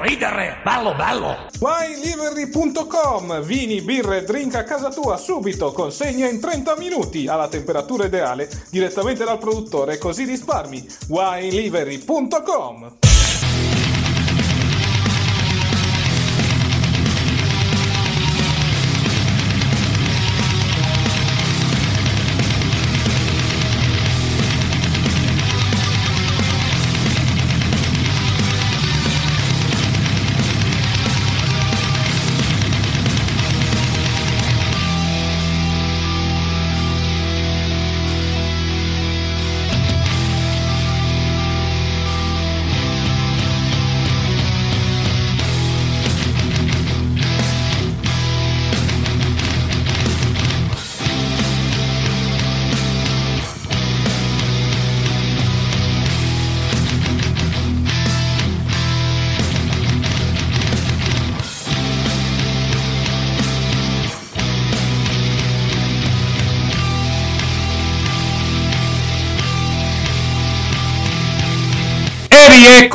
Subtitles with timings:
[0.00, 0.58] Ridere!
[0.64, 1.36] Bello, bello!
[1.58, 8.06] WineLivery.com Vini, birre e drink a casa tua subito, consegna in 30 minuti alla temperatura
[8.06, 10.86] ideale direttamente dal produttore, così risparmi.
[11.08, 13.09] WineLivery.com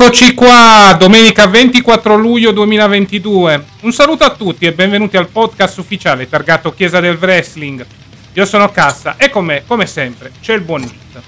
[0.06, 3.64] rieccoci qua, domenica 24 luglio 2022.
[3.80, 7.84] Un saluto a tutti e benvenuti al podcast ufficiale targato Chiesa del Wrestling.
[8.34, 11.20] Io sono Cassa e con me, come sempre, c'è il buon Nick.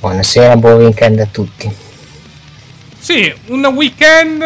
[0.00, 1.70] Buonasera, buon weekend a tutti.
[2.98, 4.42] Sì, un weekend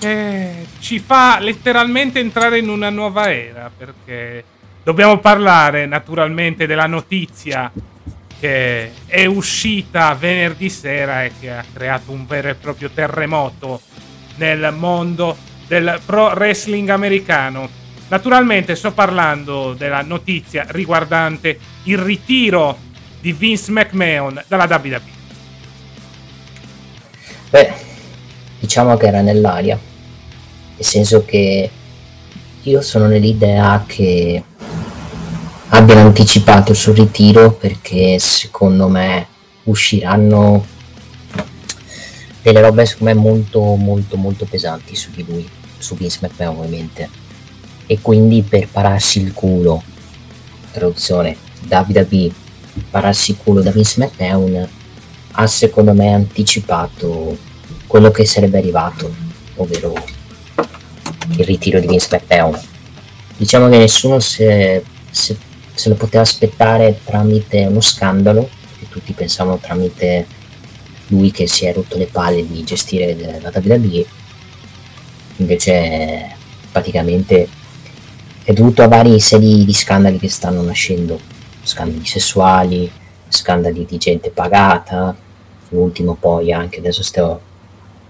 [0.00, 4.42] che ci fa letteralmente entrare in una nuova era perché
[4.82, 7.70] dobbiamo parlare naturalmente della notizia
[8.38, 13.80] che è uscita venerdì sera e che ha creato un vero e proprio terremoto
[14.36, 17.68] nel mondo del pro wrestling americano.
[18.08, 22.78] Naturalmente sto parlando della notizia riguardante il ritiro
[23.20, 25.16] di Vince McMahon dalla WWE.
[27.50, 27.72] Beh,
[28.60, 29.78] diciamo che era nell'aria,
[30.76, 31.70] nel senso che
[32.62, 34.42] io sono nell'idea che
[35.70, 39.26] abbiano anticipato il suo ritiro perché secondo me
[39.64, 40.64] usciranno
[42.42, 47.08] delle robe secondo me molto molto molto pesanti su di lui, su Vince McMahon ovviamente.
[47.86, 49.82] E quindi per pararsi il culo,
[50.72, 51.36] traduzione,
[51.68, 52.30] WWE,
[52.90, 54.68] pararsi il culo da Vince McMahon
[55.32, 57.36] ha secondo me anticipato
[57.86, 59.14] quello che sarebbe arrivato,
[59.56, 59.94] ovvero
[61.36, 62.58] il ritiro di Vince McMahon.
[63.36, 65.36] Diciamo che nessuno se, se-
[65.78, 70.26] se lo poteva aspettare tramite uno scandalo, che tutti pensavano tramite
[71.08, 74.04] lui che si è rotto le palle di gestire la WWE,
[75.36, 76.36] invece
[76.72, 77.48] praticamente
[78.42, 81.20] è dovuto a vari serie di scandali che stanno nascendo,
[81.62, 82.90] scandali sessuali,
[83.28, 85.14] scandali di gente pagata,
[85.68, 87.40] l'ultimo poi anche adesso sto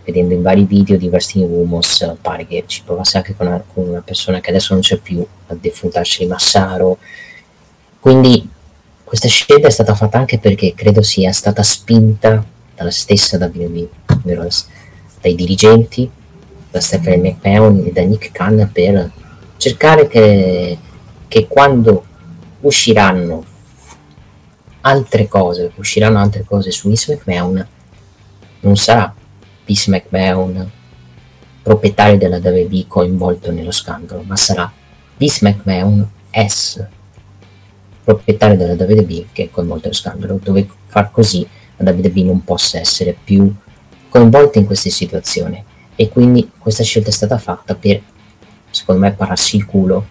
[0.04, 3.88] vedendo in vari video di Wrestling Rumors pare che ci provasse anche con una, con
[3.88, 6.96] una persona che adesso non c'è più a defunta Ashley Massaro
[8.00, 8.48] quindi
[9.04, 12.44] questa scelta è stata fatta anche perché credo sia stata spinta
[12.74, 13.38] dalla stessa
[14.48, 14.66] s-
[15.20, 16.08] dai dirigenti
[16.70, 19.10] da Stephanie McMahon e da Nick Khan per
[19.56, 20.78] cercare che,
[21.26, 22.04] che quando
[22.60, 23.44] usciranno
[24.82, 27.66] altre cose, usciranno altre cose su Miss McMahon,
[28.60, 29.12] non sarà
[29.64, 30.70] Vince McMahon
[31.62, 34.70] proprietario della WWE coinvolto nello scandalo, ma sarà
[35.16, 36.86] Vince McMahon S
[38.08, 41.46] proprietario della WWE che è coinvolto nello scandalo, dove far così
[41.76, 43.54] la WWE non possa essere più
[44.08, 45.62] coinvolta in queste situazioni.
[45.94, 48.00] E quindi questa scelta è stata fatta per
[48.70, 50.06] secondo me pararsi il culo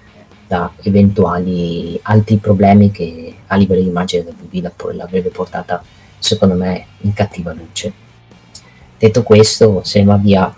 [0.46, 5.84] da eventuali altri problemi che a livello di immagine della WWE l'avrebbe portata
[6.20, 7.92] secondo me in cattiva luce.
[9.00, 10.56] Detto questo se va via a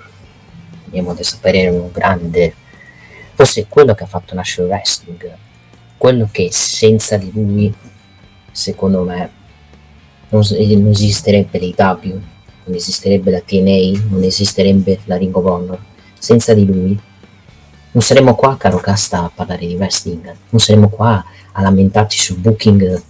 [0.92, 2.54] mio modesto parere un grande
[3.34, 5.38] forse quello che ha fatto nascere il wrestling
[6.00, 7.72] quello che senza di lui
[8.52, 9.30] secondo me
[10.30, 12.22] non, non esisterebbe l'AEW
[12.64, 15.80] non esisterebbe la TNA non esisterebbe la Ring of Honor.
[16.18, 16.98] Senza di lui
[17.92, 22.38] non saremmo qua caro Casta a parlare di wrestling non saremmo qua a lamentarci sul
[22.38, 23.04] booking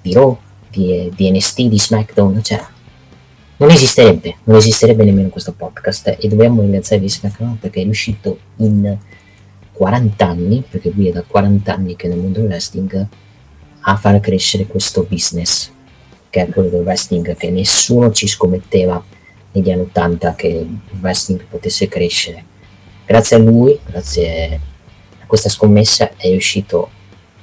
[0.00, 0.38] di Raw
[0.70, 2.64] di, di NST, di SmackDown, cioè
[3.56, 8.38] non esisterebbe, non esisterebbe nemmeno questo podcast e dobbiamo ringraziare Vince McMahon perché è riuscito
[8.58, 8.96] in
[9.78, 13.06] 40 anni, perché lui è da 40 anni che è nel mondo del wrestling,
[13.80, 15.70] a far crescere questo business,
[16.28, 19.02] che è quello del wrestling, che nessuno ci scommetteva
[19.52, 22.44] negli anni 80 che il wrestling potesse crescere.
[23.06, 24.60] Grazie a lui, grazie
[25.20, 26.90] a questa scommessa, è riuscito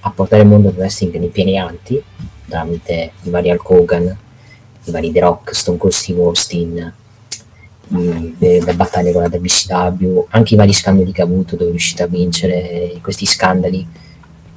[0.02, 2.04] a portare il mondo del wrestling nei pieni alti
[2.48, 4.18] tramite i vari Hulk Hogan,
[4.84, 6.94] i vari The Rock, Stone Cold Steve Austin,
[7.88, 12.04] le battaglie con la WCW, anche i vari scandali che ha avuto dove è riuscito
[12.04, 13.88] a vincere questi scandali.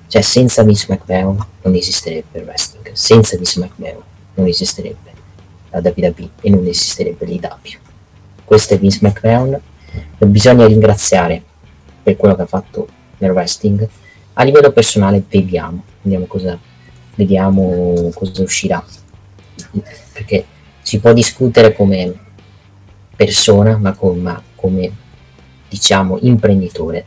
[0.07, 4.03] Cioè, senza Vince McMahon non esisterebbe il wrestling, senza Vince McMahon
[4.35, 5.13] non esisterebbe
[5.71, 7.79] la WWE e non esisterebbe l'IW.
[8.45, 9.61] Questo è Vince McMahon,
[10.17, 11.43] lo bisogna ringraziare
[12.03, 12.89] per quello che ha fatto
[13.19, 13.87] nel wrestling.
[14.33, 16.59] A livello personale vediamo, vediamo cosa,
[17.15, 18.83] vediamo cosa uscirà.
[20.13, 20.47] Perché
[20.81, 22.15] si può discutere come
[23.19, 24.93] persona, ma, con, ma come
[25.69, 27.05] diciamo imprenditore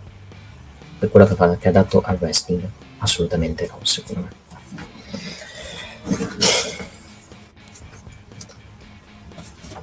[1.00, 2.68] per quello che, fa, che ha dato al wrestling.
[2.98, 4.40] Assolutamente no, secondo me.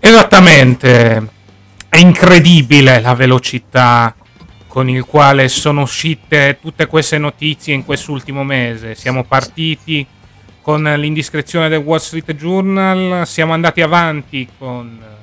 [0.01, 1.31] Esattamente,
[1.89, 4.15] è incredibile la velocità
[4.67, 8.95] con il quale sono uscite tutte queste notizie in quest'ultimo mese.
[8.95, 10.07] Siamo partiti
[10.61, 15.17] con l'indiscrezione del Wall Street Journal, siamo andati avanti con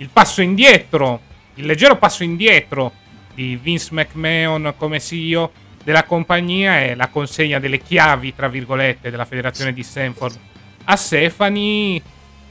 [0.00, 1.20] il passo indietro,
[1.54, 2.92] il leggero passo indietro
[3.34, 5.52] di Vince McMahon come CEO
[5.82, 10.38] della compagnia e la consegna delle chiavi, tra virgolette, della federazione di Stanford
[10.84, 12.02] a Stefani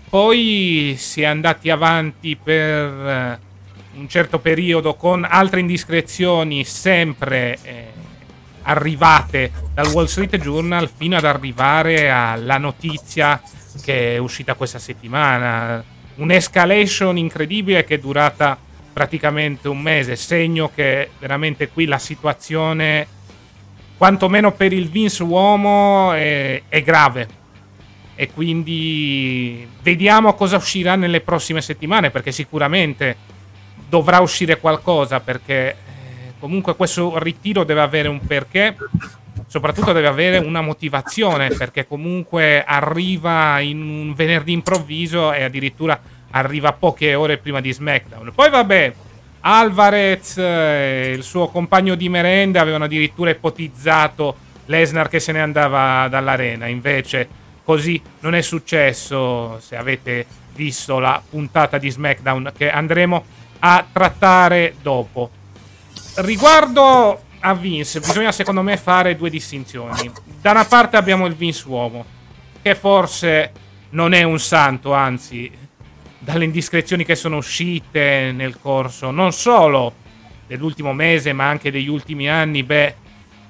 [0.09, 3.39] poi si è andati avanti per eh,
[3.95, 7.87] un certo periodo con altre indiscrezioni sempre eh,
[8.63, 13.41] arrivate dal Wall Street Journal fino ad arrivare alla notizia
[13.83, 15.83] che è uscita questa settimana.
[16.19, 18.57] Un'escalation incredibile che è durata
[18.91, 23.07] praticamente un mese, segno che veramente qui la situazione,
[23.97, 27.27] quantomeno per il Vince uomo, è, è grave.
[28.15, 33.15] E quindi vediamo cosa uscirà nelle prossime settimane perché sicuramente
[33.87, 35.75] dovrà uscire qualcosa perché eh,
[36.37, 38.75] comunque questo ritiro deve avere un perché
[39.49, 45.99] soprattutto deve avere una motivazione perché comunque arriva in un venerdì improvviso e addirittura
[46.31, 48.31] arriva poche ore prima di SmackDown.
[48.33, 48.93] Poi vabbè
[49.41, 56.07] Alvarez e il suo compagno di merenda avevano addirittura ipotizzato Lesnar che se ne andava
[56.07, 56.67] dall'arena.
[56.67, 59.59] Invece Così non è successo.
[59.59, 60.25] Se avete
[60.55, 63.23] visto la puntata di SmackDown che andremo
[63.59, 65.29] a trattare dopo.
[66.15, 70.11] Riguardo a Vince, bisogna secondo me fare due distinzioni.
[70.41, 72.05] Da una parte abbiamo il Vince uomo,
[72.61, 73.51] che forse
[73.91, 75.51] non è un santo, anzi,
[76.19, 79.93] dalle indiscrezioni che sono uscite nel corso non solo
[80.47, 82.95] dell'ultimo mese, ma anche degli ultimi anni, beh,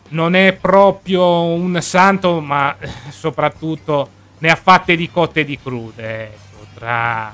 [0.09, 2.75] non è proprio un santo, ma
[3.09, 4.09] soprattutto
[4.39, 6.23] ne ha fatte di cotte e di crude.
[6.23, 7.33] Ecco, tra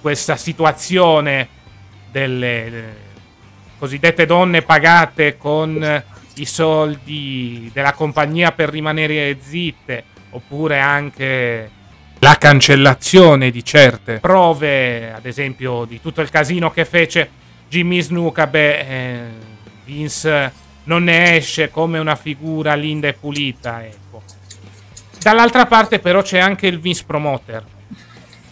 [0.00, 1.48] questa situazione
[2.10, 3.08] delle
[3.80, 6.04] cosiddette donne pagate con
[6.34, 11.70] i soldi della compagnia per rimanere zitte, oppure anche
[12.18, 17.30] la cancellazione di certe prove, ad esempio di tutto il casino che fece
[17.68, 19.24] Jimmy Snuka, beh, eh,
[19.86, 20.52] Vince
[20.84, 24.22] non ne esce come una figura linda e pulita, ecco.
[25.22, 27.64] Dall'altra parte però c'è anche il Vince Promoter,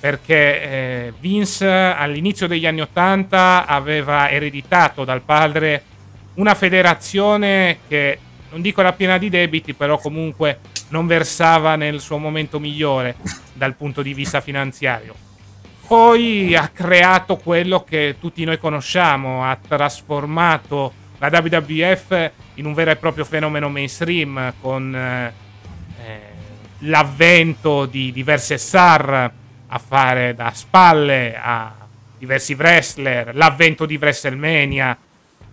[0.01, 5.83] perché eh, Vince all'inizio degli anni Ottanta aveva ereditato dal padre
[6.35, 8.19] una federazione che,
[8.51, 13.17] non dico era piena di debiti, però comunque non versava nel suo momento migliore
[13.53, 15.15] dal punto di vista finanziario.
[15.87, 22.93] Poi ha creato quello che tutti noi conosciamo, ha trasformato la WWF in un vero
[22.93, 25.33] e proprio fenomeno mainstream con eh,
[26.05, 26.21] eh,
[26.81, 29.33] l'avvento di diverse star
[29.69, 31.75] a fare da spalle a
[32.19, 34.97] diversi wrestler, l'avvento di WrestleMania,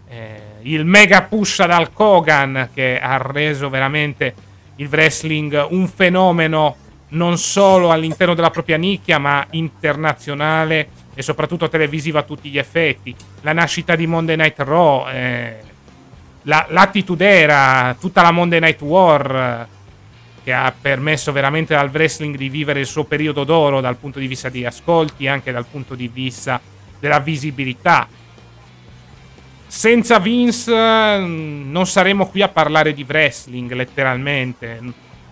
[0.07, 4.33] eh, il mega push ad Hulk Hogan che ha reso veramente
[4.77, 6.75] il wrestling un fenomeno
[7.09, 13.15] non solo all'interno della propria nicchia ma internazionale e soprattutto televisiva a tutti gli effetti.
[13.41, 15.55] La nascita di Monday Night Raw, eh,
[16.43, 19.67] la, l'attitude era tutta la Monday Night War
[20.45, 24.27] che ha permesso veramente al wrestling di vivere il suo periodo d'oro dal punto di
[24.27, 26.61] vista degli ascolti, anche dal punto di vista
[26.99, 28.07] della visibilità.
[29.65, 34.79] Senza Vince mm, non saremmo qui a parlare di wrestling, letteralmente.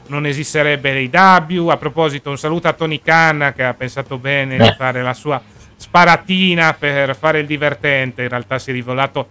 [0.08, 1.67] non esisterebbe l'AW.
[1.67, 5.39] A proposito, un saluto a Tony Khan che ha pensato bene di fare la sua
[5.75, 8.24] sparatina per fare il divertente.
[8.24, 9.27] In realtà si è rivelato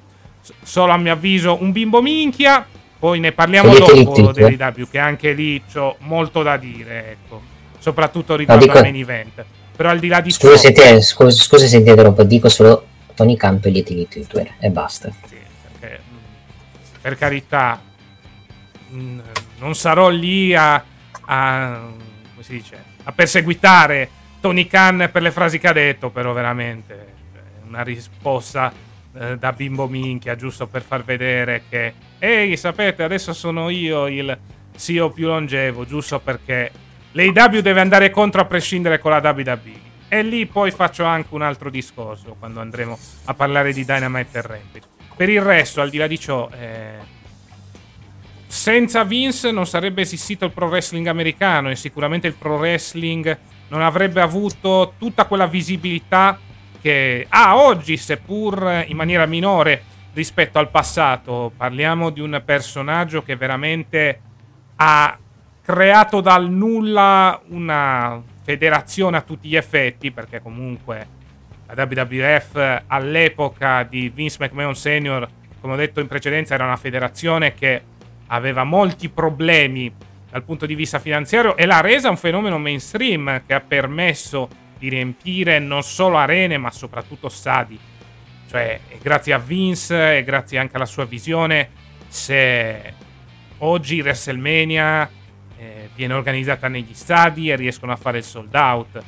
[0.63, 2.65] solo a mio avviso un bimbo minchia.
[3.03, 4.31] Poi ne parliamo dopo il titolo.
[4.31, 7.43] dell'AW, che anche lì ho molto da dire, ecco.
[7.81, 9.45] Soprattutto riguardo dico- al main event.
[9.75, 12.87] Però al di là di Scusa se, te, scusa, scusa se ti interrompo, dico solo
[13.17, 15.11] Tony Khan togliete il Twitter e basta.
[15.29, 15.35] Sì,
[15.81, 17.83] perché, mh, per carità,
[18.91, 19.19] mh,
[19.59, 20.75] non sarò lì a,
[21.23, 24.09] a- come si dice, a perseguitare
[24.41, 28.73] Tony Khan per le frasi che ha detto, però veramente cioè, una risposta
[29.15, 34.37] eh, da bimbo minchia, giusto per far vedere che, ehi, sapete, adesso sono io il
[34.77, 36.71] CEO più longevo, giusto perché
[37.13, 39.91] l'AW deve andare contro a prescindere con la WWE.
[40.09, 44.43] E lì poi faccio anche un altro discorso quando andremo a parlare di Dynamite e
[44.43, 44.87] Rampage.
[45.17, 46.99] Per il resto, al di là di ciò, eh,
[48.47, 53.39] senza Vince non sarebbe esistito il pro wrestling americano e sicuramente il pro wrestling
[53.69, 56.39] non avrebbe avuto tutta quella visibilità
[56.83, 61.53] che ha oggi, seppur in maniera minore rispetto al passato.
[61.57, 64.21] Parliamo di un personaggio che veramente
[64.77, 65.17] ha
[65.63, 71.07] creato dal nulla una federazione a tutti gli effetti, perché comunque
[71.67, 75.27] la WWF all'epoca di Vince McMahon Senior,
[75.61, 77.83] come ho detto in precedenza, era una federazione che
[78.27, 79.95] aveva molti problemi
[80.29, 84.49] dal punto di vista finanziario e l'ha resa un fenomeno mainstream che ha permesso
[84.83, 87.79] di riempire non solo arene ma soprattutto stadi.
[88.51, 91.69] Cioè, grazie a Vince e grazie anche alla sua visione
[92.09, 92.93] se
[93.59, 95.09] oggi WrestleMania
[95.57, 99.01] eh, viene organizzata negli stadi e riescono a fare il sold out.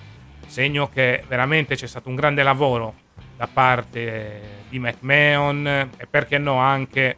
[0.46, 2.94] Segno che veramente c'è stato un grande lavoro
[3.36, 5.66] da parte di McMahon
[5.96, 7.16] e perché no anche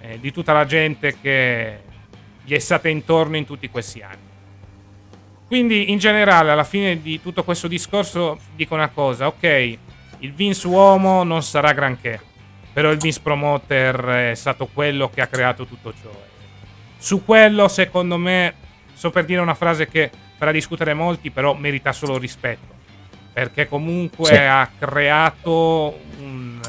[0.00, 1.78] eh, di tutta la gente che
[2.42, 4.23] gli è stata intorno in tutti questi anni.
[5.54, 9.78] Quindi in generale alla fine di tutto questo discorso dico una cosa, ok,
[10.18, 12.20] il Vince uomo non sarà granché,
[12.72, 16.10] però il Vince promoter è stato quello che ha creato tutto ciò.
[16.98, 18.52] Su quello secondo me,
[18.94, 22.74] so per dire una frase che farà discutere molti, però merita solo rispetto,
[23.32, 24.34] perché comunque Sì.
[24.34, 26.60] ha creato un-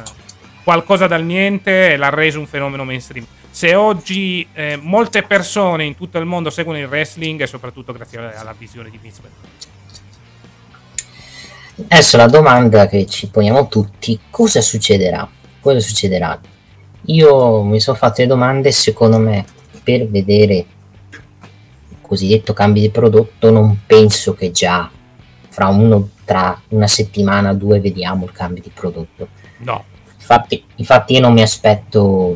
[0.66, 3.24] qualcosa dal niente e l'ha reso un fenomeno mainstream.
[3.52, 8.36] Se oggi eh, molte persone in tutto il mondo seguono il wrestling è soprattutto grazie
[8.36, 9.64] alla visione di Vince McMahon.
[11.88, 15.30] Adesso la domanda che ci poniamo tutti, cosa succederà?
[15.60, 16.40] Cosa succederà?
[17.08, 19.46] Io mi sono fatto le domande, secondo me,
[19.84, 20.66] per vedere
[21.12, 24.90] il cosiddetto cambio di prodotto, non penso che già
[25.50, 29.28] fra uno, tra una settimana o due vediamo il cambio di prodotto.
[29.58, 29.86] No,
[30.28, 32.36] Infatti, infatti io non mi aspetto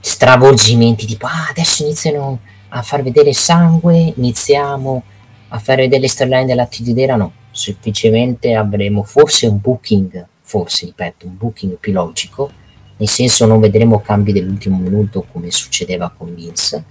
[0.00, 5.02] stravolgimenti tipo ah, adesso iniziano a far vedere sangue, iniziamo
[5.48, 11.26] a fare vedere le storyline della TDDera, no, semplicemente avremo forse un booking, forse ripeto,
[11.26, 12.50] un booking più logico,
[12.98, 16.84] nel senso non vedremo cambi dell'ultimo minuto come succedeva con Vince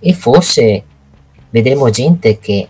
[0.00, 0.82] e forse
[1.50, 2.68] vedremo gente che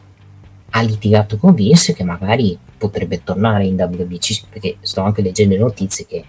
[0.68, 5.60] ha litigato con Vince che magari potrebbe tornare in WBC perché sto anche leggendo le
[5.60, 6.24] notizie che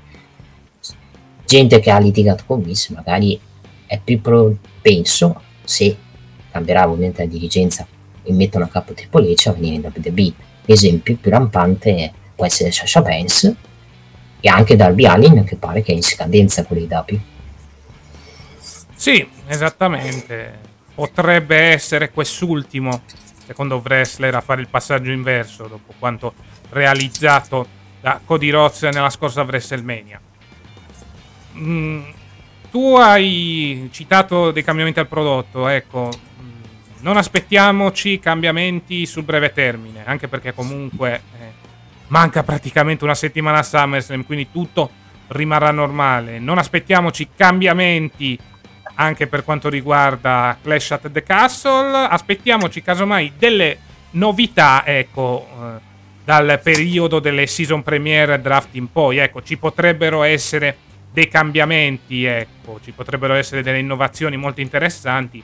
[1.45, 3.39] gente che ha litigato con Vince magari
[3.85, 5.95] è più propenso se
[6.51, 7.87] cambierà ovviamente la dirigenza
[8.23, 10.33] e mettono a capo Triple H a venire in WWE
[10.65, 13.55] esempio più rampante può essere Sasha Banks
[14.41, 17.19] e anche Darby Allin che pare che è in scadenza con l'AW
[18.95, 20.67] Sì, esattamente.
[20.95, 23.01] Potrebbe essere quest'ultimo,
[23.49, 26.35] secondo wrestler, a fare il passaggio inverso dopo quanto
[26.69, 27.65] realizzato
[27.99, 30.21] da Cody Rhodes nella scorsa WrestleMania.
[31.57, 32.01] Mm,
[32.69, 36.11] tu hai citato dei cambiamenti al prodotto, ecco.
[36.11, 36.51] mm,
[36.99, 41.51] Non aspettiamoci cambiamenti sul breve termine, anche perché comunque eh,
[42.09, 44.91] manca praticamente una settimana a SummerSlam, quindi tutto
[45.29, 46.37] rimarrà normale.
[46.37, 48.37] Non aspettiamoci cambiamenti
[49.01, 52.07] anche per quanto riguarda Clash at the Castle.
[52.09, 53.77] Aspettiamoci casomai delle
[54.11, 55.79] novità, ecco, eh,
[56.23, 59.17] dal periodo delle season premiere draft in poi.
[59.17, 60.75] Ecco, ci potrebbero essere
[61.11, 65.41] dei cambiamenti, ecco, ci potrebbero essere delle innovazioni molto interessanti.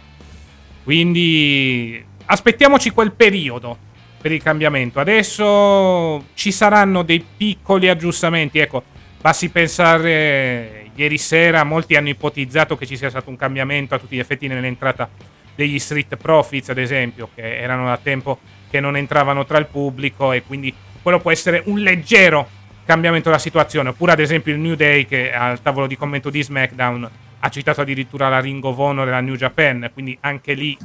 [0.83, 3.77] Quindi aspettiamoci quel periodo
[4.21, 4.99] per il cambiamento.
[4.99, 8.83] Adesso ci saranno dei piccoli aggiustamenti, ecco,
[9.21, 14.15] basti pensare ieri sera molti hanno ipotizzato che ci sia stato un cambiamento a tutti
[14.15, 15.09] gli effetti nell'entrata
[15.53, 20.31] degli Street Profits, ad esempio, che erano da tempo che non entravano tra il pubblico
[20.31, 22.49] e quindi quello può essere un leggero
[22.85, 23.89] cambiamento della situazione.
[23.89, 27.09] Oppure, ad esempio, il New Day che al tavolo di commento di SmackDown
[27.39, 30.77] ha citato addirittura la Ring of Honor e la New Japan, quindi anche lì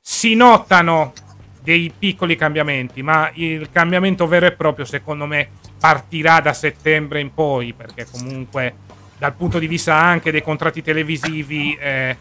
[0.00, 1.12] si notano
[1.62, 5.48] dei piccoli cambiamenti, ma il cambiamento vero e proprio secondo me
[5.80, 8.74] partirà da settembre in poi, perché comunque
[9.18, 12.16] dal punto di vista anche dei contratti televisivi eh,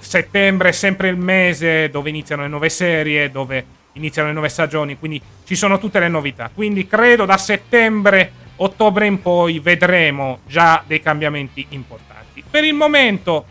[0.00, 4.98] settembre è sempre il mese dove iniziano le nuove serie, dove iniziano le nuove stagioni,
[4.98, 6.50] quindi ci sono tutte le novità.
[6.52, 12.42] Quindi credo da settembre, ottobre in poi vedremo già dei cambiamenti importanti.
[12.48, 13.46] Per il momento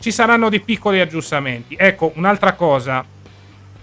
[0.00, 1.76] ci saranno dei piccoli aggiustamenti.
[1.78, 3.04] Ecco, un'altra cosa.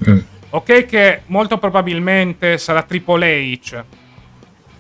[0.09, 0.19] Mm.
[0.53, 3.83] Ok che molto probabilmente sarà Triple H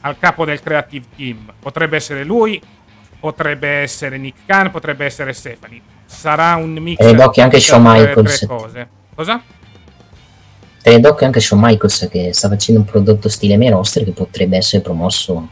[0.01, 1.53] al capo del creative team.
[1.59, 2.61] Potrebbe essere lui,
[3.21, 5.79] potrebbe essere Nick Khan, potrebbe essere Stephanie.
[6.05, 8.45] Sarà un mix e d'occhio anche Shawn Michaels.
[8.47, 8.87] Cose.
[9.15, 9.41] Cosa?
[10.81, 14.57] Tenendo d'occhio anche Shawn Michaels che sta facendo un prodotto stile main roster che potrebbe
[14.57, 15.47] essere promosso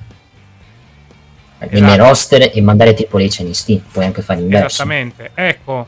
[1.60, 1.78] esatto.
[1.78, 4.66] in main roster e mandare Triple H NXT, puoi anche fare inverso.
[4.82, 5.88] Esattamente, ecco,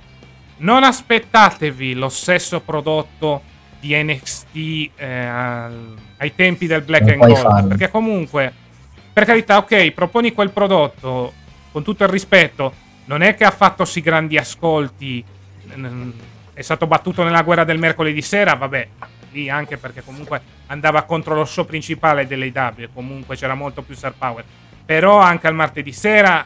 [0.57, 3.41] non aspettatevi lo stesso prodotto
[3.79, 5.07] di NXT eh,
[6.17, 7.67] ai tempi del Black non and Gold, farlo.
[7.69, 8.53] perché comunque,
[9.11, 11.33] per carità, ok, proponi quel prodotto,
[11.71, 12.73] con tutto il rispetto,
[13.05, 15.23] non è che ha fatto sì grandi ascolti,
[16.53, 18.87] è stato battuto nella guerra del mercoledì sera, vabbè,
[19.31, 24.13] lì anche perché comunque andava contro lo show principale dell'AW, comunque c'era molto più star
[24.17, 24.43] power.
[24.85, 26.45] Però anche al martedì sera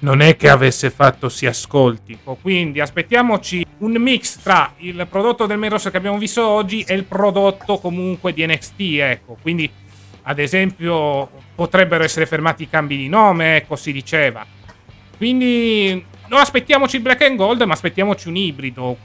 [0.00, 2.18] non è che avesse fatto sì ascolti.
[2.40, 7.04] Quindi aspettiamoci un mix tra il prodotto del Meros che abbiamo visto oggi e il
[7.04, 9.36] prodotto comunque di NXT, ecco.
[9.40, 9.70] Quindi
[10.22, 14.44] ad esempio potrebbero essere fermati i cambi di nome, ecco si diceva.
[15.16, 18.96] Quindi non aspettiamoci il black and gold, ma aspettiamoci un ibrido.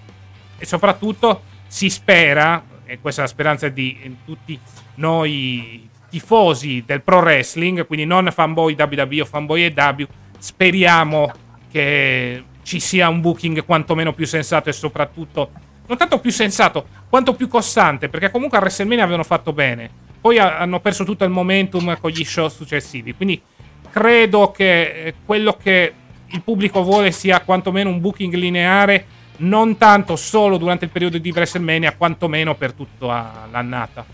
[0.57, 4.59] E soprattutto si spera, e questa è la speranza di tutti
[4.95, 10.07] noi tifosi del pro wrestling, quindi non fanboy WWE o fanboy EW,
[10.39, 11.31] speriamo
[11.69, 15.51] che ci sia un booking quantomeno più sensato e soprattutto
[15.87, 20.39] non tanto più sensato quanto più costante perché comunque a WrestleMania avevano fatto bene poi
[20.39, 23.41] hanno perso tutto il momentum con gli show successivi quindi
[23.89, 25.93] credo che eh, quello che
[26.27, 29.05] il pubblico vuole sia quantomeno un booking lineare
[29.37, 34.05] non tanto solo durante il periodo di WrestleMania quantomeno per tutta l'annata.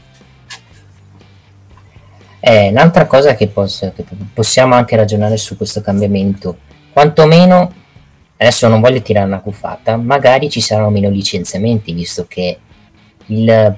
[2.40, 6.58] Eh, un'altra cosa che, posso, che possiamo anche ragionare su questo cambiamento,
[6.92, 7.74] quantomeno,
[8.36, 12.58] adesso non voglio tirare una cuffata, magari ci saranno meno licenziamenti, visto che
[13.28, 13.78] il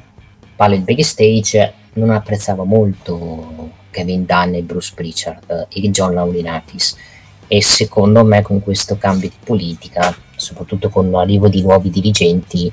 [0.56, 6.96] palo il backstage non apprezzava molto Kevin Dunn e Bruce Pritchard e John Laurinatis
[7.48, 12.72] e secondo me con questo cambio di politica, soprattutto con l'arrivo di nuovi dirigenti,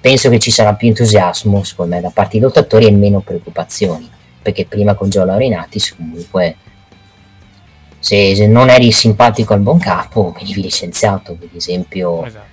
[0.00, 4.10] penso che ci sarà più entusiasmo, secondo me, da parte dei lottatori e meno preoccupazioni.
[4.42, 6.56] Perché prima con Gio Laurinatis comunque
[7.98, 12.26] se, se, non eri simpatico al buon capo venivi licenziato, per esempio.
[12.26, 12.52] Esatto.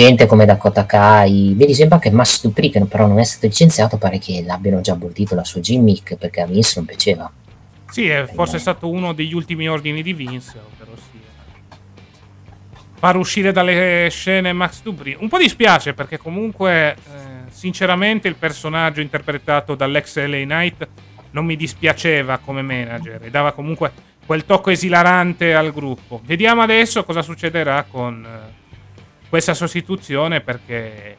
[0.00, 3.98] Gente come Dakota Kai, vedi sempre anche Mass Dupri che però non è stato licenziato,
[3.98, 7.30] pare che l'abbiano già abortito la sua gimmick perché a Vince non piaceva.
[7.90, 11.18] Sì, è forse è stato uno degli ultimi ordini di Vince, ovvero sì.
[12.98, 15.16] Far uscire dalle scene Max Dupri.
[15.18, 16.94] Un po' dispiace perché comunque...
[16.94, 20.88] Eh, sinceramente il personaggio interpretato dall'ex LA Knight
[21.32, 23.92] non mi dispiaceva come manager e dava comunque
[24.24, 26.20] quel tocco esilarante al gruppo.
[26.24, 28.59] Vediamo adesso cosa succederà con eh,
[29.30, 31.16] questa sostituzione perché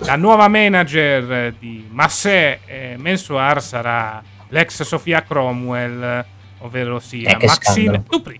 [0.00, 6.24] la nuova manager di Massé e Mensuar sarà l'ex Sofia Cromwell,
[6.58, 8.38] ovvero sia eh, Maxine Dupri.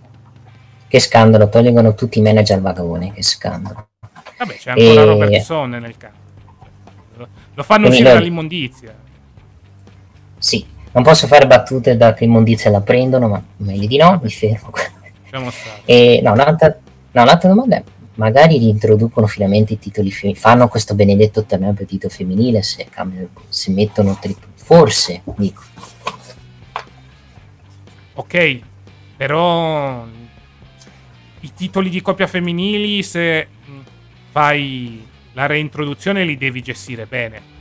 [0.87, 3.87] Che scandalo, tolgono tutti i manager vagoni, che scandalo.
[4.37, 5.05] Vabbè, c'è ancora e...
[5.05, 6.17] Robertson nel campo.
[7.55, 8.15] Lo fanno uscire lo...
[8.15, 8.93] dall'immondizia.
[10.37, 14.29] Sì, non posso fare battute da che immondizia la prendono, ma meglio di no, mi
[14.29, 14.71] fermo.
[15.85, 16.77] e, no, un'altra,
[17.11, 17.83] no, un'altra domanda è,
[18.15, 23.29] magari riintroducono finalmente i titoli femminili, fanno questo benedetto torneo per titolo femminile se, cambiano,
[23.49, 25.63] se mettono triplo, forse, dico.
[28.15, 28.59] Ok,
[29.17, 30.05] però
[31.39, 33.47] i titoli di coppia femminili se
[34.31, 37.51] fai la reintroduzione li devi gestire bene.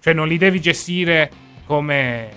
[0.00, 1.30] Cioè non li devi gestire
[1.66, 2.30] come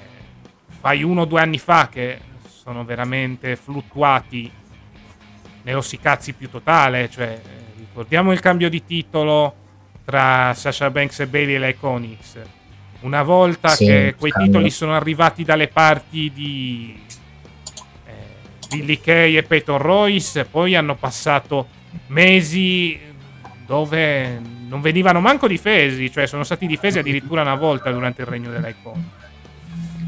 [0.80, 4.52] fai uno o due anni fa che sono veramente fluttuati
[5.64, 7.10] nello cazzi più totale.
[7.10, 7.40] Cioè,
[7.92, 9.54] ricordiamo il cambio di titolo
[10.06, 12.38] tra Sasha Banks e Bailey e le Iconics.
[13.02, 14.52] Una volta sì, che quei cambio.
[14.52, 16.98] titoli sono arrivati dalle parti di
[18.06, 18.12] eh,
[18.70, 21.68] Billy Kay e Peyton Royce, poi hanno passato
[22.08, 22.98] mesi
[23.66, 28.50] dove non venivano manco difesi, cioè sono stati difesi addirittura una volta durante il regno
[28.52, 29.10] dell'Icon.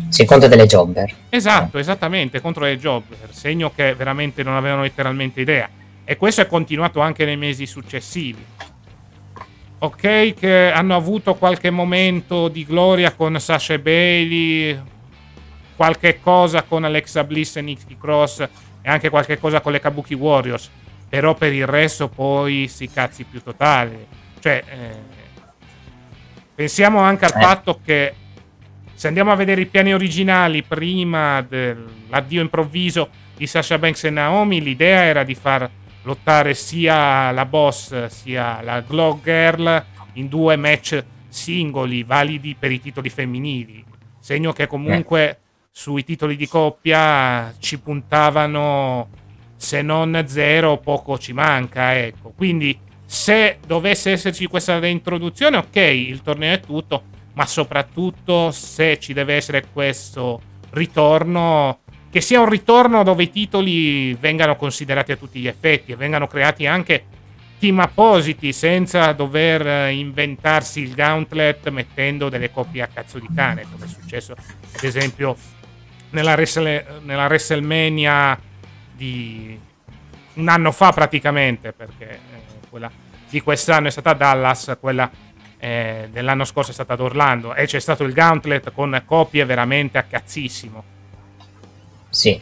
[0.08, 1.13] Sì, contro delle jobber.
[1.28, 5.67] Esatto, esattamente, contro le jobber, segno che veramente non avevano letteralmente idea.
[6.06, 8.44] E questo è continuato anche nei mesi successivi.
[9.80, 14.80] Ok, che hanno avuto qualche momento di gloria con Sasha Bailey,
[15.76, 18.39] qualche cosa con Alexa Bliss e Nikki Cross
[18.82, 20.70] e anche qualche cosa con le Kabuki Warriors.
[21.10, 24.06] Però per il resto poi si cazzi più totali.
[24.39, 25.22] Cioè, eh,
[26.56, 27.42] pensiamo anche al Eh.
[27.42, 28.13] fatto che
[28.94, 34.62] se andiamo a vedere i piani originali prima dell'addio improvviso di Sasha Banks e Naomi,
[34.62, 35.70] l'idea era di far
[36.04, 42.80] lottare sia la boss sia la Glow Girl in due match singoli validi per i
[42.80, 43.84] titoli femminili.
[44.20, 45.39] Segno che comunque
[45.72, 49.10] sui titoli di coppia ci puntavano
[49.56, 52.32] se non zero poco ci manca, ecco.
[52.36, 59.13] Quindi se dovesse esserci questa reintroduzione, ok, il torneo è tutto, ma soprattutto se ci
[59.13, 61.80] deve essere questo ritorno,
[62.13, 66.28] che sia un ritorno dove i titoli vengano considerati a tutti gli effetti e vengano
[66.28, 67.06] creati anche
[67.58, 73.65] team appositi senza dover eh, inventarsi il gauntlet mettendo delle coppie a cazzo di cane,
[73.71, 75.36] come è successo ad esempio
[76.12, 78.39] nella, Wrestle- nella WrestleMania
[78.91, 79.60] di
[80.36, 82.19] un anno fa praticamente, perché eh,
[82.69, 82.91] quella
[83.28, 85.10] di quest'anno è stata Dallas, quella
[85.58, 89.97] eh, dell'anno scorso è stata ad Orlando e c'è stato il gauntlet con coppie veramente
[89.97, 90.92] a cazzissimo.
[92.13, 92.39] Sì.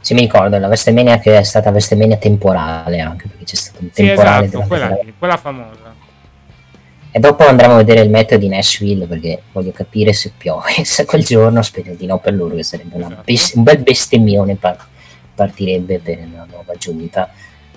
[0.00, 3.88] Sì, mi ricordo, la WrestleMania che è stata WrestleMania temporale anche, perché c'è stato un
[3.92, 5.94] Sì, temporale esatto, durante quella, la- lì, quella famosa.
[7.10, 10.72] E dopo andremo a vedere il meteo di Nashville perché voglio capire se piove.
[10.84, 13.22] Se quel giorno spero di no per loro, che sarebbe una Esatto.
[13.24, 14.84] bes- un bel bestemmione par-
[15.34, 17.30] partirebbe per la nuova giunta.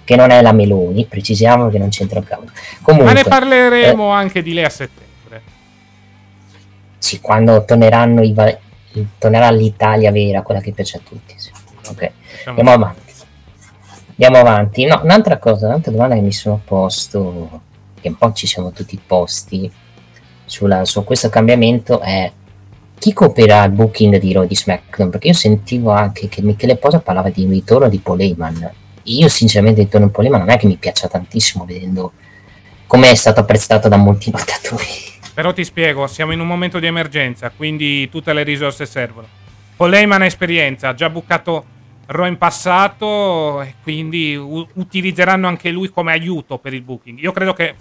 [0.04, 2.50] Che non è la Meloni, precisiamo che non c'entra cavolo.
[2.82, 5.42] Comunque, Ma ne parleremo anche di lei a settembre.
[6.98, 8.58] sì, quando torneranno i va-
[9.18, 11.34] tornerà l'Italia vera, quella che piace a tutti.
[11.38, 11.52] sì.
[11.90, 12.12] Ok.
[12.46, 13.14] Andiamo avanti.
[14.10, 14.86] Andiamo avanti.
[14.86, 17.62] No, un'altra cosa, un'altra domanda che mi sono posto,
[18.02, 19.72] che un po' ci siamo tutti posti
[20.46, 22.32] sulla- su questo cambiamento è
[23.00, 25.10] chi coprirà il booking di Raw di SmackDown?
[25.12, 28.72] Perché io sentivo anche che Michele Posa parlava di un ritorno di Paul Heyman.
[29.04, 32.12] Io sinceramente il ritorno di Paul Heyman non è che mi piaccia tantissimo vedendo
[32.88, 34.86] come è stato apprezzato da molti lottatori.
[35.38, 39.28] Però ti spiego, siamo in un momento di emergenza, quindi tutte le risorse servono.
[39.76, 41.64] Paul Heyman ha esperienza, ha già bucato
[42.08, 47.20] Raw in passato e quindi u- utilizzeranno anche lui come aiuto per il booking.
[47.20, 47.76] Io credo che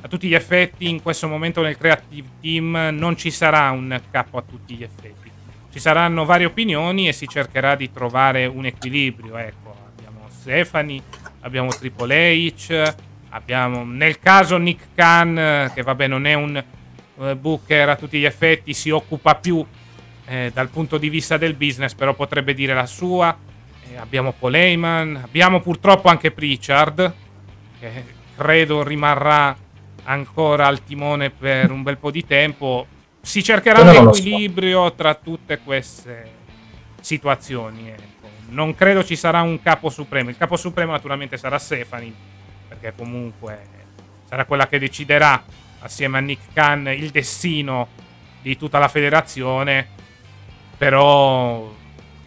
[0.00, 4.38] a tutti gli effetti in questo momento nel creative team non ci sarà un capo
[4.38, 5.30] a tutti gli effetti.
[5.70, 9.36] Ci saranno varie opinioni e si cercherà di trovare un equilibrio.
[9.36, 11.02] Ecco, abbiamo Stephanie,
[11.40, 12.94] abbiamo Triple H,
[13.28, 16.64] abbiamo nel caso Nick Khan, che vabbè non è un
[17.36, 19.64] booker a tutti gli effetti, si occupa più
[20.26, 23.36] eh, dal punto di vista del business, però potrebbe dire la sua.
[23.90, 27.12] Eh, abbiamo Paul Heyman, abbiamo purtroppo anche Pritchard,
[27.78, 28.04] che
[28.36, 29.56] credo rimarrà
[30.04, 32.86] ancora al timone per un bel po' di tempo.
[33.20, 34.20] Si cercherà un lo so.
[34.20, 36.30] equilibrio tra tutte queste
[37.00, 37.90] situazioni.
[37.90, 38.10] ecco.
[38.48, 40.30] Non credo ci sarà un capo supremo.
[40.30, 42.12] Il capo supremo naturalmente sarà Stephanie,
[42.68, 43.66] perché comunque
[44.28, 45.42] sarà quella che deciderà
[45.82, 47.88] assieme a Nick Khan il destino
[48.40, 49.86] di tutta la federazione.
[50.76, 51.72] Però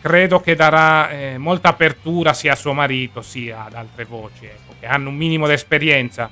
[0.02, 4.76] credo che darà eh, molta apertura sia a suo marito sia ad altre voci, ecco,
[4.80, 6.30] che hanno un minimo di esperienza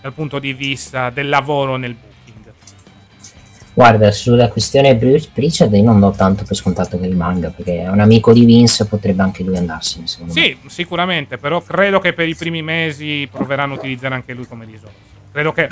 [0.00, 2.52] dal punto di vista del lavoro nel booking.
[3.74, 8.00] Guarda, sulla questione Pritchard io non do tanto per scontato che rimanga, perché è un
[8.00, 10.40] amico di Vince, potrebbe anche lui andarsene, secondo me.
[10.40, 14.64] Sì, sicuramente, però credo che per i primi mesi proveranno a utilizzare anche lui come
[14.64, 14.96] risorsa.
[15.30, 15.68] Credo che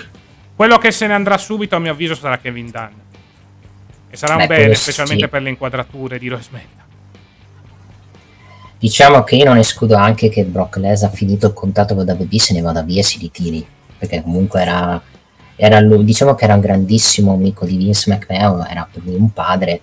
[0.58, 2.98] quello che se ne andrà subito, a mio avviso, sarà Kevin Dunn.
[4.10, 5.30] E sarà un Beh, bene, quello specialmente sì.
[5.30, 6.86] per le inquadrature di SmackDown.
[8.76, 12.54] Diciamo che io non escludo anche che Brock Lesnar, finito il contatto con WB, se
[12.54, 13.64] ne vada via e si ritiri,
[13.98, 15.00] perché comunque era,
[15.54, 19.32] era lui, diciamo che era un grandissimo amico di Vince McMahon, era per lui un
[19.32, 19.82] padre,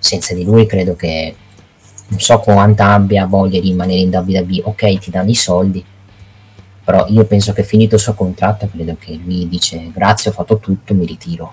[0.00, 1.32] senza di lui credo che
[2.08, 5.84] non so quanta abbia voglia di rimanere in WWE, ok ti danno i soldi,
[6.84, 10.58] però io penso che finito il suo contratto credo che lui dice grazie ho fatto
[10.58, 11.52] tutto, mi ritiro,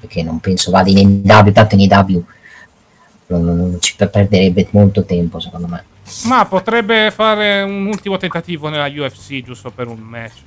[0.00, 2.24] perché non penso vada in AEW, tanto in AEW
[3.28, 5.84] non, non- ci perderebbe molto tempo secondo me.
[6.24, 10.38] Ma potrebbe fare un ultimo tentativo nella UFC, giusto per un match,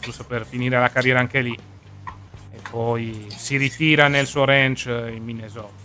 [0.00, 1.54] giusto per finire la carriera anche lì.
[2.52, 5.84] E poi si ritira nel suo ranch in Minnesota.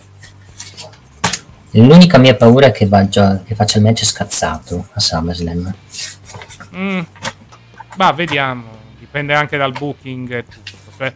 [1.71, 5.73] L'unica mia paura è che, già- che faccia il match scazzato a SummerSlam.
[6.75, 6.99] Mm.
[7.97, 8.63] Ma vediamo,
[8.99, 10.71] dipende anche dal booking e tutto.
[10.97, 11.13] Cioè,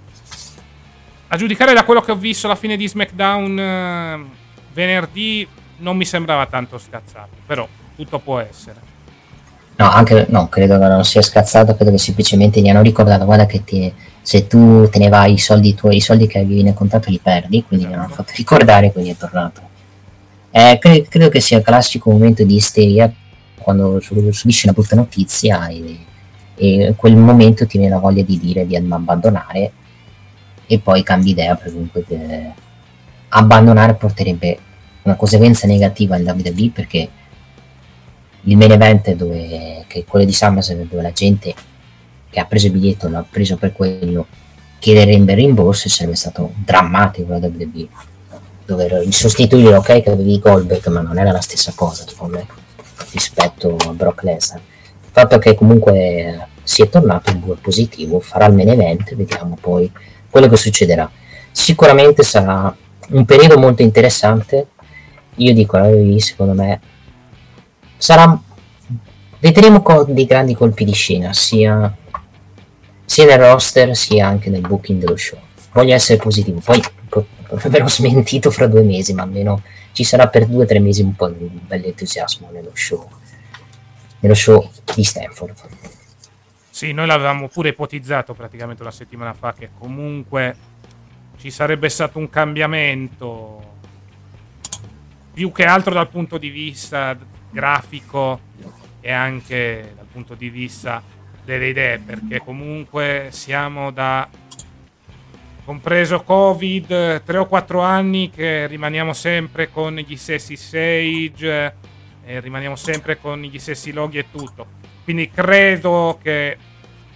[1.28, 4.26] a giudicare da quello che ho visto alla fine di SmackDown, eh,
[4.74, 8.94] venerdì non mi sembrava tanto scazzato, però tutto può essere.
[9.78, 13.46] No, anche no, credo che non sia scazzato, credo che semplicemente gli hanno ricordato, guarda
[13.46, 16.74] che ti, se tu te ne vai i soldi tuoi, i soldi che avevi nel
[16.74, 19.62] contratto li perdi, quindi gli hanno fatto ricordare, quindi è tornato.
[20.52, 23.12] Eh, cre- credo che sia il classico momento di isteria
[23.58, 25.98] quando su- subisci una brutta notizia e,
[26.56, 29.72] e in quel momento ti viene la voglia di dire di abbandonare
[30.66, 32.54] e poi cambi idea perché comunque eh,
[33.30, 34.58] abbandonare porterebbe
[35.04, 37.10] una conseguenza negativa in WWE perché
[38.48, 41.54] il main event dove, che è quello di SummerSlam dove la gente
[42.30, 44.26] che ha preso il biglietto l'ha preso per quello
[44.80, 47.88] chiederebbe rimborso sarebbe stato drammatico la WWE
[48.66, 52.48] dover sostituire ok che avevi Goldberg ma non era la stessa cosa secondo me
[53.12, 54.62] rispetto a Brock Lesnar
[55.16, 59.90] fatto che comunque si è tornato in due positivo farà il main vediamo poi
[60.30, 61.10] quello che succederà.
[61.52, 62.76] Sicuramente sarà
[63.12, 64.68] un periodo molto interessante.
[65.36, 66.82] Io dico la secondo me
[67.98, 68.38] sarà
[69.40, 71.94] vedremo co- dei grandi colpi di scena sia
[73.06, 75.40] sia nel roster sia anche nel booking dello show.
[75.72, 76.82] Voglio essere positivo, poi
[77.70, 79.62] verrò smentito fra due mesi, ma almeno
[79.94, 83.08] ci sarà per due o tre mesi un po' di un bel entusiasmo nello show,
[84.20, 85.54] nello show di Stanford.
[86.70, 90.56] Sì, noi l'avevamo pure ipotizzato praticamente una settimana fa che comunque
[91.38, 93.74] ci sarebbe stato un cambiamento
[95.34, 97.18] più che altro dal punto di vista
[97.50, 98.40] grafico
[99.00, 101.02] e anche dal punto di vista
[101.44, 104.28] delle idee, perché comunque siamo da
[105.64, 111.76] compreso Covid, 3 o 4 anni che rimaniamo sempre con gli stessi Sage,
[112.26, 114.66] e rimaniamo sempre con gli stessi loghi e tutto.
[115.04, 116.58] Quindi credo che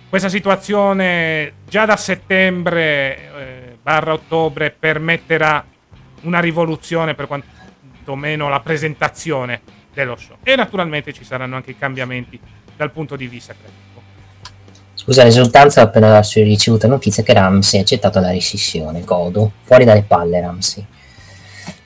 [0.08, 5.65] questa situazione già da settembre eh, barra ottobre permetterà
[6.22, 9.62] una rivoluzione per quantomeno la presentazione
[9.93, 10.38] dello show.
[10.43, 12.39] E naturalmente ci saranno anche i cambiamenti
[12.76, 13.88] dal punto di vista creativo.
[14.93, 19.02] Scusa l'esultanza ho appena ricevuto notizia che Ramsey ha accettato la rescissione.
[19.02, 19.54] Godo.
[19.63, 20.86] Fuori dalle palle Ramsey.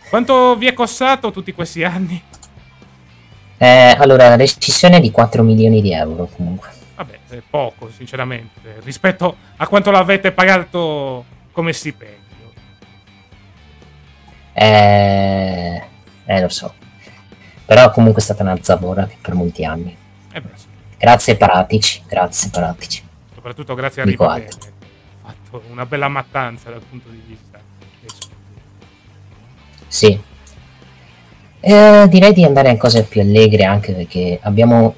[0.10, 2.22] Quanto vi è costato tutti questi anni?
[3.58, 6.70] Eh, allora, la rescissione di 4 milioni di euro comunque.
[6.96, 12.22] Vabbè, è poco sinceramente, rispetto a quanto l'avete pagato come stipendio.
[14.54, 15.84] Eh,
[16.26, 16.74] eh lo so.
[17.66, 19.96] Però comunque è stata una zavorra per molti anni.
[20.32, 20.66] Eh beh, sì.
[20.98, 23.04] Grazie Paratici, grazie Paratici.
[23.34, 24.68] Soprattutto grazie a Ribadene, che
[25.24, 27.60] ha fatto una bella mattanza dal punto di vista.
[29.88, 30.32] Sì.
[31.66, 34.96] Eh, direi di andare in cose più allegre anche perché abbiamo...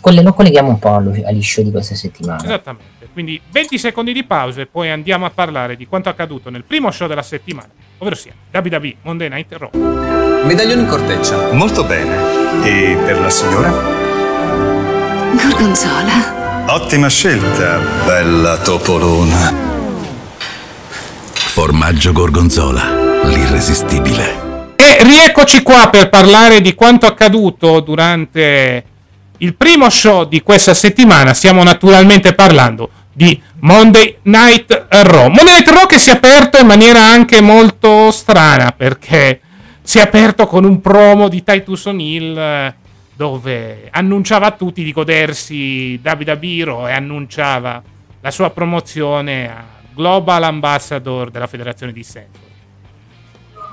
[0.00, 2.42] Colle- lo colleghiamo un po' allo- agli show di questa settimana.
[2.42, 3.08] Esattamente.
[3.12, 6.90] Quindi 20 secondi di pausa e poi andiamo a parlare di quanto accaduto nel primo
[6.90, 7.68] show della settimana,
[7.98, 9.70] ovvero sia WWE Monday Night Raw.
[10.44, 11.52] Medaglione in corteccia.
[11.52, 12.14] Molto bene.
[12.64, 13.70] E per la signora?
[15.32, 16.64] Gorgonzola.
[16.68, 19.54] Ottima scelta, bella topolona.
[21.32, 24.45] Formaggio Gorgonzola, l'irresistibile.
[24.86, 28.84] E rieccoci qua per parlare di quanto accaduto durante
[29.38, 31.34] il primo show di questa settimana.
[31.34, 35.26] Stiamo naturalmente parlando di Monday Night Raw.
[35.26, 39.40] Monday Night Raw che si è aperto in maniera anche molto strana perché
[39.82, 42.74] si è aperto con un promo di Titus O'Neill eh,
[43.12, 47.82] dove annunciava a tutti di godersi WWE Raw e annunciava
[48.20, 52.45] la sua promozione a Global Ambassador della federazione di Stanford.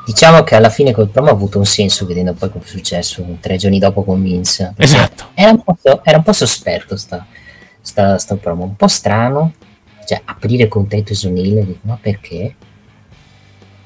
[0.06, 3.26] Diciamo che alla fine quel promo ha avuto un senso vedendo poi cosa è successo
[3.40, 4.74] tre giorni dopo con Vince.
[4.78, 5.30] Esatto.
[5.34, 7.26] Era un po', era un po' sospeso sta,
[7.80, 9.54] sta, sta promo, un po' strano.
[10.06, 12.56] Cioè, aprire con Titus O'Neill, ma perché?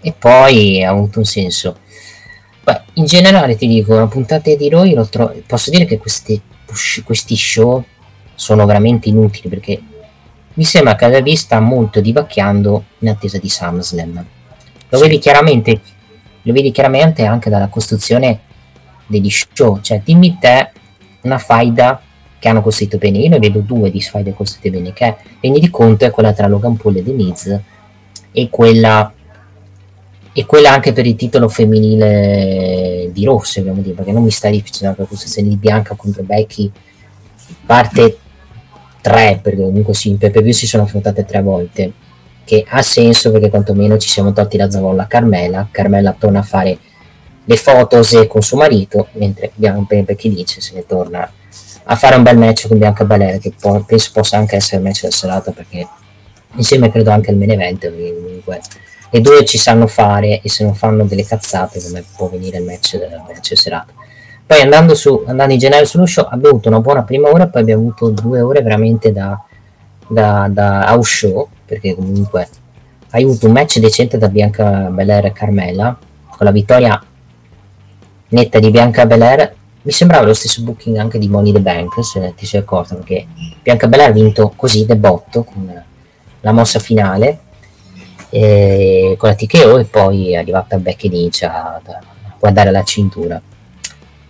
[0.01, 1.77] E poi ha avuto un senso.
[2.63, 6.41] Beh, in generale ti dico, una puntata di Roy tro- posso dire che questi,
[7.05, 7.83] questi show
[8.33, 9.79] sono veramente inutili perché
[10.55, 14.25] mi sembra che la sta molto divacchiando in attesa di SummerSlam.
[14.89, 15.03] Lo Sì.
[15.03, 15.79] vedi chiaramente,
[16.47, 18.39] lo vedi chiaramente anche dalla costruzione
[19.05, 20.71] degli show, cioè dimmi te
[21.21, 22.01] una faida
[22.39, 25.69] che hanno costruito bene, io ne vedo due di faide costruite bene, che rendi di
[25.69, 27.59] conto è quella tra Logan Paul e The Miz
[28.31, 29.11] e quella
[30.31, 34.49] e quella anche per il titolo femminile di Rossi, dobbiamo dire, perché non mi sta
[34.49, 36.71] difficile la costruzione di Bianca contro Becky
[37.65, 38.19] parte
[39.01, 41.91] 3 perché comunque sì, in PPV si sono affrontate tre volte
[42.47, 45.03] che ha senso perché quantomeno ci siamo tolti la zavolla.
[45.03, 46.77] A Carmela Carmela torna a fare
[47.43, 50.61] le fotos con suo marito mentre Bianca Becky dice?
[50.61, 51.29] Se ne torna
[51.89, 54.83] a fare un bel match con Bianca Belair che po- penso possa anche essere il
[54.83, 55.85] match della serata perché
[56.55, 58.61] insieme credo anche al main event comunque.
[59.09, 62.63] Le due ci sanno fare e se non fanno delle cazzate come può venire il
[62.63, 63.91] match, del match serata.
[64.45, 67.61] Poi andando, su, andando in generale sullo show abbiamo avuto una buona prima ora, poi
[67.61, 69.37] abbiamo avuto due ore veramente da,
[70.07, 72.47] da, da house show, perché comunque
[73.11, 75.97] hai avuto un match decente da Bianca Belair e Carmela,
[76.29, 77.03] con la vittoria
[78.29, 79.55] netta di Bianca Belair.
[79.81, 83.25] Mi sembrava lo stesso booking anche di Money the Bank, se ti sei accorto, perché
[83.61, 85.83] Bianca Belair ha vinto così, debotto, con
[86.41, 87.39] la mossa finale,
[88.29, 92.01] e con la TKO e poi è arrivata Becky Lynch a, a
[92.37, 93.41] guardare la cintura.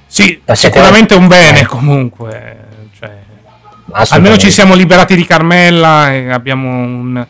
[0.05, 2.66] Sì, sicuramente un bene comunque.
[3.91, 7.25] Almeno ci siamo liberati di Carmella e abbiamo un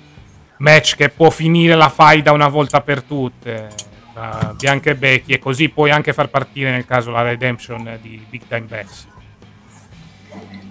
[0.58, 3.70] match che può finire la faida una volta per tutte
[4.18, 8.26] tra Bianca e Becky e così puoi anche far partire nel caso la redemption di
[8.28, 9.06] Big Time Bass.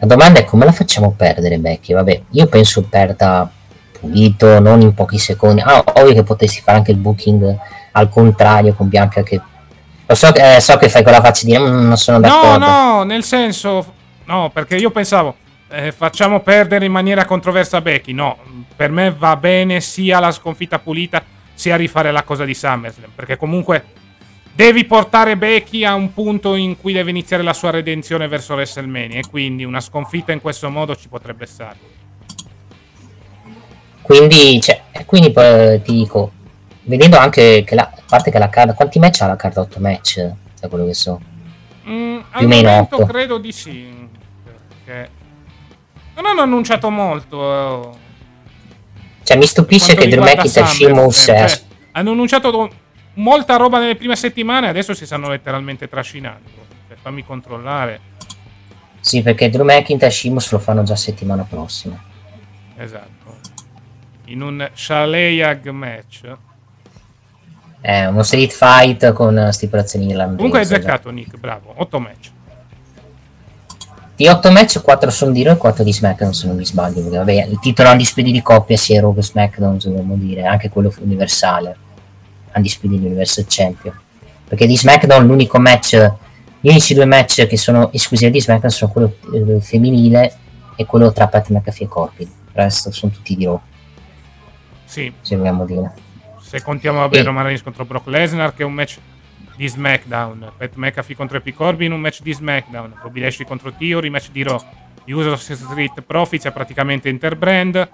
[0.00, 1.94] La domanda è come la facciamo perdere Becky?
[1.94, 3.48] Vabbè, io penso perda
[3.98, 5.62] pulito, non in pochi secondi.
[5.64, 7.56] Ah, ovvio che potessi fare anche il booking
[7.92, 9.40] al contrario con Bianca che...
[10.08, 12.58] Lo so, eh, so che fai quella faccia di mm, non sono d'accordo.
[12.58, 13.94] No, no, nel senso...
[14.24, 15.36] No, perché io pensavo...
[15.68, 18.12] Eh, facciamo perdere in maniera controversa Becky.
[18.12, 18.38] No,
[18.74, 21.22] per me va bene sia la sconfitta pulita
[21.54, 23.10] sia rifare la cosa di SummerSlam.
[23.14, 23.84] Perché comunque
[24.52, 29.18] devi portare Becky a un punto in cui deve iniziare la sua redenzione verso WrestleMania.
[29.18, 31.76] E quindi una sconfitta in questo modo ci potrebbe stare.
[34.02, 36.30] Quindi, cioè, quindi poi ti dico,
[36.82, 39.80] vedendo anche che la a parte che la carta, quanti match ha la carta 8
[39.80, 40.30] match?
[40.60, 41.20] Da quello che so.
[41.88, 43.04] Mm, più o meno 8.
[43.04, 44.08] credo di sì.
[44.84, 45.10] Perché
[46.16, 47.96] non hanno annunciato molto.
[49.22, 51.28] Cioè, mi stupisce che Drew McIntyre Sheamus
[51.92, 52.70] hanno annunciato
[53.14, 56.48] molta roba nelle prime settimane, adesso si stanno letteralmente trascinando.
[56.88, 58.00] Cioè, fammi controllare.
[59.00, 62.02] Sì, perché Drew McIntyre e Sheamus lo fanno già settimana prossima.
[62.76, 63.16] Esatto
[64.26, 66.36] in un Shalayag match.
[67.80, 70.36] È uno street fight con stipulazioni irlandesi.
[70.36, 72.30] Comunque hai beccato Nick, bravo, 8 match.
[74.16, 77.02] Di 8 match 4 sono di Raw e 4 di SmackDown se non mi sbaglio.
[77.02, 80.90] Perché, vabbè, il titolo Undisputed di coppia sia Raw che SmackDown, dobbiamo dire, anche quello
[81.00, 81.76] universale.
[82.54, 83.94] Undisputed Universal Champion.
[84.48, 85.96] Perché di SmackDown l'unico match,
[86.60, 90.34] gli unici due match che sono esclusivi di SmackDown sono quello eh, femminile
[90.76, 92.26] e quello tra Pat McAfee e Corbin.
[92.26, 93.60] Il resto sono tutti di Raw.
[94.86, 95.12] Sì.
[95.20, 95.92] Se vogliamo dire.
[96.40, 97.22] Se contiamo vabbè, e...
[97.22, 98.96] Roman Reigns contro Brock Lesnar, che è un match
[99.56, 100.52] di SmackDown.
[100.56, 102.94] Pat McAfee contro Epic Corbin, un match di SmackDown.
[103.02, 104.62] Bobby Lashley contro Theory, match di Raw.
[105.06, 107.88] Uso Street Profits è praticamente interbrand.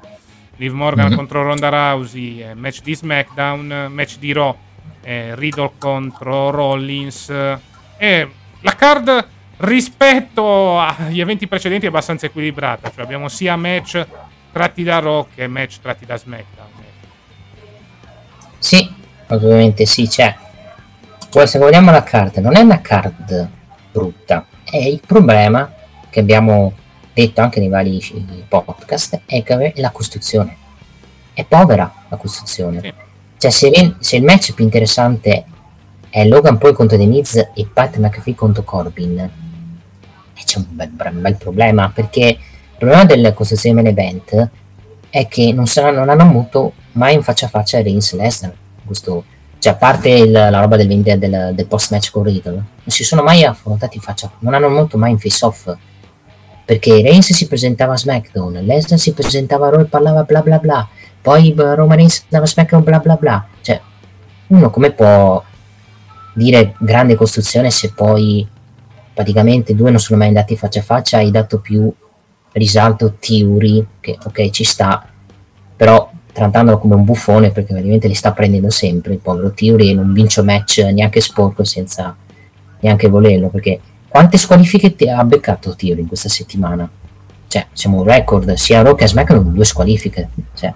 [0.56, 1.16] Liv Morgan mm-hmm.
[1.16, 3.88] contro Ronda Rousey, match di SmackDown.
[3.90, 4.56] Match di Raw,
[5.02, 7.30] eh, Riddle contro Rollins.
[7.96, 8.28] E
[8.60, 12.90] la card rispetto agli eventi precedenti è abbastanza equilibrata.
[12.90, 14.04] Cioè abbiamo sia match
[14.50, 16.70] tratti da Raw che match tratti da SmackDown.
[18.58, 18.88] Sì,
[19.28, 20.34] ovviamente sì, c'è.
[21.32, 23.48] Poi se vogliamo la card, non è una card
[23.90, 25.72] brutta, è il problema
[26.10, 26.74] che abbiamo
[27.14, 27.98] detto anche nei vari
[28.46, 30.54] podcast, è che è la costruzione.
[31.32, 32.80] È povera la costruzione.
[32.82, 32.92] Sì.
[33.38, 35.44] Cioè se, se, il match più interessante
[36.10, 39.30] è Logan Paul contro The Miz e Pat McAfee contro Corbin, e
[40.34, 44.50] eh, c'è un bel, bel problema, perché il problema del costruzione main event
[45.08, 48.54] è che non, saranno, non hanno avuto mai in faccia a faccia Reigns Lesnar.
[48.84, 49.24] Questo,
[49.62, 53.04] cioè, a parte il, la roba del, del, del post match con Riddle, non si
[53.04, 55.72] sono mai affrontati in faccia, non hanno molto mai in face off.
[56.64, 60.58] Perché Reigns si presentava a SmackDown, Lesnar si presentava a Raw e parlava bla bla
[60.58, 60.88] bla,
[61.20, 63.46] poi Roman Reigns andava a SmackDown bla bla bla.
[63.60, 63.80] Cioè,
[64.48, 65.40] uno come può
[66.34, 68.44] dire grande costruzione se poi
[69.14, 71.88] praticamente due non sono mai andati faccia a faccia, hai dato più
[72.50, 75.06] risalto Theory, che ok ci sta,
[75.76, 79.94] però trattandolo come un buffone perché ovviamente li sta prendendo sempre il povero Theory e
[79.94, 82.16] non vince match neanche sporco senza
[82.80, 83.80] neanche volerlo perché
[84.12, 86.86] quante squalifiche ha beccato Theory in questa settimana?
[87.46, 90.28] Cioè, siamo un record, sia Raw che SmackDown due squalifiche.
[90.54, 90.74] Cioè.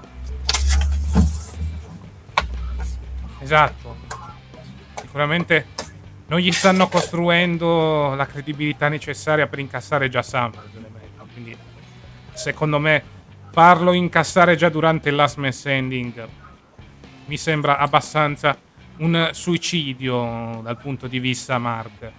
[3.41, 3.97] Esatto.
[5.01, 5.67] Sicuramente
[6.29, 10.63] non gli stanno costruendo la credibilità necessaria per incassare già Summer.
[11.35, 11.57] Quindi,
[12.33, 13.03] secondo me,
[13.57, 16.29] farlo incassare già durante last man standing
[17.25, 18.55] mi sembra abbastanza
[18.99, 22.11] un suicidio dal punto di vista Mark.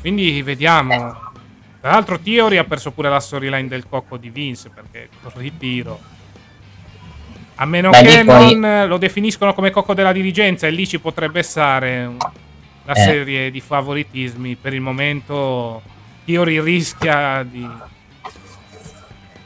[0.00, 1.32] Quindi vediamo.
[1.80, 5.98] Tra l'altro Theory ha perso pure la storyline del cocco di Vince perché col ritiro.
[7.56, 8.54] A meno Beh, che poi...
[8.56, 12.94] non lo definiscono come cocco della dirigenza e lì ci potrebbe stare una eh.
[12.94, 14.54] serie di favoritismi.
[14.54, 15.82] Per il momento
[16.24, 17.68] Theory rischia di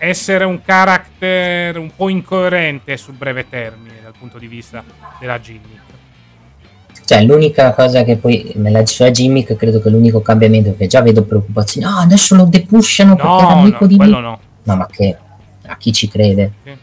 [0.04, 4.82] essere un character un po' incoerente sul breve termine dal punto di vista
[5.20, 5.80] della gimmick.
[7.04, 11.22] Cioè, l'unica cosa che poi nella sua gimmick credo che l'unico cambiamento che già vedo
[11.22, 14.06] preoccupazioni, no, adesso lo depushano perché era No, amico no, di me.
[14.06, 14.40] no.
[14.64, 15.16] No, ma che
[15.66, 16.52] a chi ci crede?
[16.64, 16.76] Sì.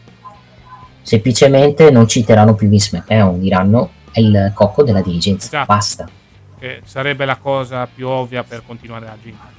[1.02, 5.46] Semplicemente non citeranno più Vince McMahon, diranno è il cocco della dirigenza.
[5.46, 5.66] Esatto.
[5.66, 6.08] Basta.
[6.58, 9.58] Che sarebbe la cosa più ovvia per continuare la gimmick.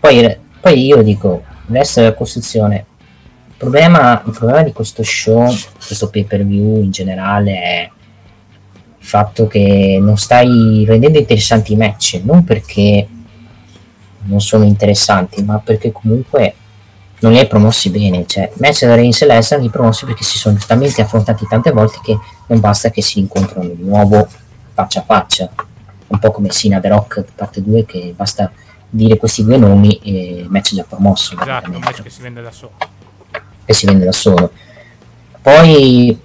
[0.00, 2.84] Poi, poi io dico, il resto della costruzione.
[3.46, 5.52] Il problema, il problema di questo show,
[5.84, 7.90] questo pay per view in generale, è
[8.98, 13.06] il fatto che non stai rendendo interessanti i match, non perché
[14.22, 16.54] non sono interessanti, ma perché comunque
[17.20, 18.26] non li hai promossi bene.
[18.26, 22.16] Cioè, match da Reigns e li promossi perché si sono talmente affrontati tante volte che
[22.46, 24.28] non basta che si incontrano di nuovo
[24.72, 25.50] faccia a faccia.
[26.08, 28.50] Un po' come Sina The Rock parte 2 che basta
[28.90, 32.22] dire questi due nomi e il match è già promosso Esatto, un match che si
[32.22, 32.72] vende da solo.
[33.64, 34.50] e si vende da solo.
[35.42, 36.18] Poi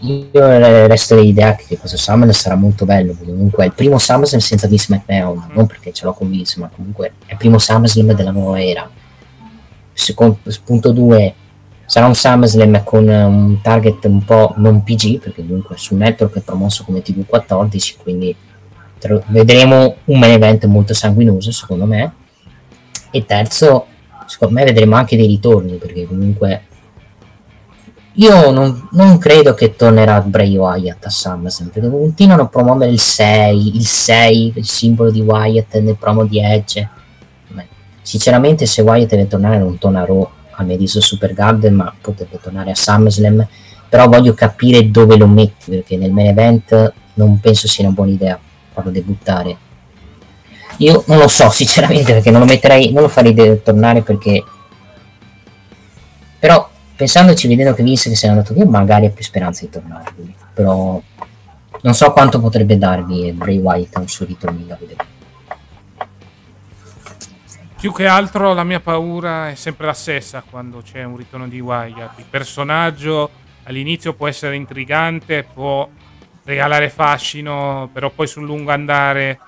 [0.00, 4.68] io resto dell'idea che questo SummerSlam sarà molto bello comunque è il primo SummerSlam senza
[4.68, 8.30] Vince McMahon non perché ce l'ho con Vince ma comunque è il primo SummerSlam della
[8.30, 8.88] nuova era.
[9.92, 11.34] Secondo, punto 2
[11.84, 16.40] sarà un SummerSlam con un target un po' non PG perché comunque sul network è
[16.42, 18.34] promosso come TV14 quindi
[19.26, 22.12] vedremo un main event molto sanguinoso secondo me.
[23.10, 23.86] E terzo
[24.26, 26.62] secondo me vedremo anche dei ritorni perché comunque
[28.14, 32.98] io non, non credo che tornerà Bray Wyatt a SummerSlam perché continuano a promuovere il
[32.98, 36.88] 6 il 6 il simbolo di Wyatt nel promo di Edge.
[37.48, 37.66] Beh,
[38.02, 42.40] sinceramente se Wyatt deve tornare non torna a Raw al Madison Super Garden ma potrebbe
[42.40, 43.46] tornare a SummerSlam.
[43.88, 48.10] Però voglio capire dove lo metti perché nel main event non penso sia una buona
[48.10, 48.38] idea
[48.78, 49.56] farlo debuttare
[50.78, 54.44] io non lo so sinceramente perché non lo metterei non lo farei de- tornare perché
[56.38, 59.70] però pensandoci vedendo che Vince che se n'è andato via magari ha più speranza di
[59.70, 60.34] tornare lui.
[60.54, 61.00] però
[61.80, 65.16] non so quanto potrebbe darvi Bray a un suo ritorno da vedere
[67.78, 71.60] Più che altro la mia paura è sempre la stessa quando c'è un ritorno di
[71.60, 72.18] Wyatt.
[72.18, 73.30] Il personaggio
[73.62, 75.88] all'inizio può essere intrigante, può
[76.48, 79.38] regalare fascino, però poi sul lungo andare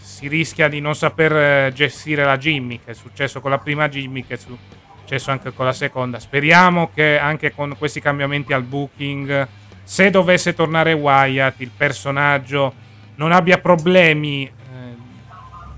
[0.00, 2.86] si rischia di non saper eh, gestire la gimmick.
[2.86, 6.20] È successo con la prima gimmick, è successo anche con la seconda.
[6.20, 9.48] Speriamo che anche con questi cambiamenti al booking,
[9.82, 12.72] se dovesse tornare Wyatt, il personaggio
[13.16, 14.52] non abbia problemi eh,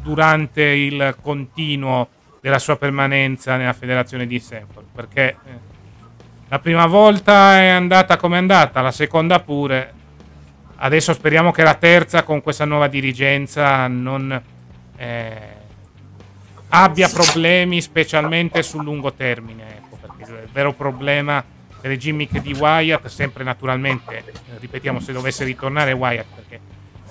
[0.02, 2.08] durante il continuo
[2.42, 4.86] della sua permanenza nella federazione di Stanford.
[4.94, 5.36] Perché eh,
[6.48, 9.94] la prima volta è andata come è andata, la seconda pure.
[10.82, 14.42] Adesso speriamo che la terza, con questa nuova dirigenza, non
[14.96, 15.38] eh,
[16.68, 19.76] abbia problemi, specialmente sul lungo termine.
[19.76, 21.44] Ecco, perché il vero problema
[21.82, 24.24] delle gimmick di Wyatt, sempre naturalmente,
[24.58, 26.60] ripetiamo, se dovesse ritornare Wyatt, perché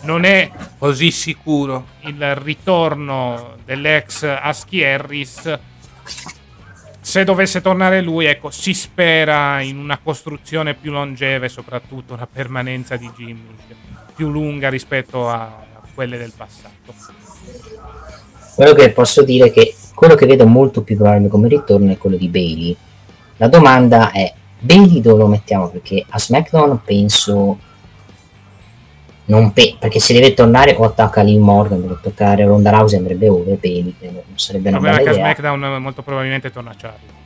[0.01, 0.49] non è
[0.79, 5.59] così sicuro il ritorno dell'ex Husky Harris.
[7.09, 12.27] Se dovesse tornare lui, ecco, si spera in una costruzione più longeva e soprattutto una
[12.31, 13.73] permanenza di gimmick
[14.13, 16.93] più lunga rispetto a quelle del passato.
[18.53, 21.97] quello che posso dire è che quello che vedo molto più probabile come ritorno è
[21.97, 22.77] quello di Bailey
[23.37, 27.57] la domanda è Bailey dove lo mettiamo perché a SmackDown penso
[29.29, 33.29] non pe- perché se deve tornare o attacca Lee Morgan deve toccare Ronda Rousey andrebbe
[33.29, 37.17] over Bailey non sarebbe una bella a idea SmackDown molto probabilmente torna Charlie.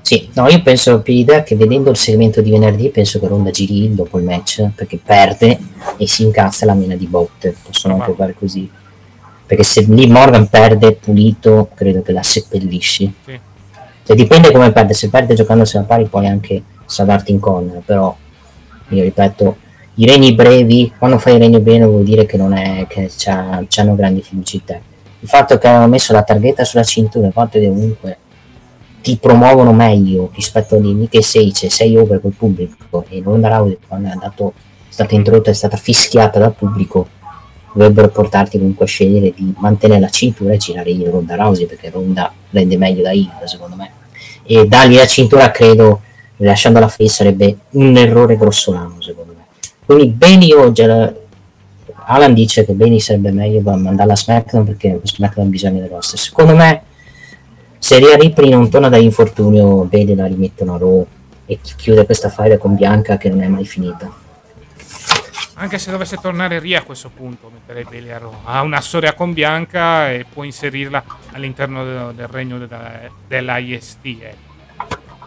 [0.00, 3.50] Sì, no, io penso più l'idea che vedendo il segmento di venerdì penso che Ronda
[3.50, 5.58] giri dopo il match perché perde
[5.96, 7.56] e si incazza la mina di botte.
[7.60, 8.70] Possono anche Ma- fare così.
[9.46, 13.14] Perché se lì Morgan perde pulito, credo che la seppellisci.
[13.24, 13.40] Sì.
[14.04, 14.92] Cioè, dipende come perde.
[14.94, 17.82] Se perde giocandosi a pari, puoi anche salvarti in corner.
[17.84, 18.16] Però,
[18.88, 19.56] io ripeto,
[19.98, 23.64] i regni brevi, quando fai i regni bene, vuol dire che non è che c'ha,
[23.66, 24.80] c'hanno grandi in te.
[25.20, 28.18] Il fatto che hanno messo la targhetta sulla cintura, il fatto che comunque
[29.00, 33.06] ti promuovono meglio rispetto a lì che sei, cioè sei over col pubblico.
[33.08, 37.08] E Ronda Rousey quando è andato, è stata introdotta è stata fischiata dal pubblico
[37.72, 41.90] dovrebbero portarti comunque a scegliere di mantenere la cintura e girare io Ronda Rousey perché
[41.90, 43.90] Ronda rende meglio da heel secondo me.
[44.42, 46.02] E dargli la cintura credo
[46.36, 49.35] lasciando la face sarebbe un errore grossolano secondo me
[49.86, 51.14] quindi Beni la-
[52.08, 56.18] Alan dice che Beni sarebbe meglio mandarla a SmackDown perché SmackDown ha bisogno del roster
[56.18, 56.82] secondo me
[57.78, 61.06] se Rhea Ripley non torna da infortunio Beni la rimettono a Raw
[61.46, 64.12] e chi- chiude questa faida con Bianca che non è mai finita
[65.58, 68.34] Anche se dovesse tornare Ria a questo punto, metterei Bailey a Raw.
[68.44, 74.04] Ha una storia con Bianca e può inserirla all'interno del, regno della, dell'IST.
[74.04, 74.34] Eh.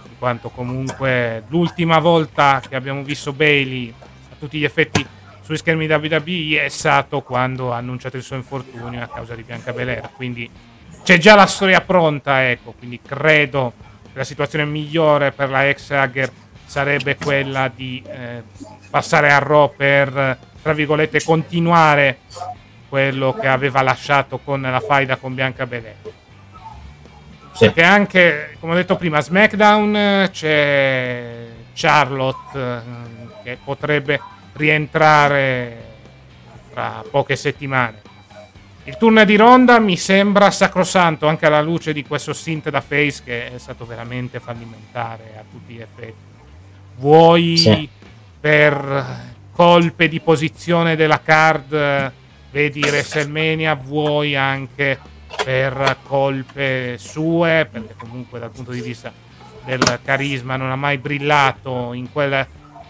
[0.03, 3.91] In quanto comunque l'ultima volta che abbiamo visto Bailey
[4.40, 5.06] tutti gli effetti
[5.50, 9.74] sui schermi WWE è stato quando ha annunciato il suo infortunio a causa di Bianca
[9.74, 10.10] Belair.
[10.16, 10.50] Quindi
[11.04, 12.74] c'è già la storia pronta, ecco.
[12.78, 13.74] Quindi credo
[14.12, 16.32] che la situazione migliore per la ex Hager
[16.66, 18.44] sarebbe quella di eh,
[18.92, 22.20] passare a Raw per, tra virgolette, continuare
[22.88, 25.96] quello che aveva lasciato con la faida con Bianca Belair.
[27.54, 27.66] Sì.
[27.66, 32.82] Perché anche, come ho detto prima, SmackDown c'è Charlotte eh,
[33.41, 34.19] che potrebbe
[34.53, 35.86] rientrare
[36.73, 38.01] tra poche settimane.
[38.84, 43.21] Il turno di Ronda mi sembra sacrosanto anche alla luce di questo stint da face
[43.23, 46.27] che è stato veramente fallimentare a tutti gli effetti.
[46.97, 47.88] Vuoi sì.
[48.39, 52.11] per colpe di posizione della card,
[52.51, 54.99] vedi WrestleMania, vuoi anche
[55.45, 59.13] per colpe sue, perché comunque dal punto di vista
[59.78, 62.45] del carisma non ha mai brillato in quella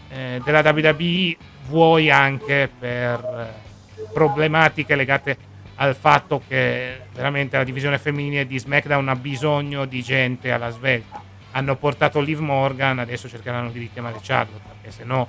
[0.10, 3.68] eh, della WWE, vuoi anche per
[4.14, 5.38] problematiche legate
[5.76, 11.22] al fatto che veramente la divisione femminile di SmackDown ha bisogno di gente alla svelta.
[11.52, 15.28] Hanno portato Liv Morgan, adesso cercheranno di richiamare Charlotte, perché se no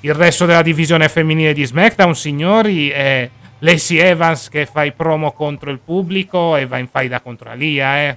[0.00, 3.28] il resto della divisione femminile di SmackDown, signori, è
[3.60, 7.98] Lacey Evans che fa i promo contro il pubblico e va in faida contro Alia,
[8.02, 8.16] eh.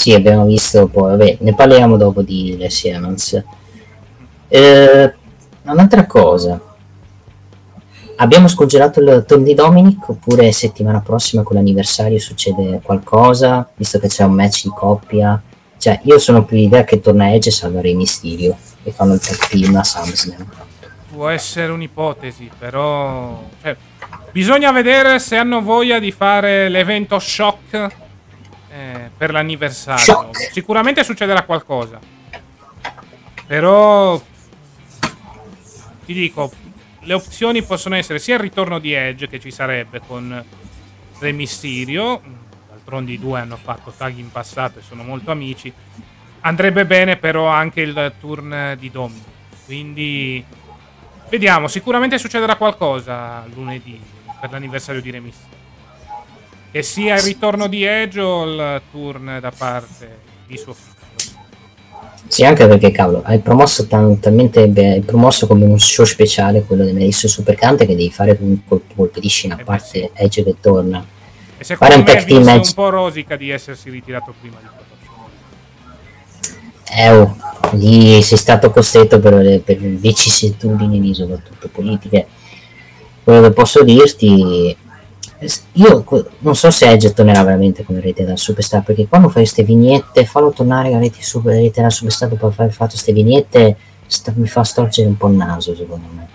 [0.00, 3.44] Sì, abbiamo visto poi, vabbè, ne parliamo dopo di Lacey Evans.
[4.48, 5.14] Eh,
[5.64, 6.58] un'altra cosa,
[8.16, 14.08] abbiamo scongelato il turno di Dominic oppure settimana prossima con l'anniversario succede qualcosa, visto che
[14.08, 15.38] c'è un match di coppia?
[15.76, 19.20] Cioè, io sono più l'idea che torna Edge e salva Rey Mysterio e fanno il
[19.20, 20.46] tag team a SummerSlam.
[21.12, 23.38] Può essere un'ipotesi, però...
[23.60, 23.76] Cioè,
[24.32, 27.99] bisogna vedere se hanno voglia di fare l'evento shock
[29.20, 30.30] per l'anniversario.
[30.50, 31.98] Sicuramente succederà qualcosa.
[33.46, 34.18] Però
[36.06, 36.50] ti dico,
[37.00, 40.42] le opzioni possono essere sia il ritorno di Edge che ci sarebbe con
[41.18, 42.22] Re Mysterio,
[42.66, 45.70] d'altronde i due hanno fatto tag in passato e sono molto amici.
[46.40, 49.24] Andrebbe bene però anche il turn di Dominic.
[49.66, 50.42] Quindi
[51.28, 54.00] vediamo, sicuramente succederà qualcosa lunedì
[54.40, 55.49] per l'anniversario di Re Mysterio.
[56.72, 60.88] Che sia il ritorno di Edge o il turn da parte di suo figlio.
[62.26, 66.62] Sì, anche perché cavolo, hai promosso tan- talmente beh, hai promosso come un show speciale
[66.62, 70.10] quello di Melissa Supercante che devi fare un colpo, colpo di scena, a parte.
[70.14, 71.04] Edge che torna.
[71.58, 72.68] E secondo fare me un, match...
[72.68, 74.80] un po' rosica di essersi ritirato prima di
[76.92, 77.36] eh, oh,
[77.72, 82.26] lì sei stato costretto per, le, per vicissitudini soprattutto politiche.
[83.22, 84.76] Quello che posso dirti
[85.72, 86.04] io
[86.40, 90.26] non so se Edge tornerà veramente come rete da superstar perché quando fai queste vignette
[90.26, 93.76] fallo tornare a rete, super, rete da superstar dopo aver fatto queste vignette
[94.06, 96.28] sta, mi fa storcere un po' il naso secondo me.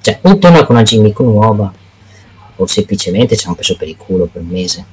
[0.00, 1.72] Cioè o torna con una gimmick nuova
[2.54, 4.84] o semplicemente c'è un peso per il culo per un mese.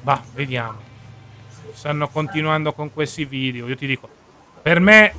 [0.00, 0.78] Bah vediamo.
[1.74, 3.68] Stanno continuando con questi video.
[3.68, 4.08] Io ti dico
[4.62, 5.12] per me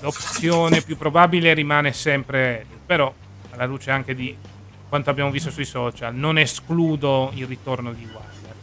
[0.00, 3.12] l'opzione più probabile rimane sempre però
[3.56, 4.36] alla luce anche di
[4.88, 8.54] quanto abbiamo visto sui social, non escludo il ritorno di Wilder.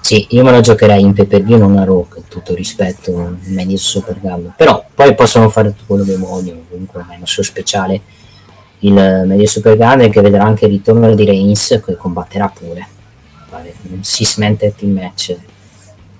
[0.00, 4.52] Sì, io me lo giocherei in view, non a Rock, tutto rispetto, meglio Super Gallo.
[4.56, 8.00] Però poi possono fare tutto quello che vogliono, comunque è una sua speciale
[8.80, 12.88] il meglio Super Gallo che vedrà anche il ritorno di Reigns che combatterà pure.
[13.50, 15.36] Vale, un six man team match.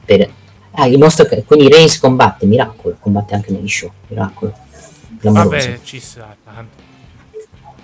[0.05, 0.31] Per...
[0.73, 1.27] Ah, il nostro...
[1.47, 4.55] Quindi Reigns combatte, Miracolo, combatte anche negli show, Miracolo.
[5.23, 6.89] Vabbè, ci sa tanto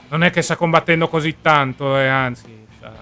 [0.09, 2.93] non è che sta combattendo così tanto, eh, anzi, sta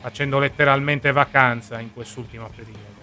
[0.00, 2.94] facendo letteralmente vacanza in quest'ultimo periodo.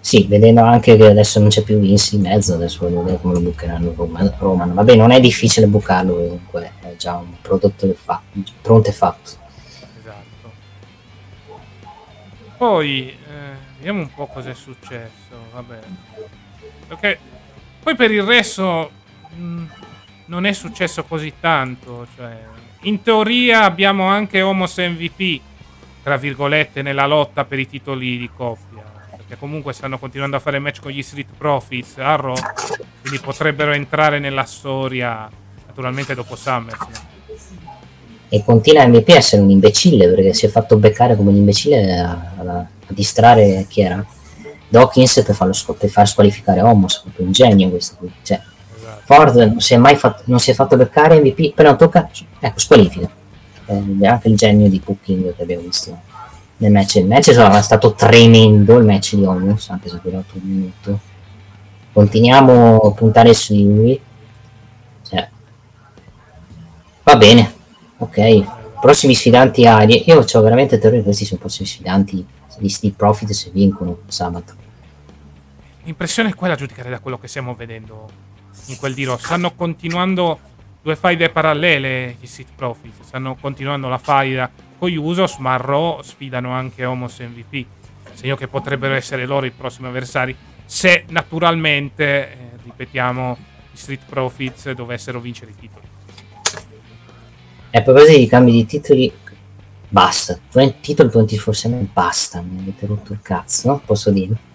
[0.00, 3.34] Sì, vedendo anche che adesso non c'è più Vince in mezzo, adesso voglio vedere come
[3.34, 3.94] lo bucheranno
[4.38, 4.74] Roman.
[4.74, 8.20] Vabbè, non è difficile bucarlo comunque, è già un prodotto fa-
[8.60, 9.30] pronto e fatto.
[9.98, 10.52] Esatto.
[12.58, 13.16] Poi, eh,
[13.76, 15.78] vediamo un po' cosa è successo, vabbè.
[16.86, 17.18] Perché
[17.82, 18.90] poi per il resto...
[19.36, 19.66] Mh, mm,
[20.26, 22.06] non è successo così tanto.
[22.16, 22.38] Cioè,
[22.82, 25.40] in teoria abbiamo anche Homos MVP,
[26.02, 28.82] tra virgolette, nella lotta per i titoli di coppia.
[29.16, 32.34] Perché comunque stanno continuando a fare match con gli Street Profits a Raw,
[33.00, 35.30] quindi potrebbero entrare nella storia
[35.66, 36.92] naturalmente dopo SummerSlam.
[38.28, 41.98] E continua MVP a essere un imbecille perché si è fatto beccare come un imbecille
[41.98, 44.04] a, a, a distrarre chi era?
[44.68, 48.12] Dawkins per, farlo, per far squalificare Homos, proprio un genio questo qui.
[48.22, 48.40] Cioè.
[49.04, 52.08] Ford non si è mai fatto, non si è fatto beccare MVP, però tocca,
[52.40, 53.08] ecco, squalifica.
[53.66, 55.98] Eh, anche il genio di Cooking che abbiamo visto
[56.58, 56.96] nel match.
[56.96, 61.00] Il match è stato tremendo, il match di Homos, anche se è durato un minuto.
[61.92, 64.00] Continuiamo a puntare su lui.
[65.06, 65.28] Cioè,
[67.02, 67.54] va bene,
[67.98, 68.80] ok.
[68.80, 70.04] Prossimi sfidanti Ari.
[70.06, 72.26] Io ho veramente terrore che questi sono i prossimi sfidanti
[72.58, 74.54] di Steve Profit se vincono sabato.
[75.84, 78.08] L'impressione è quella a giudicare da quello che stiamo vedendo
[78.66, 79.16] in quel di Raw.
[79.16, 80.38] Stanno continuando
[80.82, 83.02] due faide parallele gli Street Profits.
[83.02, 87.66] Stanno continuando la faida con gli Usos, ma Raw sfidano anche Homos MVP.
[88.12, 90.36] Segno che potrebbero essere loro i prossimi avversari.
[90.64, 93.36] Se naturalmente, eh, ripetiamo,
[93.72, 95.86] gli Street Profits dovessero vincere i titoli.
[97.70, 99.12] E a proposito di cambi di titoli,
[99.88, 100.38] basta.
[100.80, 102.40] Titolo 24-7 basta.
[102.40, 103.82] Mi avete rotto il cazzo, no?
[103.84, 104.52] Posso dire?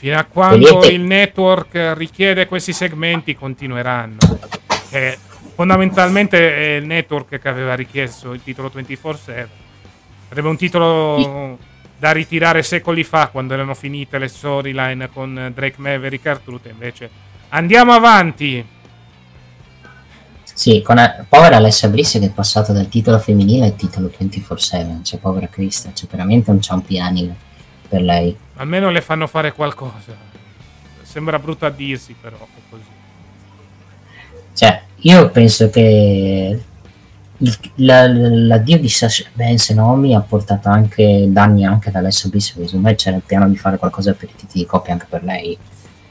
[0.00, 4.16] Fino a quando il network richiede questi segmenti, continueranno.
[4.88, 5.18] Che
[5.54, 9.46] fondamentalmente è il network che aveva richiesto il titolo 24-7.
[10.26, 11.58] Sarebbe un titolo
[11.98, 16.66] da ritirare secoli fa, quando erano finite le storyline con Drake Maverick e Artruth.
[16.70, 17.10] Invece
[17.50, 18.66] andiamo avanti.
[20.54, 25.02] Sì, con eh, povera Alessa Bliss che è passata dal titolo femminile al titolo 24-7.
[25.02, 27.48] Cioè, povera Krista, cioè, veramente non c'è un piani
[27.90, 28.34] per lei.
[28.56, 30.28] Almeno le fanno fare qualcosa.
[31.02, 32.82] Sembra brutto a dirsi, però è così.
[34.54, 36.62] Cioè, io penso che
[37.38, 42.28] il- la- l'addio di Sasha Banks e Naomi ha portato anche danni anche ad Alessa
[42.28, 44.92] Bliss, perché secondo me c'era il piano di fare qualcosa per i titoli di coppia
[44.92, 45.58] anche per lei,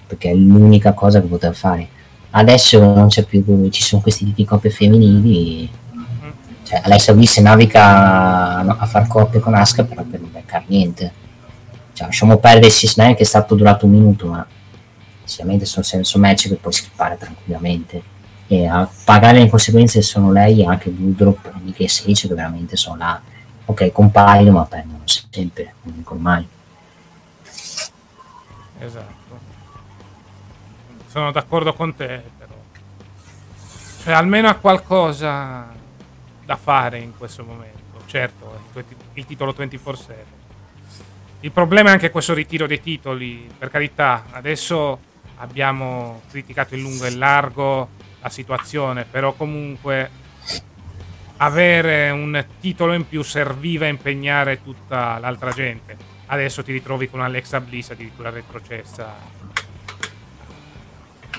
[0.05, 1.87] perché è l'unica cosa che poteva fare.
[2.31, 5.69] Adesso non c'è più, ci sono questi tipi di coppie femminili,
[6.63, 11.11] cioè Alessa Bliss naviga a, far coppie con Asuka però per non beccare niente.
[11.99, 14.47] Cioè, lasciamo perdere Cisne che è stato durato un minuto, ma
[15.25, 18.01] sicuramente sono senso match che puoi skippare tranquillamente
[18.47, 22.33] e a pagare le conseguenze sono lei e anche Budrop e Nick e Sage che
[22.33, 23.21] veramente sono là
[23.65, 26.47] ok compaiono ma perdono sempre non vincono mai
[28.79, 29.39] Esatto.
[31.07, 32.53] Sono d'accordo con te, però.
[34.03, 35.67] Cioè, almeno ha qualcosa
[36.45, 38.03] da fare in questo momento.
[38.05, 38.85] Certo, il,
[39.15, 40.38] il titolo 24-7.
[41.41, 43.49] Il problema è anche questo ritiro dei titoli.
[43.57, 44.99] Per carità, adesso
[45.37, 47.89] abbiamo criticato in lungo e in largo
[48.21, 50.09] la situazione, però comunque
[51.37, 55.97] avere un titolo in più serviva a impegnare tutta l'altra gente.
[56.25, 59.15] Adesso ti ritrovi con Alexa Bliss addirittura retrocessa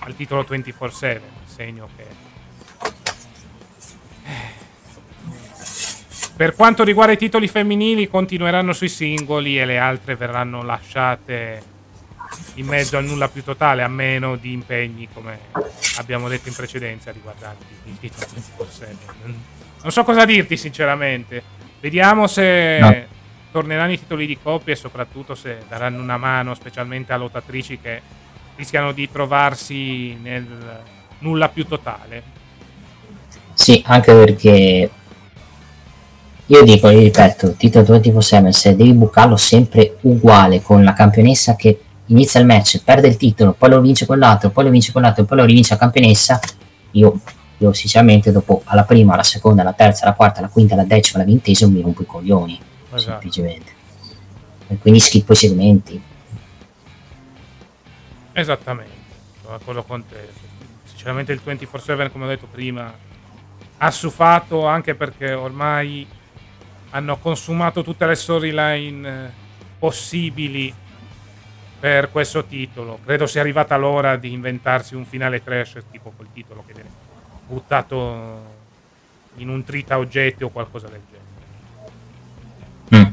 [0.01, 2.20] al titolo 24-7, segno che...
[6.41, 11.63] Per quanto riguarda i titoli femminili, continueranno sui singoli e le altre verranno lasciate
[12.55, 15.39] in mezzo al nulla più totale, a meno di impegni, come
[15.99, 18.25] abbiamo detto in precedenza, riguardanti il titolo
[18.57, 18.87] 24-7.
[19.83, 21.43] Non so cosa dirti, sinceramente.
[21.79, 22.97] Vediamo se No.
[23.51, 28.01] torneranno i titoli di coppia e soprattutto se daranno una mano, specialmente a lottatrici che
[28.57, 30.47] rischiano di trovarsi nel
[31.19, 32.23] nulla più totale.
[33.53, 34.91] sì anche perché
[36.51, 41.55] io dico io ripeto il titolo 24-7 se devi bucarlo sempre uguale con la campionessa
[41.55, 45.25] che inizia il match perde il titolo poi lo vince quell'altro poi lo vince quell'altro
[45.25, 46.41] poi lo rivince la campionessa
[46.93, 47.21] io
[47.59, 51.21] io sinceramente dopo alla prima, alla seconda, alla terza, alla quarta, alla quinta, alla decima,
[51.21, 53.11] alla ventesima mi rompo i coglioni Esatto.
[53.11, 53.73] semplicemente
[54.69, 56.03] e quindi schippo i segmenti
[58.33, 58.93] Esattamente,
[59.43, 60.29] sono d'accordo con te.
[60.85, 62.91] Sinceramente il 24-7, come ho detto prima,
[63.77, 66.07] ha sufato anche perché ormai
[66.91, 69.31] hanno consumato tutte le storyline eh,
[69.79, 70.73] possibili
[71.79, 72.99] per questo titolo.
[73.05, 76.91] Credo sia arrivata l'ora di inventarsi un finale trash tipo quel titolo che viene
[77.47, 78.59] buttato
[79.37, 81.19] in un trita oggetti o qualcosa del genere.
[82.97, 83.13] Mm.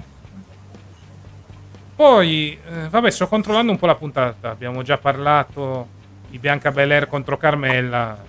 [1.96, 4.50] Poi, eh, vabbè, sto controllando un po' la puntata.
[4.50, 5.88] Abbiamo già parlato
[6.30, 8.26] di Bianca Belair contro Carmella.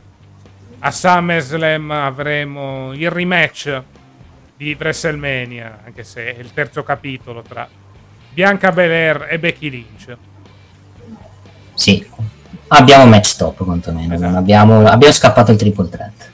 [0.81, 3.83] A SummerSlam avremo il rematch
[4.59, 7.69] di WrestleMania, anche se è il terzo capitolo tra
[8.31, 10.17] Bianca Belair e Becky Lynch.
[11.75, 12.05] sì
[12.69, 16.31] abbiamo match stop quantomeno non abbiamo, abbiamo scappato il triple threat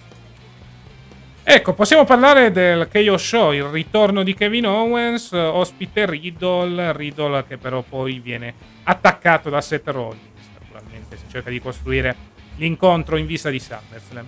[1.46, 7.58] Ecco, possiamo parlare del KO Show, il ritorno di Kevin Owens, ospite Riddle, Riddle che
[7.58, 8.54] però poi viene
[8.84, 10.22] attaccato da Seth Rollins.
[10.58, 12.16] Naturalmente si cerca di costruire
[12.56, 14.26] l'incontro in vista di SummerSlam.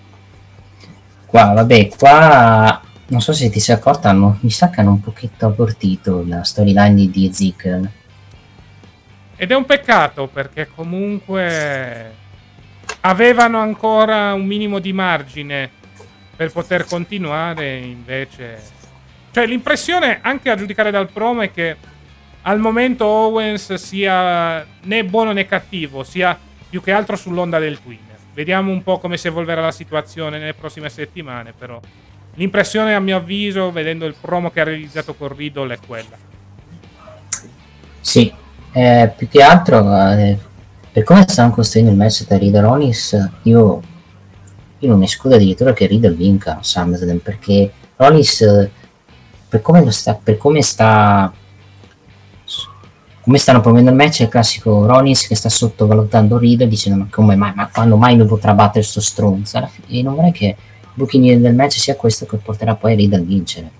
[1.25, 5.01] qua vabbè qua non so se ti sei accorta hanno, mi sa che hanno un
[5.01, 7.89] pochetto abortito la storyline di, Ezekiel.
[9.37, 12.15] Ed è un peccato perché comunque
[13.01, 15.71] avevano ancora un minimo di margine
[16.35, 18.75] per poter continuare, invece...
[19.31, 21.77] Cioè l'impressione, anche a giudicare dal promo, è che
[22.43, 26.39] al momento Owens sia né buono né cattivo, sia
[26.69, 28.17] più che altro sull'onda del Twinner.
[28.33, 31.81] Vediamo un po' come si evolverà la situazione nelle prossime settimane, però
[32.37, 36.17] l'impressione a mio avviso, vedendo il promo che ha realizzato con Riddle, è quella.
[38.01, 38.33] Sì,
[38.73, 39.79] eh, più che altro
[40.13, 40.39] eh,
[40.93, 43.83] per come stanno costruendo il match tra Riddle Rollins, io,
[44.79, 48.71] io non escludo addirittura che Riddle vinca SummerSlam perché Rollins eh,
[49.49, 51.33] per come, sta, per come sta
[53.21, 57.09] come stanno promuovendo il match è il classico Rollins che sta sottovalutando Riddle dicendo ma
[57.11, 59.69] come mai, ma quando mai mi potrà battere sto stronzo?
[59.89, 60.57] E non vorrei che
[60.97, 63.71] booking del match sia questo che porterà poi Riddle a vincere.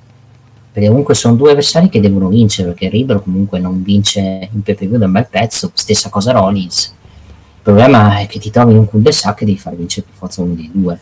[0.71, 4.97] Perché comunque sono due avversari che devono vincere perché Riddle comunque non vince in PPV
[4.97, 6.85] da un bel pezzo stessa cosa Rollins.
[6.87, 10.43] Il problema è che ti trovi in un cul-de-sac e devi far vincere per forza
[10.43, 11.01] uno dei due.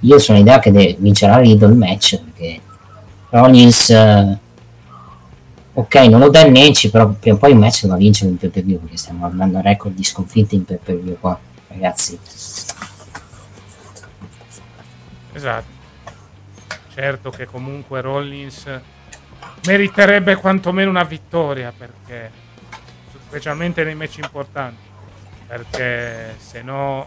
[0.00, 2.60] Io sono l'idea che vincerà Riddle il match perché
[3.28, 4.38] Rollins eh,
[5.74, 8.80] ok, non lo danneggi, però prima o poi il match lo vince in pay view
[8.80, 11.38] perché stiamo andando a record di sconfitte in view qua,
[11.68, 12.18] ragazzi.
[15.44, 15.82] Esatto.
[16.94, 18.80] Certo che comunque Rollins
[19.66, 22.30] meriterebbe quantomeno una vittoria perché
[23.26, 24.80] specialmente nei match importanti
[25.46, 27.06] perché se no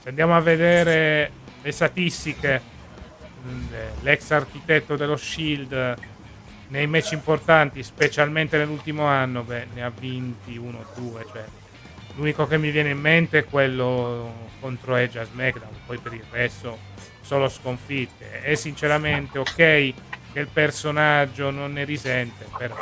[0.00, 1.30] se andiamo a vedere
[1.60, 2.62] le statistiche
[4.00, 5.96] l'ex architetto dello Shield
[6.68, 11.26] nei match importanti, specialmente nell'ultimo anno, beh, ne ha vinti uno o due.
[11.30, 11.44] Cioè,
[12.16, 16.24] l'unico che mi viene in mente è quello contro Edge a SmackDown, poi per il
[16.30, 16.78] resto
[17.24, 18.42] solo sconfitte.
[18.42, 19.94] E sinceramente, ok
[20.34, 22.74] che il personaggio non ne risente, però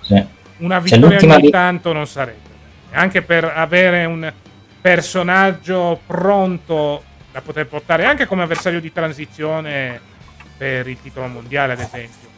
[0.00, 0.24] sì.
[0.58, 1.50] una vittoria ogni di...
[1.50, 2.50] tanto non sarebbe.
[2.92, 4.32] Anche per avere un
[4.80, 7.02] personaggio pronto
[7.32, 10.00] da poter portare anche come avversario di transizione
[10.56, 12.30] per il titolo mondiale, ad esempio.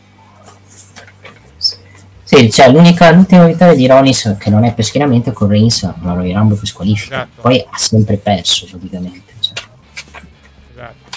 [2.23, 6.15] Sì, cioè l'unica, l'ultima vittoria di Ronis che non è per schieramento con Reigns la
[6.15, 7.17] Royal Rumble per squalifica.
[7.17, 7.43] Esatto.
[7.43, 9.34] Poi ha sempre perso praticamente.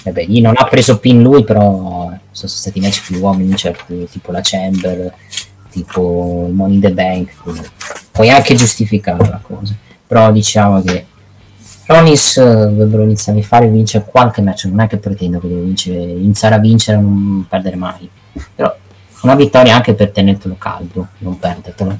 [0.04, 4.32] Vabbè, lì non ha preso pin lui, però sono stati match più uomini, certo, tipo
[4.32, 5.14] la Chamber,
[5.70, 7.34] tipo Money in the Bank.
[8.12, 9.76] Puoi anche giustificare la cosa.
[10.08, 11.06] Però diciamo che
[11.88, 15.62] Ronis eh, dovrebbero iniziare a fare vincere qualche match, non è che pretendo che deve
[15.62, 18.10] vincere, iniziare a vincere e non perdere mai,
[18.56, 18.76] però
[19.22, 21.98] una vittoria anche per tenertelo caldo, non perdertelo.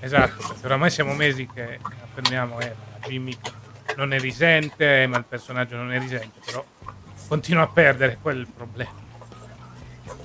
[0.00, 2.74] Esatto, oramai siamo mesi che affermiamo eh,
[3.06, 3.36] Jimmy
[3.96, 6.64] non è risente, ma il personaggio non è risente, però
[7.28, 8.90] continua a perdere, quello è il problema.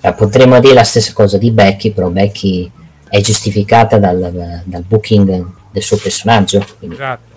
[0.02, 2.72] Eh, potremmo dire la stessa cosa di Becky, però Becky
[3.10, 6.66] è giustificata dal, dal booking del suo personaggio.
[6.78, 6.96] Quindi...
[6.96, 7.36] Esatto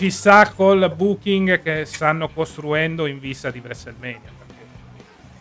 [0.00, 4.30] ci sta col booking che stanno costruendo in vista di WrestleMania.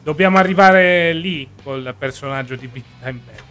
[0.03, 3.48] Dobbiamo arrivare lì col personaggio di Big Time Back.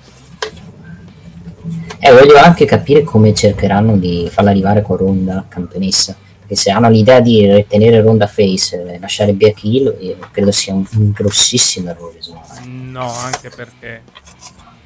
[1.99, 6.17] E eh, voglio anche capire come cercheranno di farla arrivare con Ronda campionessa.
[6.39, 10.87] Perché se hanno l'idea di tenere Ronda Face e lasciare Becky Hill, credo sia un,
[10.95, 12.19] un grossissimo errore.
[12.65, 14.03] No, anche perché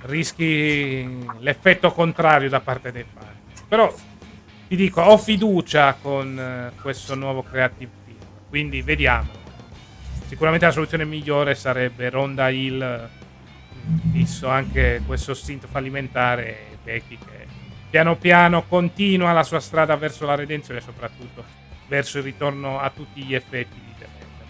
[0.03, 1.07] rischi
[1.39, 3.27] l'effetto contrario da parte dei fan.
[3.69, 3.95] Però
[4.69, 8.17] ti dico, ho fiducia con eh, questo nuovo creative team.
[8.49, 9.29] Quindi vediamo.
[10.27, 13.09] Sicuramente la soluzione migliore sarebbe Ronda Hill,
[13.85, 17.47] visto anche questo stint fallimentare, Becky che
[17.91, 21.45] piano piano continua la sua strada verso la redenzione e soprattutto
[21.89, 24.47] verso il ritorno a tutti gli effetti di Defender.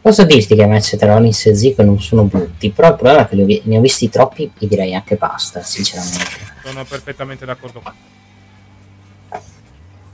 [0.00, 3.28] Posso dirti che i match tra Rollins e Zico non sono brutti, però il problema
[3.28, 6.24] è che ne ho visti troppi e direi anche basta, sinceramente.
[6.64, 9.38] Sono perfettamente d'accordo con te.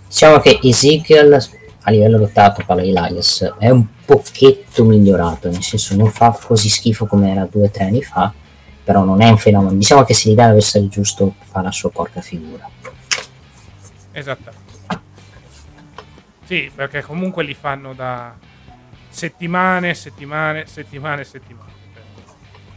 [0.09, 1.39] Diciamo che Ezekiel
[1.83, 6.69] a livello lottato parla di Elias è un pochetto migliorato, nel senso non fa così
[6.69, 8.33] schifo come era due o tre anni fa,
[8.85, 9.75] però non è un fenomeno.
[9.75, 12.69] Diciamo che se gli deve essere giusto fa la sua porca figura.
[14.13, 14.67] Esatto.
[16.45, 18.35] Sì, perché comunque li fanno da
[19.09, 21.77] settimane, settimane, settimane, settimane.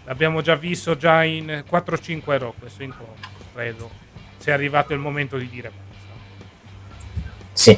[0.05, 3.89] L'abbiamo già visto già in 4-5 Raw questo incontro, credo.
[4.37, 5.89] Se è arrivato il momento di dire
[7.53, 7.77] sì.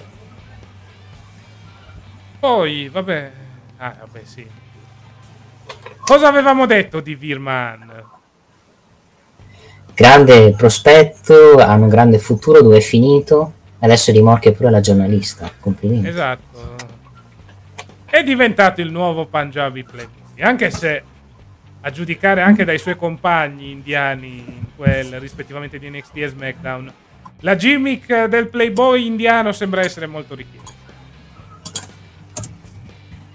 [2.44, 3.32] Poi, vabbè...
[3.78, 4.46] Ah, vabbè, sì.
[6.00, 8.04] Cosa avevamo detto di Virman?
[9.94, 13.54] Grande prospetto, hanno un grande futuro, dove è finito.
[13.80, 15.50] Adesso rimorchia pure la giornalista.
[15.58, 16.10] Complimenti.
[16.10, 16.76] Esatto.
[18.04, 20.42] È diventato il nuovo Punjabi Playboy.
[20.42, 21.02] Anche se
[21.80, 26.94] a giudicare anche dai suoi compagni indiani in quel rispettivamente di NXT e SmackDown,
[27.40, 30.73] la gimmick del playboy indiano sembra essere molto richiesta.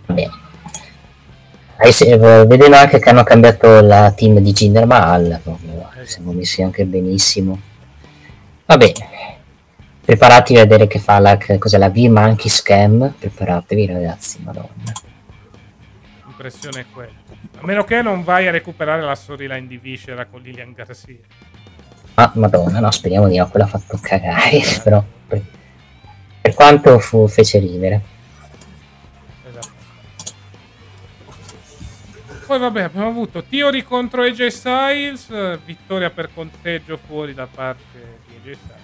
[0.09, 0.31] Bene.
[1.77, 5.41] Adesso, eh, vedendo anche che hanno cambiato la team di Jinder Mahal,
[6.05, 7.61] siamo messi anche benissimo.
[8.67, 9.37] Va bene.
[10.05, 13.15] Preparatevi a vedere che fa la, cos'è la V-Monkey Scam.
[13.19, 14.93] Preparatevi ragazzi, madonna.
[16.25, 17.13] L'impressione è quella.
[17.61, 21.13] A meno che non vai a recuperare la storyline di Viscera con Lilian Garcia.
[22.15, 25.43] Ah, madonna, no, speriamo di no, quella ha fatto cagare, però per,
[26.41, 28.17] per quanto fu, fece ridere.
[32.49, 35.27] Poi vabbè, abbiamo avuto Theory contro AJ Styles,
[35.67, 38.83] vittoria per conteggio fuori da parte di AJ Styles.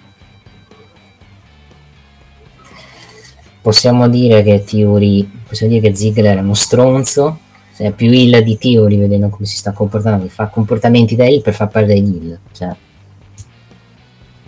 [3.63, 7.39] Possiamo dire che Theory, possiamo dire che Ziggler è uno stronzo,
[7.75, 11.55] è più il di Theory vedendo come si sta comportando, fa comportamenti da il per
[11.55, 12.37] far perdere il.
[12.51, 12.75] Cioè.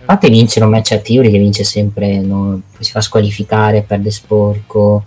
[0.04, 2.62] Fate vincere un match a Theory che vince sempre, no?
[2.78, 5.04] si fa squalificare, perde sporco.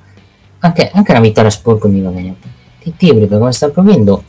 [0.59, 2.59] Anche, anche una vittoria sporco mi va bene.
[2.97, 4.23] Theory per come sta provendo,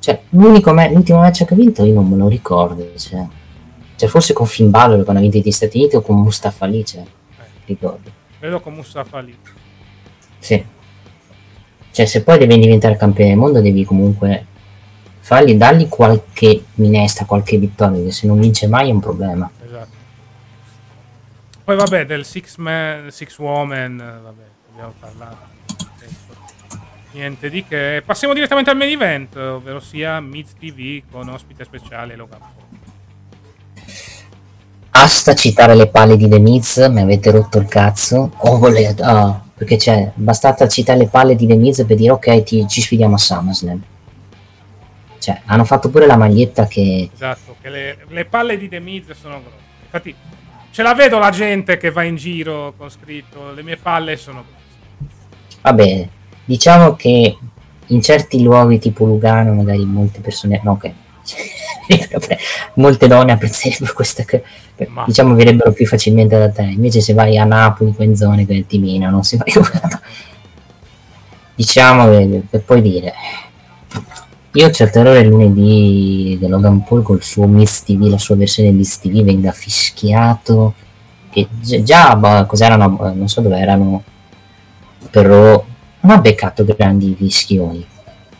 [0.00, 2.92] cioè l'unico ma- l'ultimo match che ha vinto io non me lo ricordo.
[2.96, 3.24] Cioè,
[3.96, 6.84] cioè forse con Finn Balor quando ha vinto gli Stati Uniti o con Mustafa Ali,
[6.84, 7.02] cioè,
[7.66, 8.10] ricordo.
[8.40, 9.36] Vedo con Mustafa lì.
[10.38, 10.64] Sì.
[11.92, 14.46] Cioè, se poi devi diventare campione del mondo, devi comunque
[15.20, 19.50] fargli, dargli qualche minestra, qualche vittoria, perché se non vince mai è un problema.
[19.64, 19.98] Esatto.
[21.62, 24.42] Poi vabbè, del Six Man, Six Woman, eh, vabbè,
[24.72, 25.49] abbiamo parlato.
[27.12, 28.02] Niente di che.
[28.04, 32.68] Passiamo direttamente al main event, ovvero sia Miz TV con ospite speciale Logan Paul.
[34.90, 38.32] Basta citare le palle di The Miz, mi avete rotto il cazzo.
[38.36, 42.42] Oh, volete, ah, perché c'è, bastata citare le palle di The Miz per dire ok,
[42.42, 43.82] ti, ci sfidiamo a SummerSlam.
[45.18, 49.10] Cioè, hanno fatto pure la maglietta che Esatto, che le, le palle di The Miz
[49.12, 49.64] sono grosse.
[49.84, 50.14] Infatti,
[50.70, 54.44] ce la vedo la gente che va in giro con scritto le mie palle sono
[54.44, 55.58] grosse.
[55.62, 56.08] Vabbè,
[56.50, 57.36] diciamo che
[57.86, 60.90] in certi luoghi tipo Lugano magari molte persone, no ok,
[62.74, 64.42] molte donne apprezzerebbero questa che
[64.88, 68.66] Ma- diciamo verrebbero più facilmente da te, invece se vai a Napoli, in zone che
[68.66, 69.52] ti minano, se vai
[71.54, 73.12] diciamo che per poi dire
[74.52, 78.98] io certe ore lunedì che Logan Paul col suo Miz TV, la sua versione Miz
[78.98, 80.74] TV venga fischiato
[81.30, 84.02] che gi- già boh, cos'erano, non so dove erano
[85.10, 85.64] però
[86.00, 87.86] non ha beccato grandi fischioni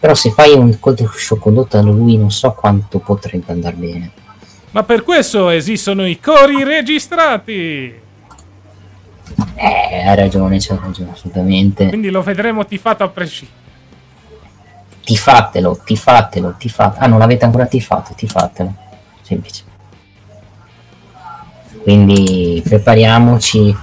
[0.00, 0.78] però se fai un
[1.14, 4.10] show condotto da lui non so quanto potrebbe andare bene.
[4.70, 8.00] Ma per questo esistono i cori registrati.
[9.56, 11.86] eh hai ragione c'è ragione assolutamente.
[11.88, 13.58] Quindi lo vedremo tifato a prescindere.
[15.04, 18.74] tifatelo tifatelo tifatelo ah non l'avete ancora tifato tifatelo
[19.20, 19.64] semplice.
[21.82, 23.76] Quindi prepariamoci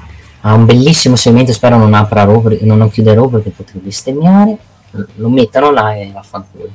[0.47, 4.57] a un bellissimo segmento spero non apra Raw per- non chiude Raw perché potrebbe bestemmiare
[5.15, 6.69] lo mettano là e vaffanculo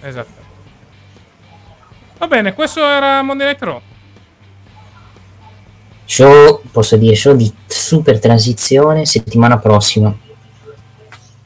[0.00, 0.42] Esatto.
[2.18, 3.80] Va bene, questo era Monday Night Raw.
[6.04, 10.14] show posso dire show di super transizione settimana prossima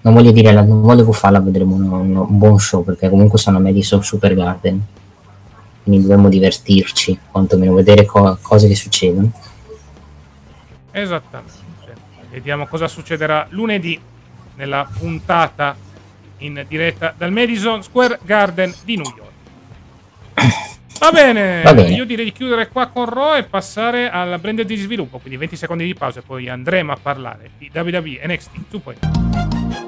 [0.00, 3.38] non voglio dire la- non volevo farla vedere un, un- un buon show perché comunque
[3.38, 4.80] sono a Madison Super Garden
[5.88, 9.32] quindi dovremmo divertirci quantomeno vedere co- cose che succedono
[10.90, 11.66] Esattamente.
[12.30, 13.98] Vediamo cosa succederà lunedì
[14.56, 15.76] nella puntata
[16.38, 19.26] in diretta dal Madison Square Garden di New York.
[20.98, 21.94] Va bene, Va bene.
[21.94, 25.56] io direi di chiudere qua con Raw e passare al brand di sviluppo, quindi 20
[25.56, 29.87] secondi di pausa e poi andremo a parlare di WWE NXT 2.0.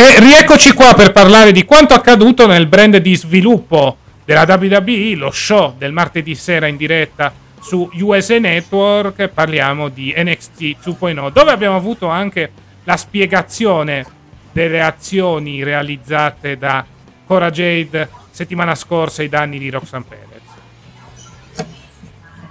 [0.00, 5.32] E rieccoci qua per parlare di quanto accaduto nel brand di sviluppo della WWE, lo
[5.32, 9.26] show del martedì sera in diretta su USA Network.
[9.26, 12.48] Parliamo di NXT 2.0, dove abbiamo avuto anche
[12.84, 14.06] la spiegazione
[14.52, 16.84] delle azioni realizzate da
[17.26, 20.26] Cora Jade settimana scorsa ai danni di Roxanne Perez.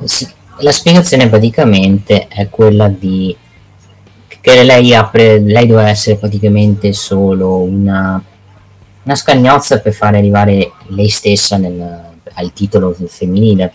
[0.03, 0.27] Sì,
[0.57, 3.33] la spiegazione praticamente è quella di
[4.55, 8.21] che lei apre lei doveva essere praticamente solo una
[9.07, 13.71] una scagnozza per fare arrivare lei stessa nel, al titolo femminile.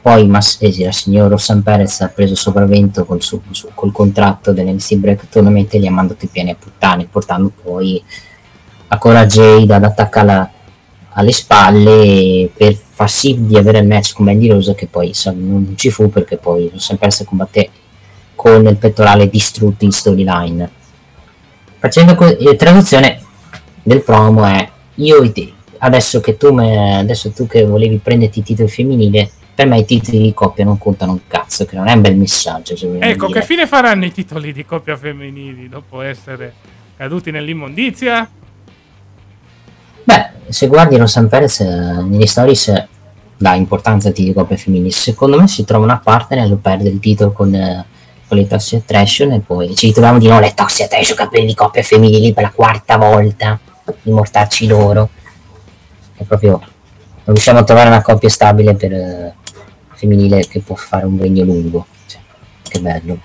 [0.00, 4.94] Poi Massesi, la signora Rossan Perez ha preso sopravvento col, su, su, col contratto dell'NC
[4.96, 8.02] Break Tournament e gli ha mandato i piani a puttane, portando poi
[8.88, 10.52] a Cora Jade ad attaccarla
[11.12, 15.72] alle spalle per far sì di avere il match con Mandy Rose che poi non
[15.76, 17.70] ci fu perché poi Rossan Perez combatté
[18.38, 20.70] con il pettorale distrutto in storyline.
[21.80, 23.20] Facendo co- eh, traduzione
[23.82, 28.38] del promo è io e te, adesso che tu, me, adesso tu che volevi prenderti
[28.38, 31.88] i titoli femminili, per me i titoli di coppia non contano un cazzo, che non
[31.88, 32.74] è un bel messaggio.
[32.74, 33.40] Ecco, dire.
[33.40, 36.54] che fine faranno i titoli di coppia femminili dopo essere
[36.96, 38.30] caduti nell'immondizia?
[40.04, 42.86] Beh, se guardi Rosan Perez eh, negli stories
[43.36, 44.92] dà importanza ai titoli di coppia femminili.
[44.92, 47.84] Secondo me si trova una partner e lo perde il titolo con, eh,
[48.28, 51.54] con le Toxic Attraction e poi ci ritroviamo di nuovo le Toxic Attraction capelli di
[51.54, 53.58] coppia femminili per la quarta volta,
[54.02, 55.08] di mortarci loro.
[56.14, 56.60] È proprio
[57.28, 59.34] non riusciamo a trovare una coppia stabile per eh,
[59.92, 61.86] femminile che può fare un regno lungo.
[62.06, 62.20] Cioè,
[62.66, 63.18] che bello.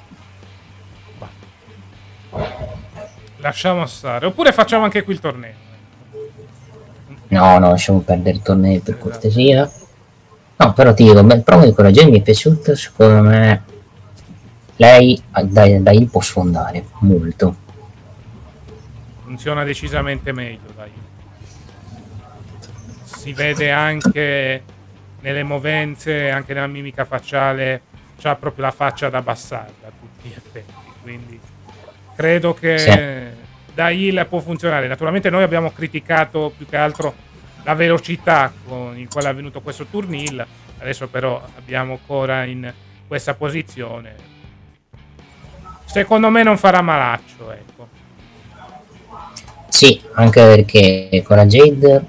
[3.37, 4.25] Lasciamo stare.
[4.25, 5.53] Oppure facciamo anche qui il torneo.
[7.29, 9.71] No, no, lasciamo perdere il torneo per cortesia.
[10.57, 13.63] No, però ti dico, bel promo di Coraggio mi è piaciuto, secondo me
[14.77, 17.55] lei da, da il può sfondare molto.
[19.23, 20.91] Funziona decisamente meglio, dai.
[23.03, 24.63] Si vede anche
[25.21, 27.81] nelle movenze, anche nella mimica facciale,
[28.19, 30.73] c'ha proprio la faccia da bastarda a tutti gli effetti.
[31.01, 31.39] Quindi
[32.15, 33.73] credo che Sì.
[33.73, 34.87] da il può funzionare.
[34.87, 37.15] Naturalmente noi abbiamo criticato più che altro
[37.63, 40.45] la velocità con il quale è avvenuto questo turnil.
[40.79, 42.71] Adesso però abbiamo ancora in
[43.07, 44.31] questa posizione.
[45.85, 47.87] Secondo me non farà malaccio, ecco.
[49.67, 52.05] Sì, anche perché con la Jade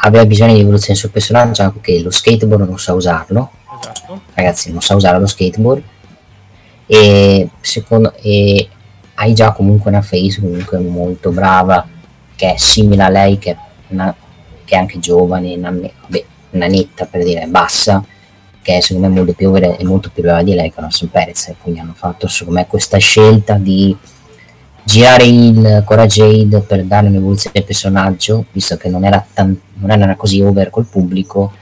[0.00, 3.50] aveva bisogno di evoluzione sul personaggio, anche che lo skateboard non sa usarlo.
[3.80, 4.22] Esatto.
[4.34, 5.82] Ragazzi, non sa usare lo skateboard.
[6.86, 8.68] E secondo e
[9.14, 11.86] hai già comunque una face comunque molto brava,
[12.34, 13.56] che è simile a lei, che è,
[13.88, 14.14] una-
[14.64, 18.02] che è anche giovane, nanne- vabbè, nanetta per dire, bassa,
[18.62, 21.48] che è secondo me molto più, e molto più brava di lei che Rossum Perez.
[21.48, 23.96] E quindi hanno fatto secondo me questa scelta di
[24.82, 29.90] girare il Cora Jade per dare un'evoluzione al personaggio, visto che non era, tan- non
[29.90, 31.52] era così over col pubblico,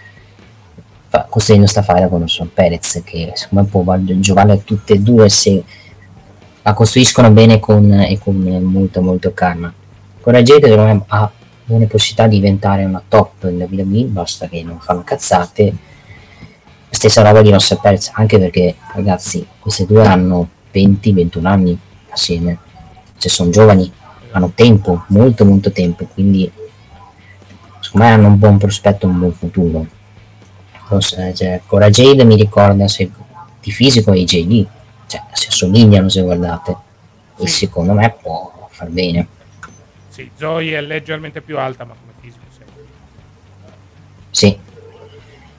[1.09, 4.95] fa- costruendo sta faida con Rossum Perez, che secondo me può val- giovare a tutte
[4.95, 5.63] e due se
[6.63, 9.73] la costruiscono bene con, e con molto molto calma.
[10.21, 11.31] Cora Jade secondo me ha
[11.65, 15.75] buone possibilità di diventare una top in WWE, basta che non fanno cazzate.
[16.97, 21.79] Stessa roba di Rossa Perez, anche perché ragazzi, queste due hanno 20-21 anni
[22.09, 22.57] assieme,
[23.19, 23.93] cioè sono giovani,
[24.31, 26.51] hanno tempo, molto molto tempo, quindi
[27.81, 29.87] secondo me hanno un buon prospetto, un buon futuro.
[30.89, 33.11] Rossa- Cioè, Cora Jade mi ricorda se,
[33.61, 34.67] di fisico e JD,
[35.07, 36.77] cioè si assomigliano se guardate,
[37.37, 39.27] e secondo me può far bene.
[40.09, 42.63] Sì, Zoe è leggermente più alta, ma come fisico sì.
[44.31, 44.59] Sì.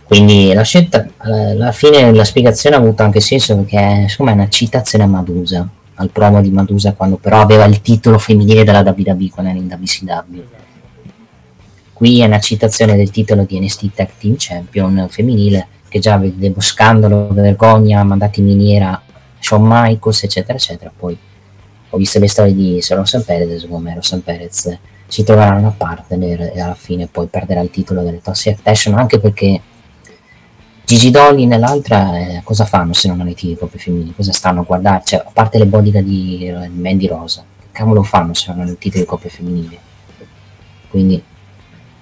[0.07, 4.47] Quindi la scelta, alla fine la spiegazione ha avuto anche senso perché me è una
[4.47, 9.29] citazione a Madusa, al promo di Madusa quando però aveva il titolo femminile della WWE
[9.29, 10.43] quando era in WCW.
[11.91, 16.61] Qui è una citazione del titolo di NXT Tag Team Champion femminile che già vedevo
[16.61, 19.01] scandalo, vergogna, mandati in miniera
[19.39, 20.89] Shawn Michaels eccetera eccetera.
[20.95, 21.17] Poi
[21.89, 26.51] ho visto le storie di Rosan Perez, secondo me Rosan Perez si troverà una partner
[26.53, 29.59] e alla fine poi perderà il titolo delle Toxic Attraction anche perché
[30.87, 34.13] Gigi Dolly nell'altra eh, cosa fanno se non hanno i titoli di coppie femminili?
[34.15, 35.01] Cosa stanno a guardare?
[35.03, 38.71] Cioè, a parte le bodyguard di eh, Mandy Rosa, che cavolo fanno se non hanno
[38.71, 39.77] i titoli di femminili?
[40.87, 41.21] Quindi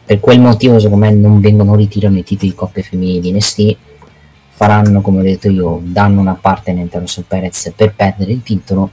[0.06, 3.78] per quel motivo secondo me non vengono ritirano i titoli di coppie femminili di NXT
[4.50, 8.92] faranno come ho detto io danno una parte in Rosso Perez per perdere il titolo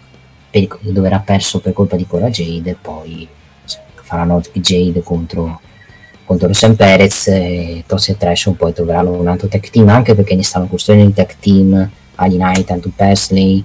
[0.48, 3.28] per, dove era perso per colpa di Cora Jade e poi
[4.00, 5.60] faranno Jade contro
[6.32, 10.42] contro Rossem Perez e Toxic Trash poi troveranno un altro tag team anche perché ne
[10.42, 13.62] stanno costruendo il tag team a United, to Pasley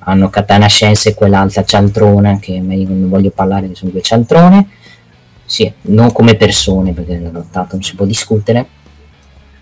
[0.00, 4.68] hanno Katana Scienze e quell'altra cialtrona che non voglio parlare sono due cialtrone.
[5.46, 8.66] Sì, non come persone perché l'ho lottato non si può discutere.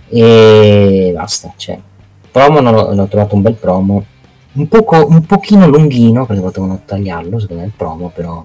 [0.08, 1.78] E basta cioè,
[2.30, 4.04] promo l'ho, l'ho trovato un bel promo.
[4.54, 8.44] Un, poco, un pochino lunghino perché potevano tagliarlo secondo me il promo però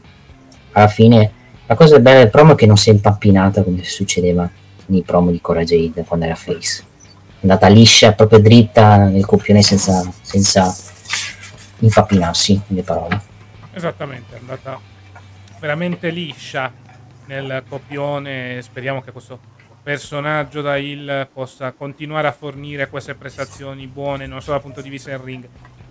[0.71, 1.31] alla fine
[1.67, 4.49] la cosa bella del promo è che non si è impappinata come succedeva
[4.87, 6.83] nei promo di Cora Jade quando era face
[7.39, 10.75] è andata liscia proprio dritta nel copione senza, senza
[11.79, 13.21] impappinarsi le parole
[13.77, 14.79] Esattamente, è andata
[15.59, 16.71] veramente liscia.
[17.27, 18.59] nel copione.
[18.61, 19.39] Speriamo che questo
[19.83, 24.89] personaggio da Hill possa continuare a fornire queste prestazioni buone non solo dal punto di
[24.89, 25.47] vista del ring,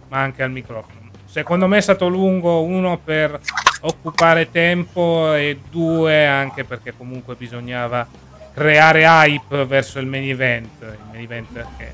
[0.08, 1.05] ma anche al microfono.
[1.26, 3.38] Secondo me è stato lungo, uno per
[3.80, 8.06] occupare tempo e due anche perché comunque bisognava
[8.54, 10.82] creare hype verso il main event.
[10.82, 11.92] Il main event che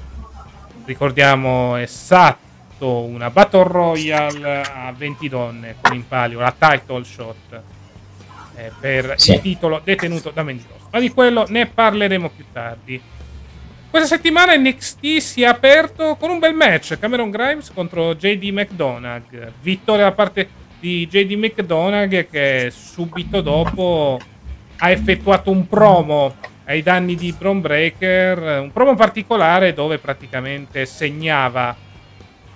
[0.85, 7.62] ricordiamo è stato una Battle Royale a 20 donne con in palio la title shot
[8.57, 9.33] eh, per sì.
[9.33, 10.89] il titolo detenuto da Mendoza.
[10.91, 13.01] Ma di quello ne parleremo più tardi.
[13.93, 16.99] Questa settimana NXT si è aperto con un bel match.
[16.99, 19.53] Cameron Grimes contro JD McDonagh.
[19.61, 20.49] Vittoria da parte
[20.80, 24.18] di JD McDonagh che subito dopo
[24.78, 28.61] ha effettuato un promo ai danni di Bron Breaker.
[28.62, 31.76] Un promo particolare dove praticamente segnava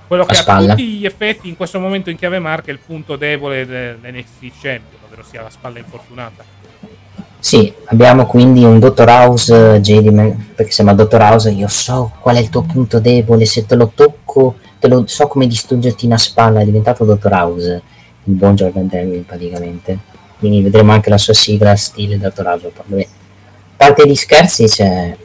[0.06, 3.16] quello che a tutti gli effetti in questo momento in chiave marca è il punto
[3.16, 6.55] debole dell'NXT Champion, ovvero sia la spalla infortunata.
[7.46, 12.34] Sì, abbiamo quindi un Dottor House, JD, perché siamo a Dottor House, io so qual
[12.34, 16.18] è il tuo punto debole, se te lo tocco, te lo so come distruggerti una
[16.18, 17.82] spalla, è diventato Dottor House,
[18.24, 19.96] il buon Jordan Devil praticamente.
[20.40, 22.72] Quindi vedremo anche la sua sigla stile Dottor House.
[22.84, 23.06] Vabbè.
[23.76, 25.16] Parte di scherzi, cioè,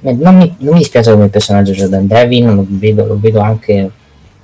[0.00, 3.90] non mi, non mi dispiace come personaggio Jordan Devil, lo vedo, lo vedo anche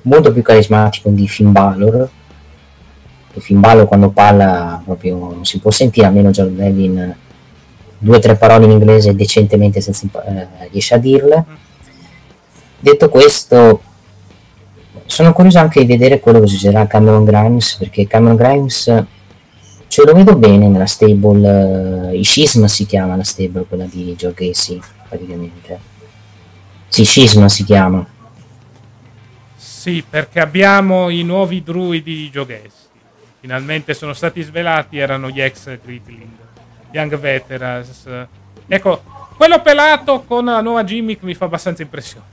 [0.00, 2.08] molto più carismatico di Finn Balor,
[3.40, 7.16] Finballo quando parla proprio non si può sentire, almeno John Devin
[8.02, 11.44] due o tre parole in inglese decentemente senza eh, riesce a dirle.
[12.80, 13.80] Detto questo,
[15.06, 19.04] sono curioso anche di vedere quello che succederà a Cameron Grimes, perché Cameron Grimes
[19.86, 24.34] ce lo vedo bene nella stable, uh, Scisma si chiama la stable, quella di Joe
[24.34, 25.78] Casey, praticamente.
[26.88, 28.04] Sì, Scisma si chiama.
[29.54, 32.81] Sì, perché abbiamo i nuovi druidi di Joe Casey
[33.42, 36.30] finalmente sono stati svelati erano gli ex Gritling,
[36.92, 38.08] Young Veterans.
[38.68, 39.02] Ecco,
[39.36, 42.24] quello pelato con la nuova gimmick mi fa abbastanza impressione.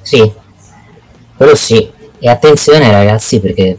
[0.00, 0.32] Sì,
[1.36, 1.98] quello sì.
[2.18, 3.78] E attenzione ragazzi perché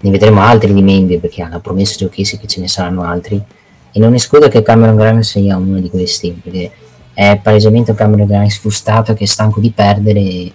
[0.00, 3.38] ne vedremo altri di membri perché hanno promesso Giochisi che ce ne saranno altri.
[3.92, 6.70] E non escludo che Cameron Grimes sia uno di questi perché
[7.12, 10.52] è palesemente un Cameron Grimes frustrato che è stanco di perdere e,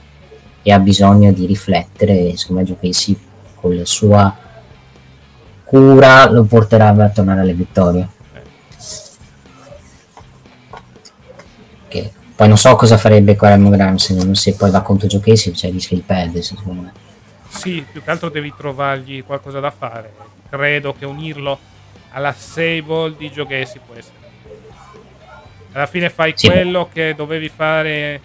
[0.64, 2.36] e ha bisogno di riflettere.
[2.36, 3.20] Secondo me Giochisi
[3.54, 4.41] con la sua
[5.72, 8.06] cura lo porterà a tornare alle vittorie.
[11.86, 12.12] Okay.
[12.36, 16.04] Poi non so cosa farebbe Quaremo Gramsen, se poi va contro Giochesi, cioè rischia di
[16.06, 16.92] perdere, secondo me.
[17.48, 20.14] Sì, più che altro devi trovargli qualcosa da fare.
[20.50, 21.58] Credo che unirlo
[22.12, 24.20] alla Sable di Giochesi può essere.
[25.72, 28.20] Alla fine fai sì, quello che dovevi fare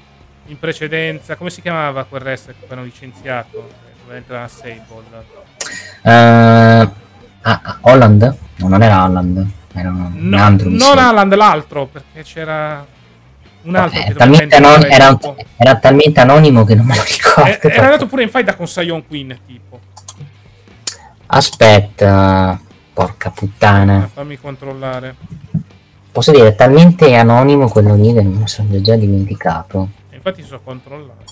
[0.47, 1.37] in precedenza.
[1.37, 3.71] Come si chiamava quel resto che hanno licenziato?
[4.01, 5.45] Doveva entrare a Sable.
[6.03, 7.05] Uh,
[7.49, 8.37] Ah, ah, Holland?
[8.57, 10.69] No, non era Holland, era un, no, altro.
[10.69, 12.85] Non Holland, l'altro, perché c'era
[13.63, 15.17] un altro okay, talmente anon- era,
[15.57, 17.49] era, talmente anonimo che non me lo ricordo.
[17.49, 19.79] Era, era andato pure in fight con Sion Queen, tipo.
[21.27, 22.59] Aspetta,
[22.93, 24.11] porca puttana.
[24.13, 25.15] Fammi controllare.
[26.11, 29.89] Posso dire, è talmente anonimo quello lì che mi sono già dimenticato.
[30.11, 31.23] infatti so controllare.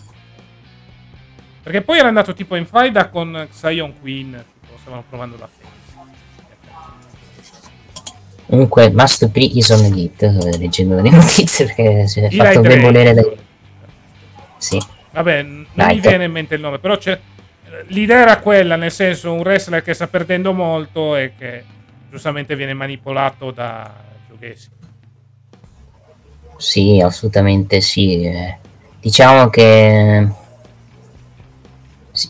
[1.60, 5.73] Perché poi era andato tipo in fight con Sion Queen, tipo, stavano provando la fede.
[8.46, 13.14] Comunque, Master P is on elite, leggendo le notizie perché si è Eli fatto demolere
[13.14, 13.36] dai...
[14.58, 14.80] Sì.
[15.12, 17.18] Vabbè, non Dai, mi viene in mente il nome, però c'è...
[17.88, 21.64] l'idea era quella, nel senso un wrestler che sta perdendo molto e che
[22.10, 23.90] giustamente viene manipolato da
[24.28, 24.68] Giughesi.
[26.56, 28.24] Sì, assolutamente sì.
[28.24, 28.58] Eh,
[29.00, 30.28] diciamo che...
[32.12, 32.28] Sì.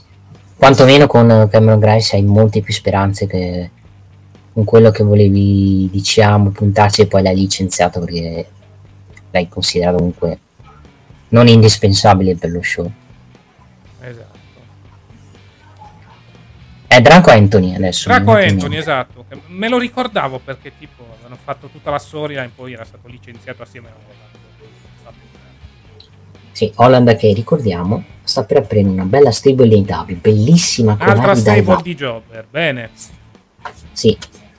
[0.57, 3.71] Quantomeno con Cameron Grice hai molte più speranze che
[4.55, 8.49] con quello che volevi, diciamo, puntarci e poi l'hai licenziato perché
[9.33, 10.39] l'hai considerato comunque
[11.31, 12.91] non indispensabile per lo show.
[14.01, 14.39] Esatto.
[16.87, 18.09] È Draco Anthony adesso.
[18.09, 19.25] Draco Anthony, esatto.
[19.49, 23.63] Me lo ricordavo perché tipo hanno fatto tutta la storia e poi era stato licenziato
[23.63, 24.23] assieme a Holland.
[26.53, 31.35] Sì, Holland che ricordiamo sta per aprire una bella stable di AW, bellissima con Altra
[31.35, 32.91] stable di Jobber, bene.
[33.91, 34.17] Sì,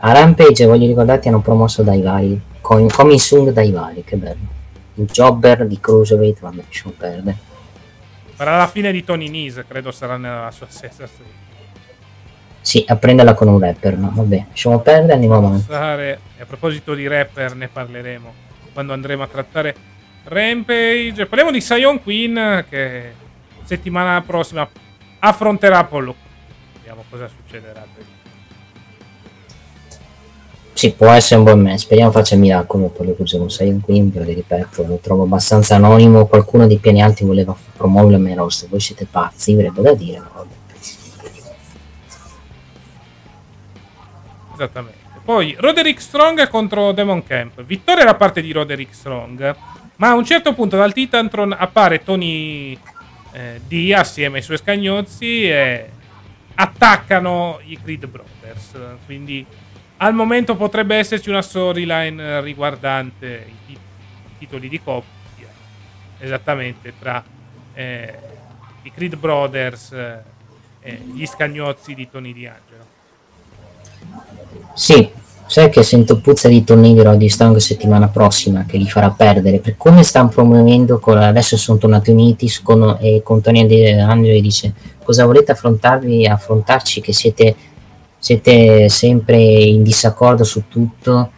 [0.07, 2.40] a Rampage, voglio ricordarti, hanno promosso dai vari.
[2.61, 4.53] Coming soon dai vari, che bello.
[4.95, 7.38] Il jobber di Cruiserweight, vabbè, lasciamo perdere.
[8.36, 11.44] Sarà la fine di Tony Nese, credo sarà nella sua stessa storia.
[12.61, 14.11] Sì, a prenderla con un rapper, no?
[14.14, 15.72] Vabbè, lasciamo perdere, andiamo avanti.
[15.72, 18.34] E a proposito di rapper, ne parleremo
[18.73, 19.76] quando andremo a trattare
[20.26, 21.26] Rampage.
[21.26, 23.11] Parliamo di Sion Queen che
[23.64, 24.68] settimana prossima
[25.19, 26.15] affronterà Apollo.
[26.73, 27.86] Vediamo cosa succederà.
[30.76, 31.80] Sì, può essere un buon match.
[31.80, 32.89] Speriamo faccia miracolo.
[32.89, 36.26] Poi lo uso con Sion Queen, perché ripeto, lo trovo abbastanza anonimo.
[36.26, 38.68] Qualcuno dei piani alti voleva promuovere me roster.
[38.68, 40.19] Voi siete pazzi, avrebbe da dire.
[40.19, 40.45] No?
[44.53, 44.97] Esattamente.
[45.23, 47.64] Poi Roderick Strong contro Demon Camp.
[47.64, 49.56] Vittoria da parte di Roderick Strong.
[49.95, 52.77] Ma a un certo punto dal Titantron appare Tony
[53.31, 55.89] eh, D assieme ai suoi scagnozzi e
[56.56, 58.72] attaccano i Creed Brothers.
[59.06, 59.45] Quindi
[59.97, 65.47] al momento potrebbe esserci una storyline riguardante i, tit- i titoli di coppia,
[66.19, 67.23] esattamente tra
[67.73, 68.13] eh,
[68.84, 70.19] i Creed Brothers eh,
[70.81, 72.84] e gli scagnozzi di Tony D'Angelo.
[74.73, 75.09] Sì,
[75.47, 79.77] sai che sento puzza di torneo di Strong settimana prossima che li farà perdere per
[79.77, 84.73] come stanno promuovendo con, adesso sono tornati uniti con, e con Tony D'Angelo dice
[85.03, 87.55] cosa volete affrontarvi affrontarci che siete
[88.26, 91.30] siete sempre in disaccordo su tutto.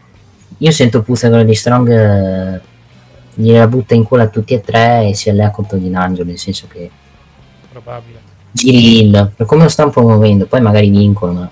[0.60, 2.62] Io sento puzza quello di Strong eh,
[3.34, 6.38] gliela butta in culo a tutti e tre e si allea contro Tony D'Angelo, nel
[6.38, 6.90] senso che
[7.70, 8.20] probabile
[8.54, 11.50] giri il per come lo stanno promuovendo, poi magari vincono.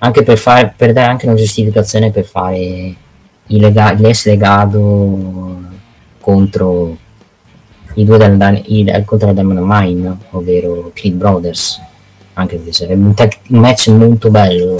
[0.00, 2.96] Anche per, fare, per dare anche una giustificazione per fare il,
[3.46, 5.62] lega, l'es legato
[6.20, 6.98] contro
[7.94, 11.92] i due del, il, contro la Diamond Mine, ovvero Creed Brothers
[12.34, 14.76] anche perché sarebbe un, te- un match molto bello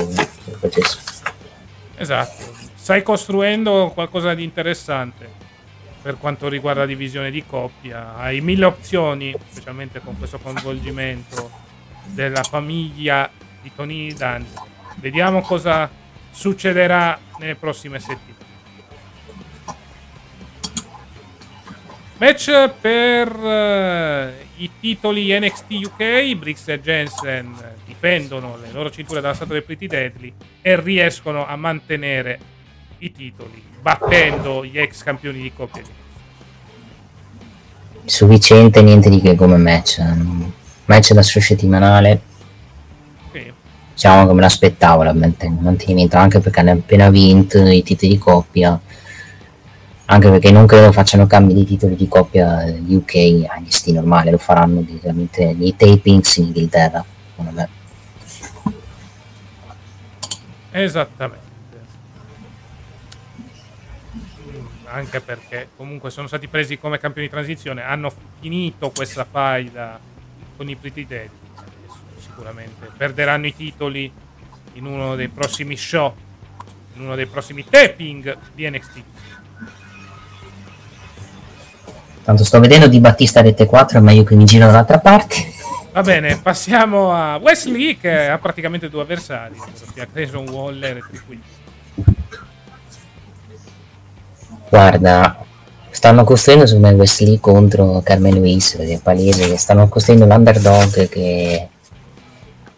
[1.97, 2.52] esatto.
[2.74, 5.43] Stai costruendo qualcosa di interessante
[6.02, 8.16] per quanto riguarda la divisione di coppia.
[8.16, 11.51] Hai mille opzioni specialmente con questo coinvolgimento
[12.05, 13.31] della famiglia
[13.62, 15.90] di Tony D'Angelo vediamo cosa
[16.31, 18.32] succederà nelle prossime settimane.
[22.16, 27.55] Match per uh, i titoli NXT UK, Briggs e Jensen
[27.85, 30.32] difendono le loro cinture dalla statua dei Pretty Deadly
[30.62, 32.39] e riescono a mantenere
[32.98, 35.82] i titoli, battendo gli ex campioni di coppia.
[38.05, 40.01] Sufficiente, niente di che come match.
[40.85, 42.20] Match da settimanale.
[43.32, 43.52] Sì.
[43.93, 48.78] Diciamo che me l'aspettavo il mantenimento, anche perché hanno appena vinto i titoli di coppia
[50.06, 54.39] anche perché non credo facciano cambi di titoli di coppia UK agli sti normali, lo
[54.39, 57.68] faranno direttamente nei tapings in Inghilterra, secondo me.
[60.72, 61.43] Esattamente.
[64.86, 69.98] Anche perché comunque sono stati presi come campioni di transizione, hanno finito questa faida
[70.56, 71.28] con i Pretty Dead.
[72.18, 74.12] Sicuramente perderanno i titoli
[74.74, 76.14] in uno dei prossimi show,
[76.94, 79.02] in uno dei prossimi taping di NXT.
[82.24, 85.52] Tanto sto vedendo di Battista rete 4, è meglio che mi giro dall'altra parte.
[85.92, 91.42] Va bene, passiamo a Wesley che ha praticamente due avversari, ossia Grayson Waller e Triquin.
[94.70, 95.44] Guarda,
[95.90, 101.09] stanno costruendo su me Wesley contro Carmen Luis, perché è palese che stanno costruendo l'underdog
[101.10, 101.68] che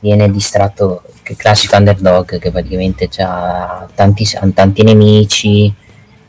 [0.00, 5.72] viene distratto, che classico underdog che praticamente ha tanti, tanti nemici,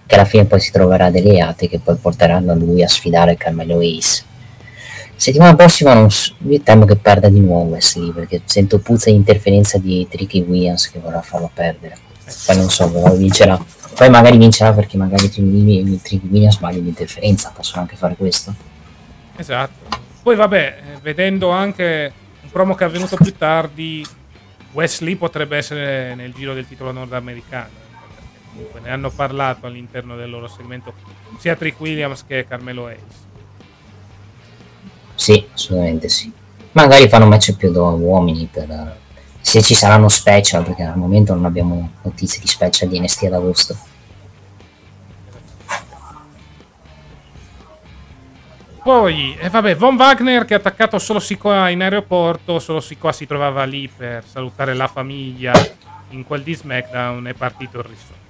[0.08, 3.80] che alla fine poi si troverà delle alleati che poi porteranno lui a sfidare Carmelo
[3.80, 4.24] Ace.
[5.16, 9.16] Settimana prossima non so, io temo che perda di nuovo Wesley perché sento puzza di
[9.16, 11.98] interferenza di Tricky Williams che vorrà farlo perdere.
[12.46, 13.64] Poi non so, però vincerà.
[13.96, 18.54] Poi magari vincerà perché magari Tricky Williams sbaglia di interferenza, possono anche fare questo.
[19.36, 19.98] Esatto.
[20.24, 22.12] Poi vabbè, eh, vedendo anche
[22.44, 24.06] un promo che è avvenuto più tardi,
[24.72, 27.86] Wesley potrebbe essere nel giro del titolo nordamericano
[28.58, 30.94] comunque ne hanno parlato all'interno del loro segmento
[31.38, 33.26] sia Trick Williams che Carmelo Hayes.
[35.14, 36.32] Sì, assolutamente sì.
[36.72, 38.98] Magari fanno match più da uomini per,
[39.42, 43.34] se ci saranno special, perché al momento non abbiamo notizie di special di NST ad
[43.34, 43.78] agosto.
[48.84, 53.12] Poi, e eh, vabbè, Von Wagner che ha attaccato solo Sikoa in aeroporto, solo Sikoa
[53.12, 55.52] si trovava lì per salutare la famiglia
[56.12, 58.27] in quel di SmackDown è partito il risolto.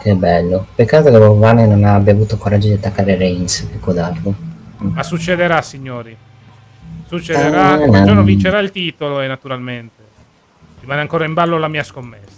[0.00, 0.66] Che bello.
[0.74, 4.34] Peccato che Vane non abbia avuto coraggio di attaccare Reigns e codarlo.
[4.78, 6.16] Ma succederà, signori.
[7.06, 7.72] Succederà.
[7.72, 9.98] Ah, un giorno vincerà il titolo e naturalmente
[10.80, 12.36] rimane ancora in ballo la mia scommessa.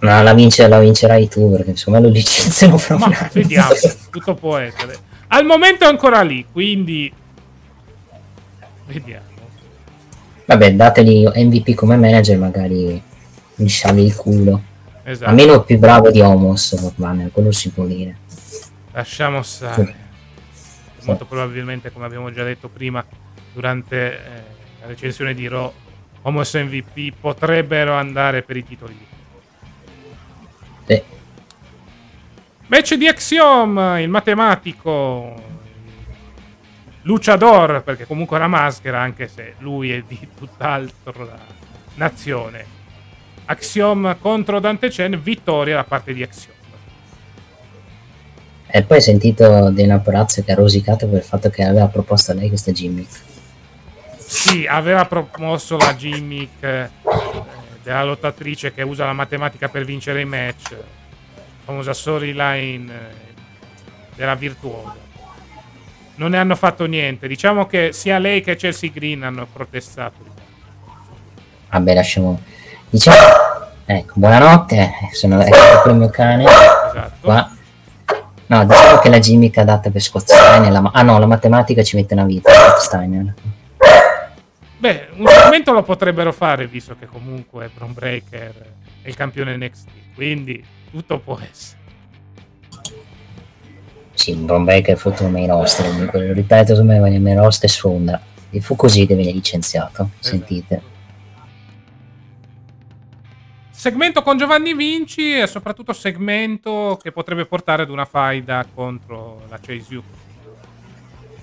[0.00, 3.70] No, la, vince, la vincerai tu perché insomma lo licenziano fra Ma vediamo,
[4.10, 4.96] tutto può essere.
[5.26, 7.12] Al momento è ancora lì, quindi
[8.86, 9.26] vediamo.
[10.44, 13.02] Vabbè, dateli MVP come manager, magari
[13.56, 14.62] mi sciavi il culo.
[15.08, 15.30] Esatto.
[15.30, 18.14] Almeno più bravo di Homos, Banner, quello si può dire.
[18.92, 19.94] Lasciamo stare.
[20.52, 21.06] Sì.
[21.06, 23.02] Molto probabilmente, come abbiamo già detto prima,
[23.54, 24.20] durante eh,
[24.82, 25.72] la recensione di Raw,
[26.22, 29.06] Homos MVP potrebbero andare per i titoli
[30.84, 31.02] Sì.
[32.66, 35.42] Match di Axiom, il matematico
[37.02, 41.38] Luciador, perché comunque è una maschera, anche se lui è di tutt'altra
[41.94, 42.77] nazione.
[43.50, 46.54] Axiom contro Dante Chen, vittoria da parte di Axiom.
[48.70, 52.32] E poi ho sentito Dana Porazzo che ha rosicato per il fatto che aveva proposto
[52.32, 53.20] a lei questa gimmick.
[54.18, 56.90] Sì, aveva promosso la gimmick eh,
[57.82, 60.76] della lottatrice che usa la matematica per vincere i match,
[61.64, 62.98] famosa storyline eh,
[64.14, 64.94] della virtuosa.
[66.16, 67.26] Non ne hanno fatto niente.
[67.26, 70.16] Diciamo che sia lei che Chelsea Green hanno protestato.
[71.70, 72.42] Vabbè, lasciamo.
[72.90, 73.16] Diciamo.
[73.84, 74.92] Ecco, buonanotte.
[75.12, 76.44] Sono ecco il mio cane.
[76.44, 77.12] Esatto.
[77.20, 77.50] Qua.
[78.46, 80.72] No, diciamo che la gimmick adatta per Scott Steiner.
[80.72, 80.90] La...
[80.92, 82.50] Ah no, la matematica ci mette una vita.
[82.50, 83.34] Scott Steiner.
[84.78, 88.54] Beh, un segmento lo potrebbero fare, visto che comunque Bron Breaker
[89.02, 89.88] è il campione NXT.
[90.14, 91.76] Quindi tutto può essere.
[94.14, 96.10] Sì, Bron Breaker fu un main roster.
[96.12, 98.20] Lo ripeto, secondo me il main roster sfonda.
[98.50, 100.10] E fu così che viene licenziato.
[100.20, 100.96] Sentite.
[103.78, 109.60] Segmento con Giovanni Vinci e soprattutto segmento che potrebbe portare ad una faida contro la
[109.62, 110.02] Chase U.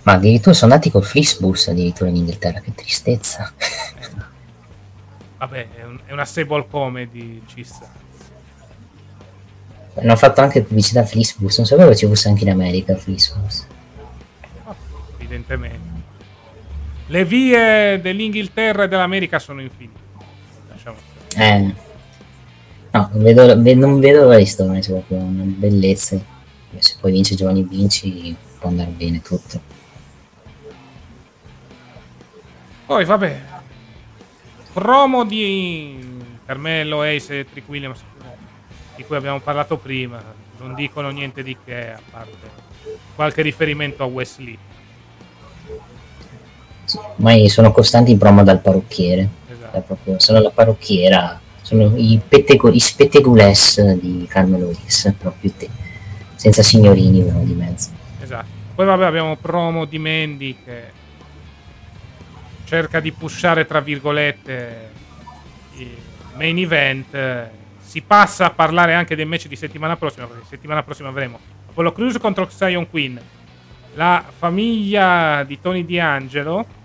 [0.03, 2.59] Ma addirittura sono andati col Flixbus addirittura in Inghilterra.
[2.59, 3.53] Che tristezza.
[5.37, 7.89] Vabbè, è, un- è una stable comedy, ci sta.
[9.93, 11.55] Hanno fatto anche pubblicità a Flixbus.
[11.55, 13.65] Non sapevo ci fosse anche in America Flixbus.
[15.19, 16.03] evidentemente.
[17.07, 20.03] Le vie dell'Inghilterra e dell'America sono infinite.
[21.29, 21.59] Stare.
[21.59, 21.84] Eh.
[22.95, 26.17] No, non vedo, ve- non vedo l'ora di sto match, proprio una bellezza.
[26.77, 29.59] Se poi vince Giovanni Vinci può andare bene tutto.
[32.85, 33.41] Poi, vabbè,
[34.71, 36.13] promo di
[36.45, 37.99] per me lo Ace e Trick Williams
[38.95, 40.23] di cui abbiamo parlato prima.
[40.59, 42.49] Non dicono niente di che, a parte
[43.13, 44.57] qualche riferimento a Wesley.
[47.17, 49.27] Ormai sono costanti in promo dal parrucchiere.
[49.49, 49.77] Esatto.
[49.77, 55.67] È proprio- sono la parrucchiera, sono i, pettego- i spettegules di Carmelo X, proprio te.
[56.35, 57.89] Senza signorini però di mezzo.
[58.21, 58.45] Esatto.
[58.75, 60.83] Poi vabbè abbiamo promo di Mandy che
[62.65, 64.89] cerca di pushare tra virgolette
[65.77, 65.89] il
[66.35, 67.49] main event.
[67.81, 71.39] Si passa a parlare anche dei match di settimana prossima, perché settimana prossima avremo
[71.69, 73.19] Apollo Crews contro Xion Queen,
[73.95, 76.83] la famiglia di Tony D'Angelo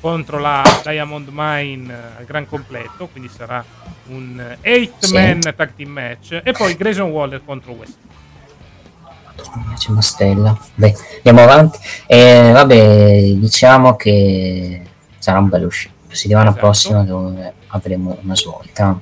[0.00, 3.64] contro la Diamond Mine al gran completo, quindi sarà
[4.08, 7.96] un 8-man tag team match, e poi Grayson Waller contro West.
[9.76, 10.58] C'è una stella.
[10.74, 11.78] Beh, andiamo avanti.
[12.06, 14.82] E vabbè, diciamo che
[15.18, 15.94] sarà un bello uscito.
[16.08, 16.64] Settimana Esatto.
[16.66, 18.98] prossima dove avremo una svolta.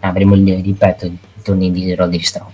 [0.00, 2.50] Avremo il ripeto i tornei di Roddy Strong.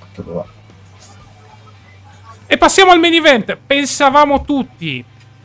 [2.47, 3.57] E passiamo al main event.
[3.67, 5.03] Pensavamo tutti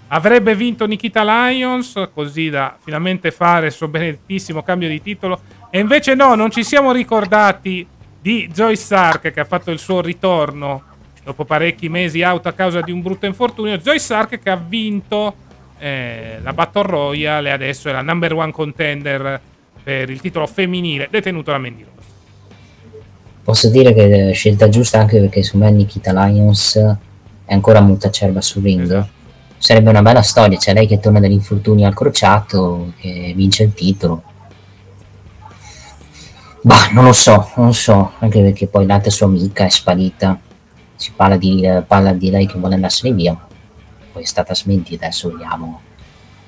[0.10, 5.42] avrebbe vinto Nikita Lions, così da finalmente fare il suo benedettissimo cambio di titolo.
[5.70, 7.86] E invece no, non ci siamo ricordati
[8.22, 10.84] di Joy Stark che ha fatto il suo ritorno
[11.24, 13.78] dopo parecchi mesi out a causa di un brutto infortunio.
[13.78, 15.36] Joy Stark che ha vinto
[15.78, 19.40] eh, la Battle Royale e adesso è la number one contender
[19.84, 22.08] per il titolo femminile detenuto da Mandy Rose.
[23.44, 26.78] Posso dire che è scelta giusta anche perché su me Nikita Lions
[27.46, 28.82] è ancora molto acerba sul ring.
[28.82, 29.19] Esatto.
[29.60, 34.24] Sarebbe una bella storia, c'è lei che torna dall'infortunio al crociato, che vince il titolo.
[36.62, 40.40] Bah, non lo so, non lo so, anche perché poi l'altra sua amica è sparita.
[40.96, 43.38] Si parla di, parla di lei che vuole andarsene via,
[44.12, 45.82] poi è stata smentita, adesso vediamo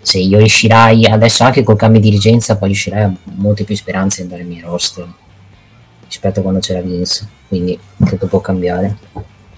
[0.02, 4.26] se io riuscirai, adesso anche col cambio di dirigenza, poi riuscirai a molte più speranze
[4.26, 5.08] nel mio roster
[6.08, 8.98] rispetto a quando c'era Vince, quindi tutto può cambiare.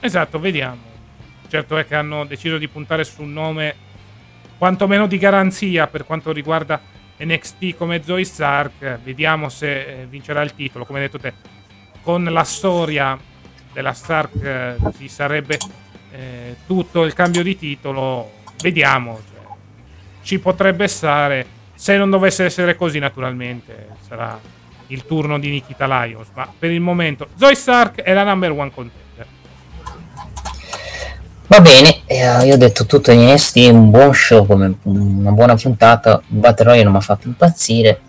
[0.02, 0.93] Esatto, vediamo.
[1.54, 3.76] Certo è che hanno deciso di puntare su un nome
[4.58, 6.82] quantomeno di garanzia per quanto riguarda
[7.20, 8.98] NXT come Zoe Stark.
[9.04, 10.84] Vediamo se eh, vincerà il titolo.
[10.84, 11.32] Come hai detto te,
[12.02, 13.16] con la storia
[13.72, 15.60] della Stark eh, ci sarebbe
[16.14, 18.32] eh, tutto il cambio di titolo.
[18.60, 19.22] Vediamo.
[19.32, 19.46] cioè,
[20.24, 21.46] ci potrebbe stare.
[21.76, 24.40] Se non dovesse essere così, naturalmente sarà
[24.88, 26.30] il turno di Nikita Lyons.
[26.34, 29.03] Ma per il momento, Zoe Stark è la number one contender.
[31.46, 35.56] Va bene, eh, io ho detto tutto in NXT, un buon show, come una buona
[35.56, 36.22] puntata.
[36.26, 38.00] Battle Royale non mi ha fatto impazzire.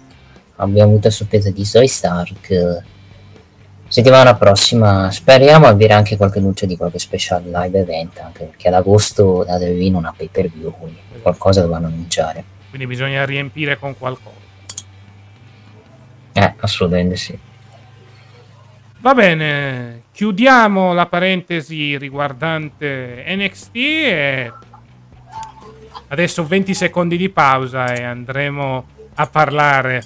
[0.56, 2.82] Abbiamo avuto sorpresa di Zoe Stark.
[3.89, 8.74] Settimana prossima speriamo avere anche qualche luce di qualche special live event, anche perché ad
[8.74, 12.44] agosto la WWE non ha pay per view, quindi qualcosa dovranno annunciare.
[12.70, 14.36] Quindi bisogna riempire con qualcosa.
[16.32, 17.39] Eh, assolutamente sì.
[19.01, 24.52] Va bene, chiudiamo la parentesi riguardante NXT e
[26.06, 30.04] adesso 20 secondi di pausa e andremo a parlare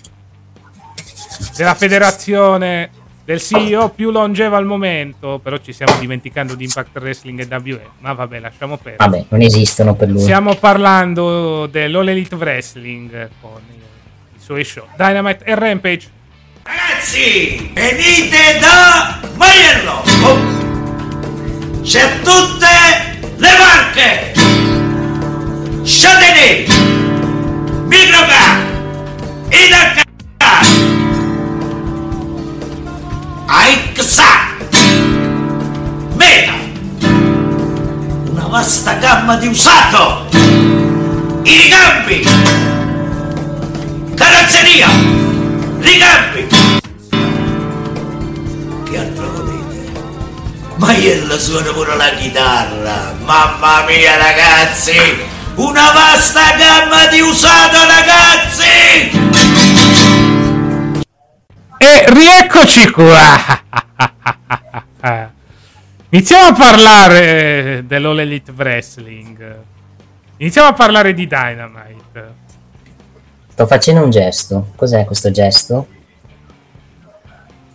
[1.54, 2.90] della federazione
[3.22, 7.90] del CEO più longevo al momento, però ci stiamo dimenticando di Impact Wrestling e WE,
[7.98, 9.10] ma vabbè, lasciamo perdere.
[9.10, 10.22] Vabbè, non esistono per lui.
[10.22, 13.78] Stiamo parlando dell'All Elite Wrestling con i,
[14.38, 16.16] suoi show Dynamite e Rampage.
[16.68, 20.04] Ragazzi, venite da Maiello!
[20.22, 20.38] Oh.
[21.82, 24.32] C'è tutte le marche!
[25.82, 26.70] Châtelet,
[27.86, 28.66] Microcar,
[29.48, 30.66] Idacar,
[33.46, 34.30] Aixa,
[36.16, 36.52] Meta,
[38.28, 40.28] una vasta gamma di usato,
[41.44, 42.28] i ricambi,
[44.14, 44.88] carrozzeria,
[45.80, 46.46] ricambi.
[48.84, 49.92] Che altro volete?
[50.76, 54.96] Maiello suona pure la chitarra, mamma mia ragazzi!
[55.54, 59.10] Una vasta gamma di usato ragazzi!
[61.78, 63.62] E rieccoci qua!
[66.10, 69.56] Iniziamo a parlare dell'All Elite Wrestling.
[70.38, 72.46] Iniziamo a parlare di Dynamite.
[73.58, 74.68] Sto facendo un gesto.
[74.76, 75.88] Cos'è questo gesto?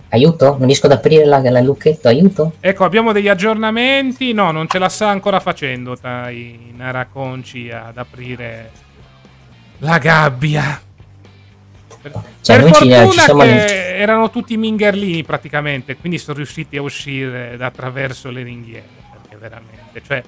[0.08, 0.56] Aiuto?
[0.58, 2.54] Non riesco ad aprire la, la lucchetto, aiuto?
[2.62, 4.32] Ecco, abbiamo degli aggiornamenti.
[4.32, 8.72] No, non ce la sta ancora facendo dai Naraconci ad aprire
[9.80, 10.82] la gabbia.
[12.40, 17.66] Cioè, per fortuna ci siamo- erano tutti mingerlini praticamente, quindi sono riusciti a uscire da
[17.66, 18.88] attraverso le ringhiere.
[19.12, 20.24] Perché veramente, cioè,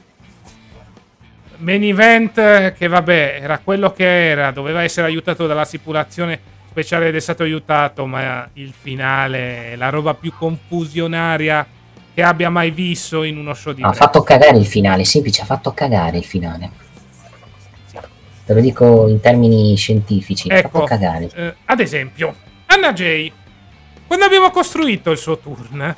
[1.59, 7.15] main event che vabbè, era quello che era, doveva essere aiutato dalla stipulazione speciale ed
[7.15, 11.65] è stato aiutato, ma il finale è la roba più confusionaria
[12.13, 15.45] che abbia mai visto in uno show di Ha fatto cagare il finale, semplice, ha
[15.45, 16.69] fatto cagare il finale.
[18.45, 21.29] Te lo dico in termini scientifici, ha Ecco, fatto cagare.
[21.33, 22.35] eh, ad esempio,
[22.67, 23.31] Anna Jay,
[24.05, 25.95] quando abbiamo costruito il suo turn,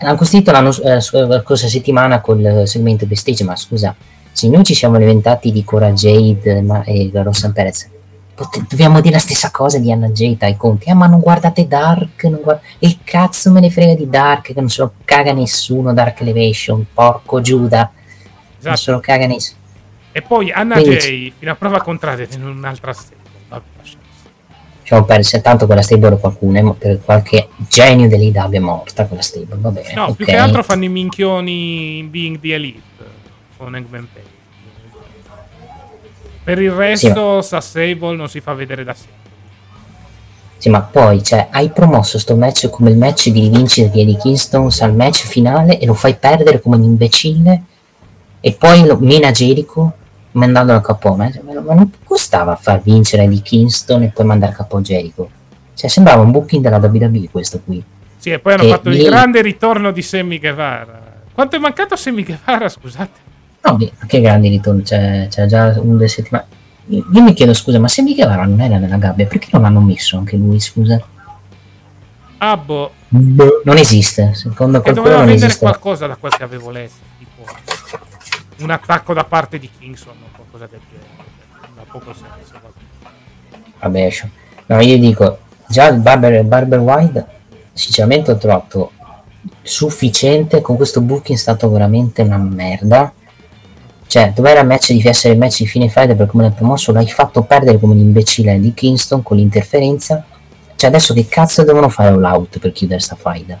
[0.00, 3.94] L'hanno costruito eh, la scorsa settimana col segmento backstage, ma scusa,
[4.32, 7.88] se noi ci siamo alimentati di Cora Jade ma, e la Rossa Perez,
[8.34, 10.90] pot- dobbiamo dire la stessa cosa di Anna Jade ai conti.
[10.90, 14.54] Ah, ma non guardate Dark, non guard- e cazzo me ne frega di Dark, che
[14.56, 18.76] non se lo caga nessuno, Dark Elevation, porco Giuda, non Esatto.
[18.76, 19.58] se lo caga nessuno.
[20.12, 23.20] e poi Anna Quindi- Jay, fino a prova contraria, in un'altra stella.
[23.48, 23.96] Vabbè, lascia
[24.84, 29.56] Diciamo per se tanto quella stable qualcuno, per qualche genio dell'IDA è morta quella stable,
[29.58, 29.94] va bene.
[29.94, 30.16] No, ok.
[30.16, 32.82] più che altro fanno i minchioni in Being the Elite
[33.56, 34.32] con Eggman Page.
[36.44, 39.06] Per il resto, sta Sable non si fa vedere da sé.
[40.58, 44.18] Sì, ma poi, cioè, hai promosso sto match come il match di rivincita di Eddie
[44.18, 47.62] Kingston al match finale e lo fai perdere come un imbecille
[48.38, 49.94] e poi lo mina Jericho
[50.34, 51.14] mandandolo a capo.
[51.16, 55.28] Ma, ma non costava far vincere Eddie Kingston e poi mandare a capo Jericho.
[55.74, 57.82] Cioè, sembrava un booking della WWE questo qui.
[58.16, 61.02] Sì, e poi hanno Che fatto il lì- grande ritorno di Sammy Guevara.
[61.32, 63.32] Quanto è mancato Sammy Guevara, scusate?
[63.62, 66.44] No, che grandi ritorni, c'è, c'è già un due settimane.
[66.88, 69.80] Io io mi chiedo scusa, ma se Guevara non era nella gabbia, perché non l'hanno
[69.80, 71.02] messo anche lui, scusa?
[72.38, 72.92] Ah, boh.
[73.08, 75.64] Non esiste, secondo qualcuno doveva non vendere esiste.
[75.64, 76.92] qualcosa da quel che avevo letto.
[77.18, 77.44] Tipo
[78.58, 81.32] un attacco da parte di Kingston o qualcosa del genere.
[81.60, 82.60] Non ha poco senso.
[83.78, 84.10] vabbè.
[84.10, 84.30] Scio-
[84.66, 87.26] no, io dico, già il Barber, Barber Wide,
[87.72, 88.92] sinceramente ho trovato
[89.62, 93.12] sufficiente, con questo booking è stato veramente una merda.
[94.06, 96.92] Cioè, dov'era il match di essere il match di fine Friday per come l'hai promosso,
[96.92, 100.24] l'hai fatto perdere come un imbecille di Kingston con l'interferenza.
[100.76, 103.58] Cioè, adesso che cazzo devono fare all out per chiudere sta faida?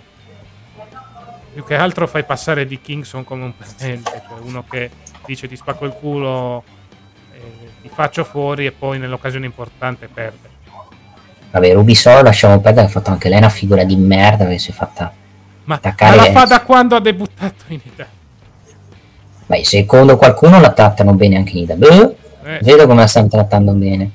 [1.54, 4.90] Più che altro fai passare di Kingston come un perdente, cioè uno che
[5.24, 6.64] dice ti spacco il culo,
[7.32, 7.40] eh,
[7.80, 10.50] ti faccio fuori e poi nell'occasione importante perde.
[11.52, 14.72] Vabbè, Ruby Solo lasciamo perdere, ha fatto anche lei una figura di merda che si
[14.72, 15.12] è fatta
[15.64, 16.16] Ma, attaccare.
[16.16, 18.10] ma la fa da quando ha debuttato in Italia.
[19.46, 21.74] Beh, secondo qualcuno la trattano bene anche in Ida.
[21.76, 22.16] Beh,
[22.46, 22.58] Eh.
[22.62, 24.10] vedo come la stanno trattando bene.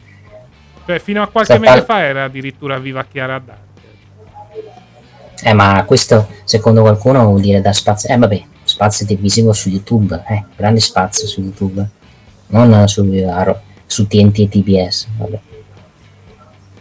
[0.86, 3.68] Cioè, fino a qualche Sta mese fa era addirittura viva Chiara Dante.
[5.44, 8.10] Eh, ma questo, secondo qualcuno, vuol dire da spazio.
[8.10, 10.24] Eh, vabbè, spazio televisivo su YouTube.
[10.28, 11.88] Eh, grande spazio su YouTube.
[12.48, 13.08] Non su,
[13.86, 15.08] su TNT e TBS.
[15.18, 15.40] Vabbè.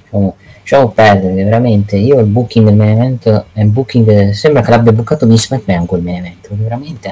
[0.02, 1.96] Lasciamo, lasciamo perdere, veramente.
[1.96, 4.30] Io il booking del main event è un booking.
[4.30, 6.48] Sembra che l'abbia bookato Vince McMahon quel main event.
[6.50, 7.08] Veramente.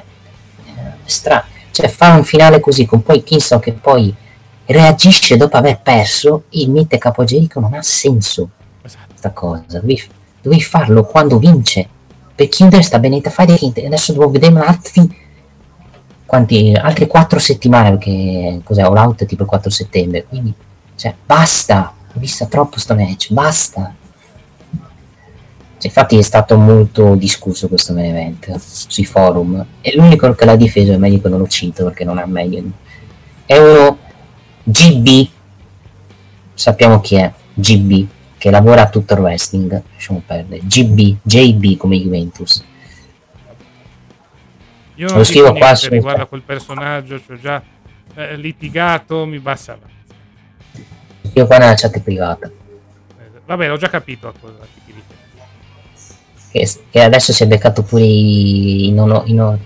[0.67, 0.73] eh,
[1.05, 1.45] strano.
[1.71, 4.15] Cioè, fare un finale così con poi Kingston che poi
[4.65, 8.49] reagisce dopo aver perso e mette capo a Jericho non ha senso.
[9.15, 9.81] sta cosa.
[10.47, 11.89] Dovevi, farlo quando vince.
[12.33, 15.25] Per chiudere sta benedetta fight e adesso devo vedere altri
[16.25, 20.25] quanti, altre 4 settimane perché cos'è all out tipo il 4 settembre.
[20.25, 20.55] Quindi
[20.95, 23.93] cioè basta ho visto troppo sto match basta.
[25.79, 29.65] Cioè, infatti è stato molto discusso questo main event sui forum.
[29.81, 32.63] E l'unico che l'ha difeso è meglio che non lo cito perché non ha meglio.
[33.45, 33.99] È uno
[34.63, 35.29] GB
[36.55, 38.15] sappiamo chi è GB
[38.47, 42.63] che lavora a tutto il wrestling lasciamo perdere GB JB come Juventus
[44.95, 47.61] Io non Lo scrivo qua su- riguardo a quel personaggio, ci ho già
[48.15, 50.85] eh, litigato, mi basta avanti.
[51.35, 54.55] io qua nella chat privata Eh, Vabbè, l'ho già capito a cosa
[54.85, 54.95] ti
[56.53, 59.59] che, che adesso si è beccato pure i, i non- i non-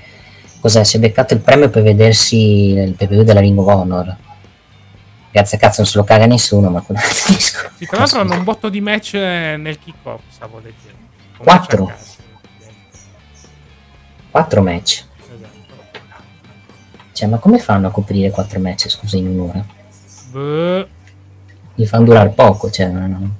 [0.58, 0.82] cos'è?
[0.84, 4.16] si è beccato il premio per vedersi il PPV della Ring of Honor
[5.30, 7.28] grazie a cazzo non se lo caga nessuno ma un disco
[7.78, 10.98] Sì, tra l'altro hanno un botto di match eh, nel kick-off, stavo leggendo.
[11.36, 11.84] Con Quattro.
[11.84, 12.08] match
[14.30, 15.04] quattro match.
[15.34, 15.58] Esatto.
[17.12, 19.64] cioè ma come fanno a coprire quattro match scusa in un'ora?
[20.30, 20.88] Beh,
[21.74, 23.36] li fanno durare poco cioè non, non-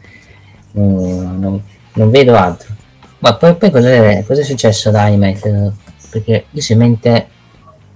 [0.73, 1.63] non- non-
[1.93, 2.75] non vedo altro.
[3.19, 5.73] Ma poi, poi cos'è, cos'è successo a Dynamite
[6.09, 7.27] perché io a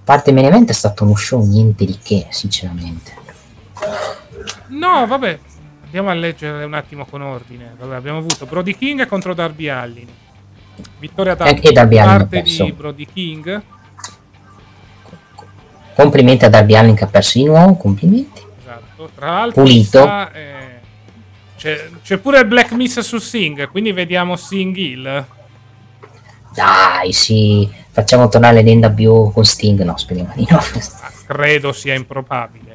[0.05, 3.13] parte main event è stato uno show niente di che sinceramente
[4.69, 5.39] No, vabbè,
[5.85, 7.75] andiamo a leggere un attimo con ordine.
[7.79, 10.09] Vabbè, abbiamo avuto Brody King contro Darby Allin.
[10.99, 13.63] Vittoria da parte di Brody King.
[15.95, 19.11] complimenti a Darby Allin che ha perso di nuovo complimenti Esatto.
[19.15, 20.03] Tra l'altro, Pulito.
[20.03, 20.81] sa, eh,
[21.57, 25.27] c'è, c'è pure il Black Miss su Sing, quindi vediamo Sing Hill.
[26.55, 29.83] Dai, sì, facciamo tornare l'NWO con Sting.
[29.83, 30.59] No, speriamo di no.
[30.59, 32.73] Ah, credo sia improbabile.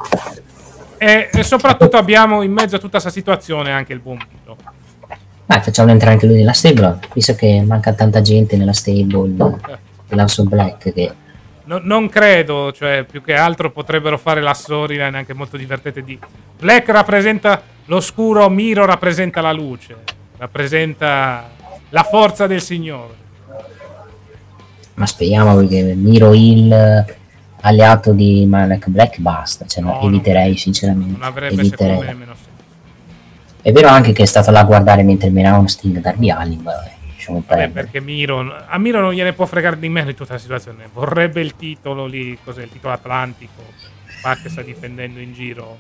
[1.01, 4.57] E, e soprattutto abbiamo in mezzo a tutta questa situazione anche il buon Miro.
[5.45, 9.33] Dai, facciamolo entrare anche lui nella stable, visto che manca tanta gente nella stable
[10.07, 10.93] dell'House of Black.
[10.93, 11.11] Che...
[11.63, 16.19] No- non credo, cioè più che altro potrebbero fare la storyline anche molto divertente di
[16.59, 19.95] Black rappresenta l'oscuro, Miro rappresenta la luce,
[20.37, 21.49] rappresenta
[21.89, 23.13] la forza del Signore.
[24.95, 27.05] Ma speriamo perché Miro Hill,
[27.61, 29.65] alleato di Malek Black, basta.
[29.65, 31.11] Cioè, no, eviterei, sinceramente.
[31.11, 31.77] Non avrebbe eviterei.
[31.77, 32.47] secondo me nemmeno senso.
[33.61, 36.63] È vero anche che è stato là a guardare mentre menavano Sting Darby Allin.
[36.63, 37.71] Vabbè, lasciamo Vabbè, perdere.
[37.71, 40.89] perché Miro, a Miro non gliene può fregare di meno in tutta la situazione.
[40.91, 43.61] Vorrebbe il titolo lì, cos'è il titolo atlantico,
[44.41, 45.79] che sta difendendo in giro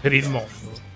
[0.00, 0.90] per il mondo.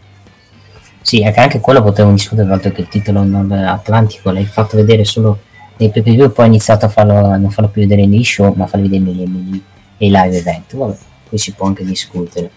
[1.01, 4.77] Sì, è che anche quello potevamo discutere, dato che il titolo non atlantico l'hai fatto
[4.77, 5.39] vedere solo
[5.77, 8.89] nei PPV poi ha iniziato a farlo, non farlo più vedere negli show, ma farlo
[8.89, 9.63] vedere nei,
[9.99, 10.77] nei- nei live event.
[10.77, 10.97] Vabbè,
[11.29, 12.51] qui si può anche discutere.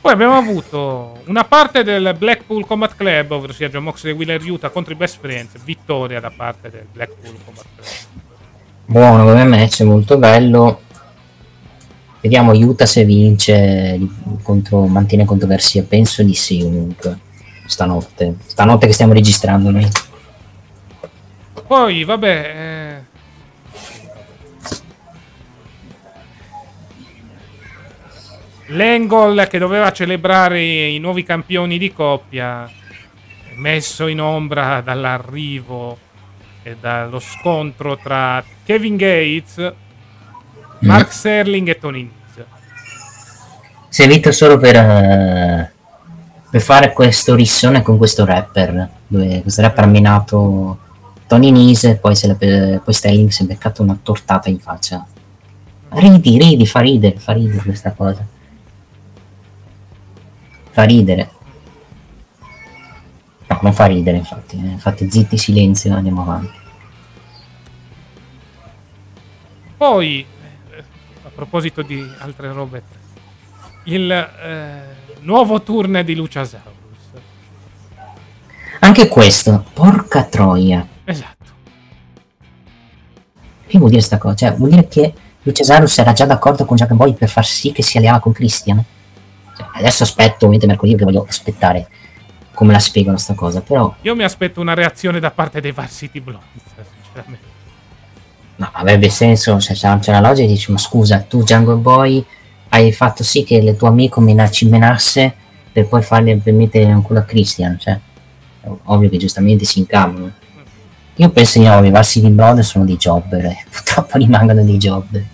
[0.00, 4.42] Poi abbiamo avuto una parte del Blackpool Combat Club, ovvero sia John Moxley e Wheeler
[4.42, 7.88] Utah contro i Best Friends, vittoria da parte del Blackpool Combat Club.
[8.86, 10.80] Buono come match, molto bello.
[12.20, 13.98] Vediamo Utah se vince
[14.42, 15.82] contro, mantiene contro Garcia.
[15.82, 17.18] Penso di sì comunque.
[17.66, 18.36] Stanotte.
[18.46, 19.88] Stanotte che stiamo registrando noi.
[21.66, 22.89] Poi, vabbè, eh,
[28.70, 32.68] l'Angle che doveva celebrare i nuovi campioni di coppia,
[33.56, 35.98] messo in ombra dall'arrivo
[36.62, 39.72] e dallo scontro tra Kevin Gates,
[40.80, 42.46] Mark Serling e Tony Nese.
[43.88, 45.72] Servito solo per, eh,
[46.50, 48.88] per fare questo rissone con questo rapper.
[49.06, 50.78] Dove questo rapper ha menato
[51.26, 55.04] Tony Nese, poi, se la- poi Sterling si è beccato una tortata in faccia.
[55.92, 58.24] Ridi, ridi, fa ridere, fa ridere questa cosa.
[60.80, 61.30] Fa ridere.
[63.48, 64.56] No, non fa ridere infatti.
[64.56, 64.78] eh.
[64.78, 66.58] Fate zitti, silenzio, andiamo avanti.
[69.76, 70.24] Poi,
[70.70, 70.84] eh,
[71.24, 72.82] a proposito di altre robe,
[73.84, 74.82] il eh,
[75.20, 76.72] nuovo turn di Luciasaurus.
[78.78, 80.86] Anche questo, porca troia.
[81.04, 81.44] Esatto.
[83.66, 84.34] Che vuol dire sta cosa?
[84.34, 85.12] Cioè, vuol dire che
[85.42, 88.82] Lucesarus era già d'accordo con Jack Boy per far sì che si alleava con Christian?
[89.72, 91.88] Adesso aspetto, ovviamente mercoledì, che voglio aspettare
[92.52, 93.94] come la spiegano sta cosa, però...
[94.02, 96.62] Io mi aspetto una reazione da parte dei Varsity Blondes,
[97.02, 97.48] sinceramente.
[98.56, 102.22] No, avrebbe senso, se c'è, c'è una logica, dici, ma scusa, tu Django Boy
[102.68, 105.34] hai fatto sì che il tuo amico mena- ci menasse
[105.72, 107.98] per poi fargli per mettere in culo a Christian, cioè,
[108.84, 110.32] ovvio che giustamente si incavolano.
[111.14, 113.64] Io penso di no, i Varsity Brothers sono dei jobber, eh.
[113.70, 115.24] purtroppo rimangono dei jobber.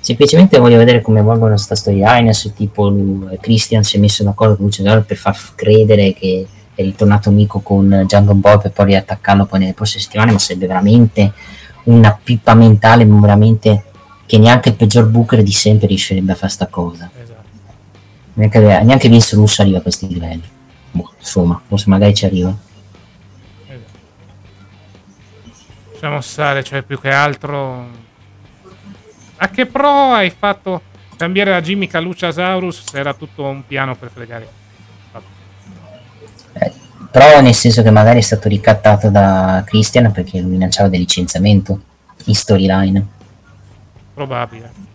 [0.00, 2.92] Semplicemente voglio vedere come evolvono questa storyline, se tipo
[3.40, 8.02] Christian si è messo d'accordo con Luciano per far credere che è ritornato amico con
[8.04, 11.32] Django Bob e poi riattaccarlo poi nelle prossime settimane, ma sarebbe veramente
[11.84, 13.84] una pippa mentale, veramente
[14.24, 17.10] che neanche il peggior Booker di sempre riuscirebbe a fare sta cosa.
[17.20, 17.42] Esatto.
[18.34, 20.42] Neanche, neanche Vince Russo arriva a questi livelli.
[20.92, 22.56] Boh, insomma, forse magari ci arriva.
[25.92, 28.06] Lasciamo stare, cioè più che altro.
[29.40, 30.82] A che pro hai fatto
[31.16, 34.48] cambiare la Jimmy Caluciasaurus se era tutto un piano per fregare?
[36.54, 36.72] Eh,
[37.10, 41.80] però nel senso che magari è stato ricattato da Christian perché lui minacciava del licenziamento
[42.24, 43.06] in storyline.
[44.12, 44.86] Probabile.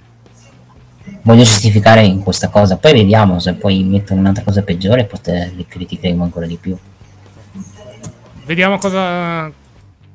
[1.22, 5.66] Voglio giustificare in questa cosa, poi vediamo se poi mettono un'altra cosa peggiore, poter li
[5.66, 6.78] criticheremo ancora di più.
[8.46, 9.50] Vediamo cosa.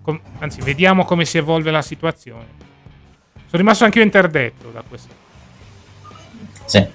[0.02, 2.66] com- anzi, vediamo come si evolve la situazione.
[3.50, 5.14] Sono rimasto anche io interdetto da questo.
[6.66, 6.86] Sì.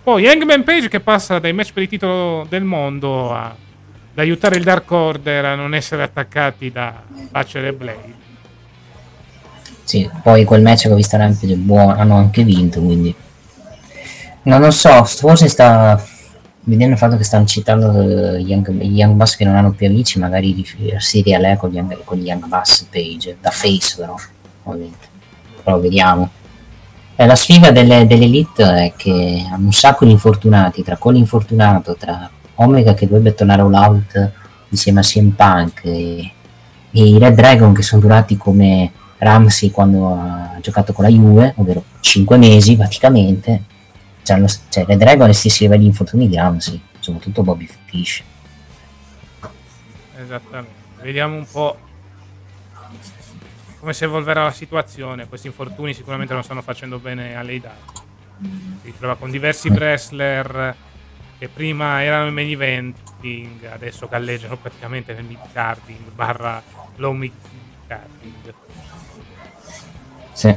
[0.00, 3.56] Poi Hangman Page che passa dai match per il titolo del mondo a, ad
[4.14, 8.14] aiutare il Dark Order a non essere attaccati da Butcher e Blade.
[9.82, 13.14] Sì, poi quel match che ho visto Rampage è buono, hanno anche vinto, quindi...
[14.42, 16.00] No, non so, forse sta...
[16.64, 19.72] Vedendo il fatto che stanno citando eh, gli Young, gli Young Bucks che non hanno
[19.72, 23.50] più amici, magari riferirsi a lei con gli Young, con gli Young Bucks Page, da
[23.50, 24.14] face però,
[24.62, 25.11] ovviamente.
[25.62, 26.30] Però vediamo.
[27.14, 31.94] E la sfiga delle, dell'Elite è che hanno un sacco di infortunati, tra Cole infortunato,
[31.94, 34.30] tra Omega che dovrebbe tornare all out
[34.68, 36.32] insieme a CM Punk e,
[36.90, 41.54] e i Red Dragon che sono durati come Ramsey quando ha giocato con la Juve,
[41.56, 43.64] ovvero 5 mesi praticamente.
[44.22, 48.22] Cioè, lo, cioè Red Dragon ha stessi livelli di infortuni di Ramsey, soprattutto Bobby Fish.
[50.20, 50.80] Esattamente.
[51.02, 51.76] Vediamo un po'
[53.82, 55.26] come si evolverà la situazione.
[55.26, 57.74] Questi infortuni sicuramente non stanno facendo bene a Leida.
[58.80, 60.72] Si trova con diversi wrestler
[61.36, 66.62] che prima erano in main eventing, adesso galleggiano praticamente nel mid carding barra
[66.96, 67.32] low mid
[67.88, 68.54] carding.
[70.32, 70.56] Sì.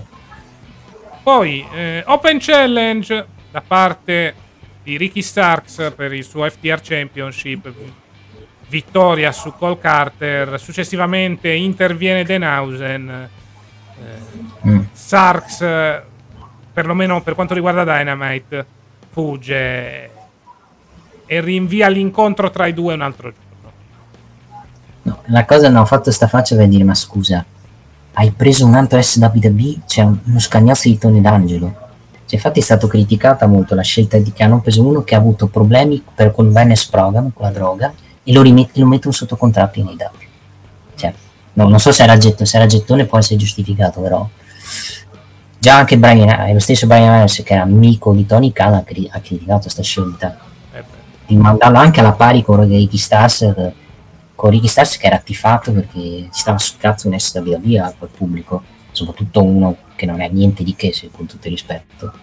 [1.24, 4.36] Poi eh, Open Challenge da parte
[4.84, 7.74] di Ricky Starks per il suo FTR Championship.
[8.76, 10.60] Vittoria su Cole Carter.
[10.60, 13.10] Successivamente interviene Denhausen.
[13.10, 13.44] Eh,
[14.68, 14.80] Mm.
[14.92, 16.02] Starks, eh,
[16.74, 18.66] perlomeno per quanto riguarda Dynamite,
[19.12, 20.10] fugge
[21.26, 23.72] e rinvia l'incontro tra i due un altro giorno.
[25.04, 27.46] No, la cosa non ho fatto sta faccia per dire, ma scusa,
[28.14, 29.86] hai preso un altro SWB?
[29.86, 31.68] C'è un- uno scagnozzo di Tony D'Angelo.
[32.26, 35.20] Cioè, infatti è stato criticata molto la scelta di che hanno preso uno che ha
[35.20, 37.94] avuto problemi per con Venice Program, con la droga,
[38.26, 39.96] e lo, rimet- lo mettono sotto contratto in AW.
[40.96, 41.14] Cioè,
[41.54, 44.28] no, non so se era, getto- se era gettone può essere giustificato, però...
[45.58, 49.10] Già anche Brian, lo stesso Brian Myers, che era amico di Tony Khan, ha, cri-
[49.10, 50.38] ha criticato questa scelta.
[50.74, 50.96] Eh
[51.28, 53.52] di mandarlo anche alla pari con Ricky Stars
[54.36, 58.10] con Ricky Stars che era attifato perché ci stava sul cazzo un SWB a quel
[58.16, 58.62] pubblico
[58.92, 62.14] soprattutto uno che non è niente di che se con tutto il rispetto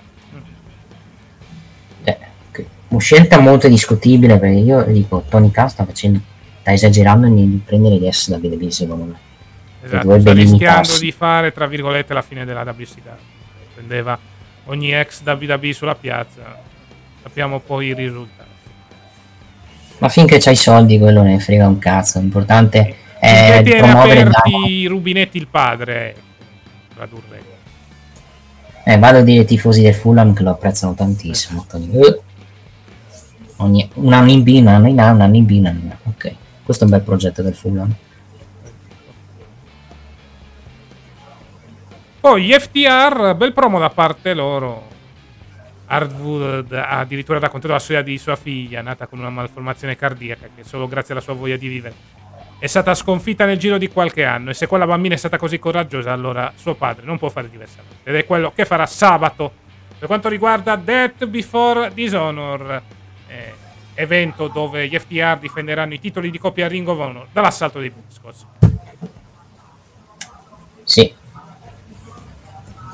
[2.98, 6.20] scelta molto discutibile perché io dico Tony Khan sta facendo
[6.60, 9.30] sta esagerando nel prendere gli SWB secondo me
[9.84, 11.04] esatto, sta rischiando limitarsi.
[11.04, 13.10] di fare, tra virgolette, la fine della WCW.
[13.74, 14.18] Prendeva
[14.66, 16.60] ogni ex WWE sulla piazza.
[17.22, 18.50] Sappiamo poi i risultati.
[19.98, 24.86] ma finché c'hai i soldi quello ne frega un cazzo l'importante è Finché promuovere i
[24.86, 26.16] rubinetti il padre,
[26.92, 27.40] tradurrei.
[28.84, 31.64] Eh, vado a dire ai tifosi del Fulham che lo apprezzano tantissimo.
[31.68, 31.88] Tony.
[33.62, 35.80] Ogni- un anno in B, un anno in A, un anno in B, un anno
[35.80, 35.96] in A.
[36.04, 37.94] Ok, questo è un bel progetto del Fulham.
[42.20, 44.90] Poi gli FTR, bel promo da parte loro.
[45.86, 50.64] Hardwood ha addirittura raccontato la storia di sua figlia, nata con una malformazione cardiaca, che
[50.64, 51.94] solo grazie alla sua voglia di vivere
[52.62, 54.50] è stata sconfitta nel giro di qualche anno.
[54.50, 57.96] E se quella bambina è stata così coraggiosa, allora suo padre non può fare diversamente.
[58.04, 59.52] Ed è quello che farà sabato
[59.98, 62.82] per quanto riguarda Death Before Dishonor,
[63.94, 68.46] evento dove gli FTR difenderanno i titoli di coppia Ring of Honor dall'assalto dei Briscoes.
[70.84, 71.12] Sì,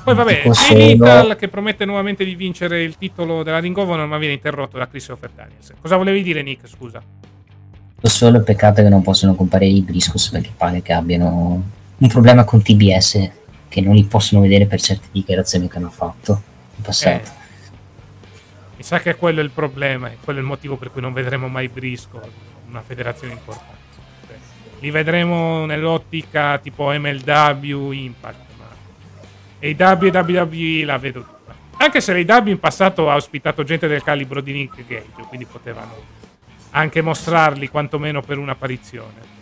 [0.04, 4.06] Poi vabbè, Jay Little che promette nuovamente di vincere il titolo della Ring of Honor
[4.06, 5.72] ma viene interrotto da Christopher Daniels.
[5.80, 7.02] Cosa volevi dire Nick, scusa?
[8.00, 11.62] solo peccato che non possono comparire i Briscos perché pare che abbiano
[11.96, 13.30] un problema con TBS
[13.68, 16.42] che non li possono vedere per certe dichiarazioni che hanno fatto
[16.76, 17.28] in passato.
[17.28, 17.37] Eh,
[18.78, 21.12] mi sa che quello è il problema, e quello è il motivo per cui non
[21.12, 22.20] vedremo mai Briscoe,
[22.68, 23.76] una federazione importante.
[24.78, 28.66] Li vedremo nell'ottica tipo MLW, Impact, ma
[29.58, 31.56] e WWE la vedo tutta.
[31.78, 35.96] Anche se l'AW in passato ha ospitato gente del calibro di Nick Gage, quindi potevano
[36.70, 39.36] anche mostrarli quantomeno per un'apparizione.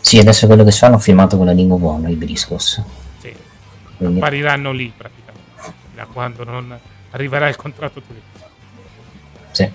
[0.00, 2.82] Sì, adesso quello che so hanno firmato con la lingua buona, i Briscos.
[3.20, 3.32] Sì,
[3.96, 5.19] Quindi- appariranno lì praticamente,
[6.00, 6.78] da quando non
[7.10, 8.48] arriverà il contratto televisivo.
[9.50, 9.70] Sì.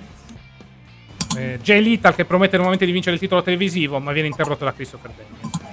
[1.37, 4.73] Eh, Jay Lethal che promette nuovamente di vincere il titolo televisivo, ma viene interrotto da
[4.73, 5.63] Christopher Daniels.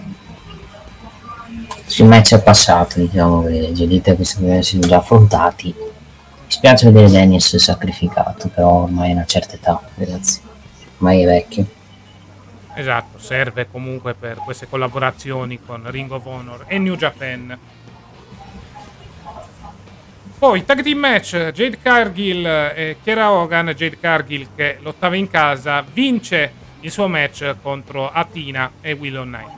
[1.87, 5.75] Sul match passato, diciamo che Gelita questi problemi si sono già affrontati.
[5.77, 5.89] Mi
[6.49, 10.41] spiace vedere Daniels sacrificato, però ormai è una certa età, ragazzi.
[10.97, 11.67] Ormai è vecchio.
[12.75, 17.59] Esatto, serve comunque per queste collaborazioni con Ring of Honor e New Japan.
[20.43, 23.67] Poi tag team match Jade Cargill e Kiera Hogan.
[23.77, 29.51] Jade Cargill che lottava in casa vince il suo match contro Atina e Willow Knight.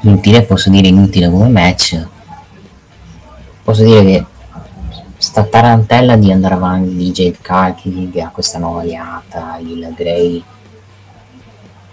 [0.00, 2.08] Inutile, posso dire inutile come match.
[3.64, 4.24] Posso dire che
[5.18, 10.42] sta tarantella di andare avanti di Jade Cargill ha questa nuova aliata, il Grey.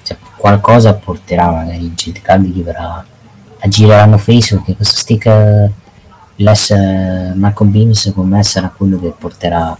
[0.03, 3.05] Cioè, qualcosa porterà magari Jade Cargill verrà
[3.59, 5.71] a girare l'anno face perché questo stick
[6.35, 9.77] less eh, Malcolm Beam secondo me sarà quello che porterà a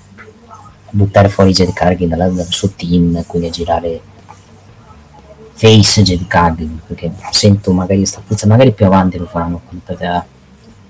[0.90, 4.02] buttare fuori Jade Cargill dal, dal suo team quindi a girare
[5.54, 10.26] face Jade Cargill perché sento magari sta puzza magari più avanti lo faranno per la,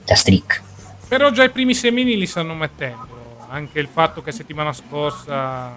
[0.05, 0.65] la streak
[1.07, 3.45] Però già i primi semini li stanno mettendo.
[3.49, 5.73] Anche il fatto che settimana scorsa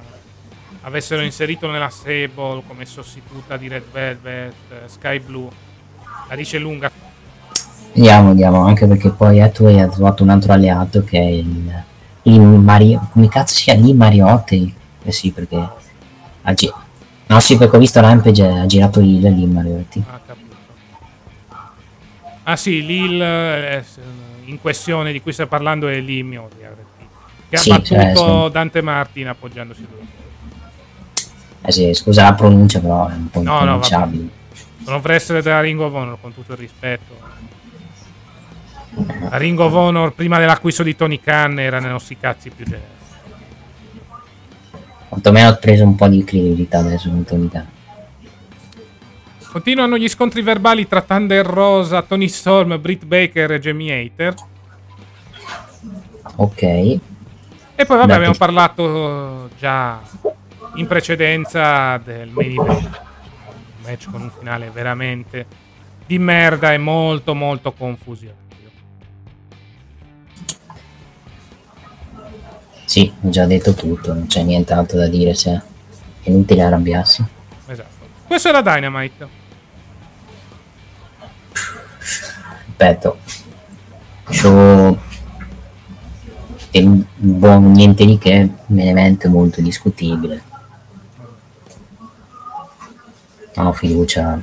[0.82, 5.48] avessero inserito nella Sable come sostituta di Red Velvet eh, Sky Blue
[6.30, 6.90] la dice lunga.
[7.92, 11.82] vediamo vediamo anche perché poi Hathaway ha trovato un altro alleato che è il,
[12.22, 15.68] il Mario come cazzo si chiama Lee Mariotti eh sì perché
[16.42, 16.72] ha gi-
[17.26, 20.48] no sì perché ho visto Rampage ha girato il Lee Mariotti Ah, capito.
[22.44, 23.84] Ah sì, Lil eh,
[24.46, 26.56] in questione di cui stai parlando è Lee Miotti,
[27.48, 28.50] che Sì, ha battuto cioè.
[28.50, 30.06] Dante Martin appoggiandosi lui.
[31.62, 34.28] eh sì scusa la pronuncia però è un po' No, no, impronunciabile
[34.84, 37.18] Sono wrestler della Ring of Honor, con tutto il rispetto.
[39.30, 42.98] La Ring of Honor prima dell'acquisto di Tony Khan era nei nostri cazzi più generali.
[45.08, 47.66] quantomeno ha preso un po' di credibilità adesso con Tony Khan
[49.50, 54.34] Continuano gli scontri verbali tra Thunder Rosa, Tony Storm, Britt Baker e Jamie Hater.
[56.36, 57.00] ok E
[57.76, 60.00] poi vabbè Beh, abbiamo parlato già
[60.74, 63.00] in precedenza del main event.
[63.90, 65.46] Match con un finale veramente
[66.06, 68.38] di merda e molto molto confusionario.
[72.84, 75.54] Sì, ho già detto tutto, non c'è nient'altro da dire, cioè,
[76.22, 77.24] è inutile arrabbiarsi.
[77.66, 78.06] Esatto.
[78.26, 79.38] Questo era Dynamite.
[82.66, 83.18] Ripeto,
[84.30, 84.98] show
[86.72, 90.49] un buon niente di che, un evento molto discutibile.
[93.54, 94.40] Non fiducia.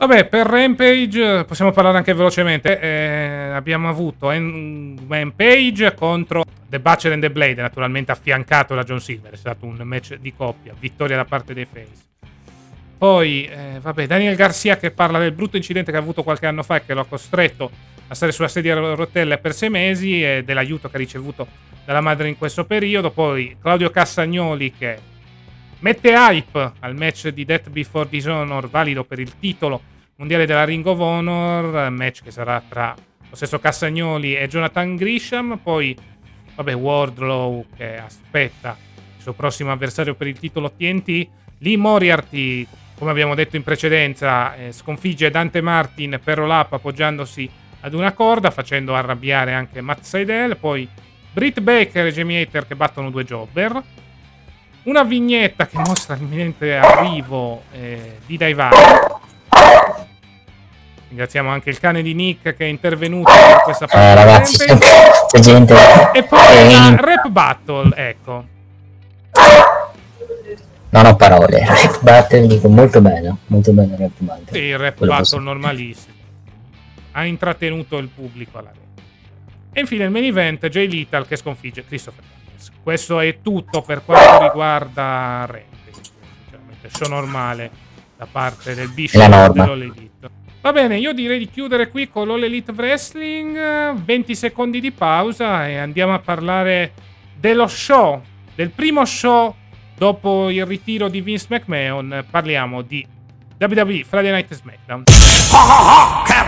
[0.00, 2.80] Vabbè, per Rampage possiamo parlare anche velocemente.
[2.80, 9.32] Eh, abbiamo avuto Rampage contro The Butcher and the Blade, naturalmente affiancato da John Silver.
[9.32, 12.08] È stato un match di coppia, vittoria da parte dei Face.
[12.96, 16.62] Poi, eh, vabbè, Daniel Garcia che parla del brutto incidente che ha avuto qualche anno
[16.62, 17.70] fa e che lo ha costretto
[18.08, 21.46] a stare sulla sedia a rotelle per sei mesi e dell'aiuto che ha ricevuto
[21.84, 23.10] dalla madre in questo periodo.
[23.10, 24.98] Poi Claudio Cassagnoli che
[25.80, 29.82] mette hype al match di Death Before Dishonor valido per il titolo
[30.16, 32.94] mondiale della Ring of Honor, match che sarà tra
[33.28, 35.96] lo stesso Cassagnoli e Jonathan Grisham, poi
[36.54, 38.76] vabbè Wardlow che aspetta
[39.16, 41.28] il suo prossimo avversario per il titolo TNT,
[41.58, 42.66] Lee Moriarty
[42.96, 47.48] come abbiamo detto in precedenza eh, sconfigge Dante Martin per roll up appoggiandosi
[47.80, 50.86] ad una corda facendo arrabbiare anche Matt Seidel, poi
[51.32, 53.82] Britt Baker e Jamie Hater che battono due jobber,
[54.84, 58.76] una vignetta che mostra l'imminente arrivo eh, di Daivari.
[61.08, 64.06] Ringraziamo anche il cane di Nick che è intervenuto per questa parte.
[64.06, 65.74] Eh, ragazzi, c'è gente.
[66.12, 68.44] E poi Eh, la rap battle, ecco.
[70.92, 71.64] Non ho parole.
[71.64, 74.44] Rap Battle dico molto bene, molto bene Rap Battle.
[74.52, 76.14] Sì, il rap Quello battle posso- normalissimo.
[77.12, 78.78] Ha intrattenuto il pubblico alla rete.
[79.72, 82.22] E infine il main event, Jay Lethal che sconfigge Christopher.
[82.82, 86.00] Questo è tutto per quanto riguarda Rampage.
[86.44, 87.70] Sinceramente, show normale
[88.16, 89.48] da parte del La Bishop norma.
[89.48, 90.30] dell'All Elite.
[90.60, 93.94] Va bene, io direi di chiudere qui con l'All Elite Wrestling.
[93.94, 96.92] 20 secondi di pausa e andiamo a parlare
[97.34, 98.20] dello show,
[98.54, 99.54] del primo show
[99.96, 102.26] dopo il ritiro di Vince McMahon.
[102.30, 103.06] Parliamo di
[103.58, 105.04] WWE Friday Night SmackDown.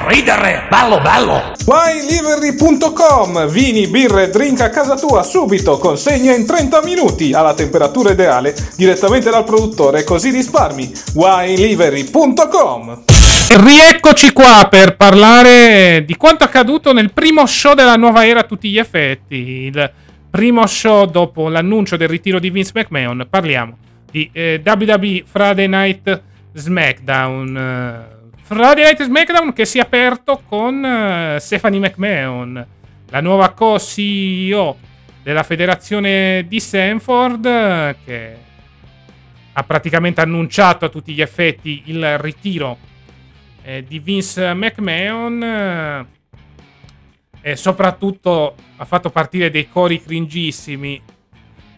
[0.07, 0.67] Ridere!
[0.69, 1.53] Bello, bello!
[1.65, 8.55] WineLivery.com Vini, birre, drink a casa tua subito, consegna in 30 minuti alla temperatura ideale
[8.77, 10.93] direttamente dal produttore, così risparmi.
[11.15, 13.05] WineLivery.com
[13.55, 18.71] Rieccoci qua per parlare di quanto accaduto nel primo show della nuova era a tutti
[18.71, 19.37] gli effetti.
[19.37, 19.93] Il
[20.31, 23.27] primo show dopo l'annuncio del ritiro di Vince McMahon.
[23.29, 23.77] Parliamo
[24.11, 26.23] di eh, WWE Friday Night
[26.55, 27.57] SmackDown.
[27.57, 32.67] Eh, Friday Night SmackDown che si è aperto con eh, Stephanie McMahon,
[33.09, 34.77] la nuova co-CEO
[35.23, 38.37] della federazione di Sanford, eh, che
[39.53, 42.79] ha praticamente annunciato a tutti gli effetti il ritiro
[43.63, 46.07] eh, di Vince McMahon eh,
[47.41, 51.01] e soprattutto ha fatto partire dei cori cringissimi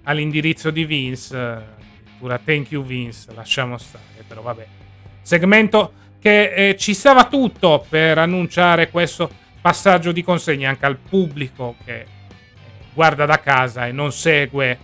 [0.05, 1.37] all'indirizzo di Vince.
[1.37, 4.67] Addirittura thank you Vince, lasciamo stare, però vabbè.
[5.21, 5.93] Segmento
[6.25, 9.31] che eh, ci stava tutto per annunciare questo
[9.61, 12.07] passaggio di consegna anche al pubblico che eh,
[12.95, 14.79] guarda da casa e non segue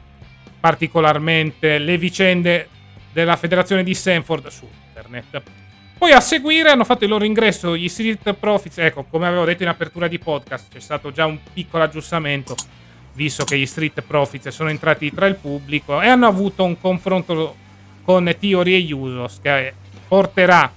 [0.60, 2.68] particolarmente le vicende
[3.10, 5.42] della federazione di Sanford su internet.
[5.96, 8.76] Poi a seguire hanno fatto il loro ingresso gli Street Profits.
[8.76, 12.54] Ecco, come avevo detto in apertura di podcast, c'è stato già un piccolo aggiustamento,
[13.14, 17.56] visto che gli Street Profits sono entrati tra il pubblico e hanno avuto un confronto
[18.04, 19.72] con Theory e Usos che
[20.06, 20.70] porterà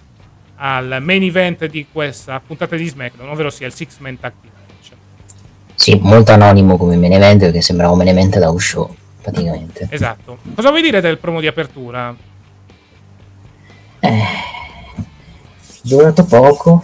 [0.56, 4.54] al main event di questa puntata di SmackDown, ovvero sia il Six Man Tag Team
[4.54, 4.92] Match.
[5.76, 9.88] Sì, molto anonimo come main event perché sembrava un main event da un show, praticamente.
[9.90, 10.38] Esatto.
[10.56, 12.16] Cosa vuoi dire del promo di apertura?
[14.00, 14.22] Eh,
[15.82, 16.84] durato poco,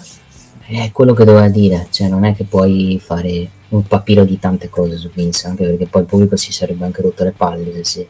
[0.65, 4.69] è quello che doveva dire, cioè non è che puoi fare un papiro di tante
[4.69, 8.07] cose su Vince, anche perché poi il pubblico si sarebbe anche rotto le palle se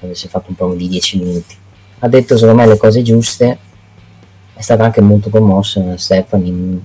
[0.00, 1.56] avesse fatto un promo di 10 minuti.
[2.00, 3.58] Ha detto secondo me le cose giuste,
[4.56, 6.80] è stata anche molto commossa Stephanie.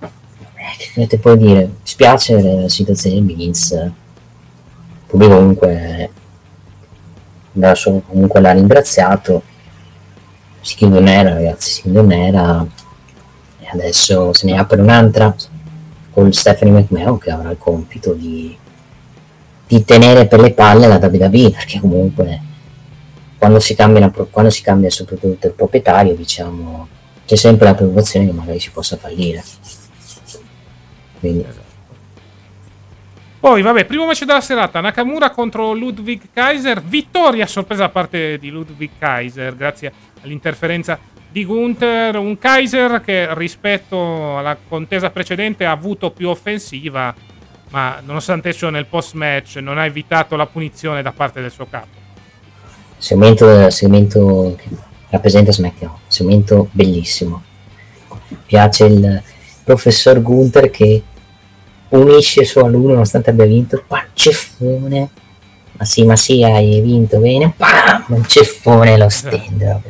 [0.00, 1.76] Eh, che te puoi dire?
[1.82, 3.92] Spiace la situazione di il
[5.06, 6.10] pubblico comunque,
[8.08, 9.42] comunque l'ha ringraziato
[10.62, 12.64] si chiude un'era ragazzi si chiude un'era
[13.58, 15.34] e adesso se ne apre un'altra
[16.12, 18.56] con Stephanie McMahon che avrà il compito di,
[19.66, 22.40] di tenere per le palle la WWE perché comunque
[23.42, 26.86] quando si cambia, quando si cambia soprattutto il proprietario diciamo
[27.26, 29.42] c'è sempre la preoccupazione che magari si possa fallire.
[31.18, 31.44] Quindi.
[33.40, 38.38] Poi, vabbè, primo match della serata, Nakamura contro Ludwig Kaiser, vittoria a sorpresa da parte
[38.38, 39.92] di Ludwig Kaiser, grazie
[40.22, 40.96] all'interferenza
[41.28, 47.12] di Gunther, un Kaiser che rispetto alla contesa precedente ha avuto più offensiva,
[47.70, 51.66] ma nonostante ciò nel post match non ha evitato la punizione da parte del suo
[51.68, 52.01] capo.
[53.02, 54.68] Segmento, segmento che
[55.08, 57.42] rappresenta SmackDown, segmento bellissimo.
[58.28, 59.22] Mi piace il
[59.64, 61.02] professor Gunther che
[61.88, 65.08] unisce il suo alunno nonostante abbia vinto, panceffone.
[65.72, 69.82] Ma sì, ma sì, hai vinto bene, pam, un ceffone lo stende.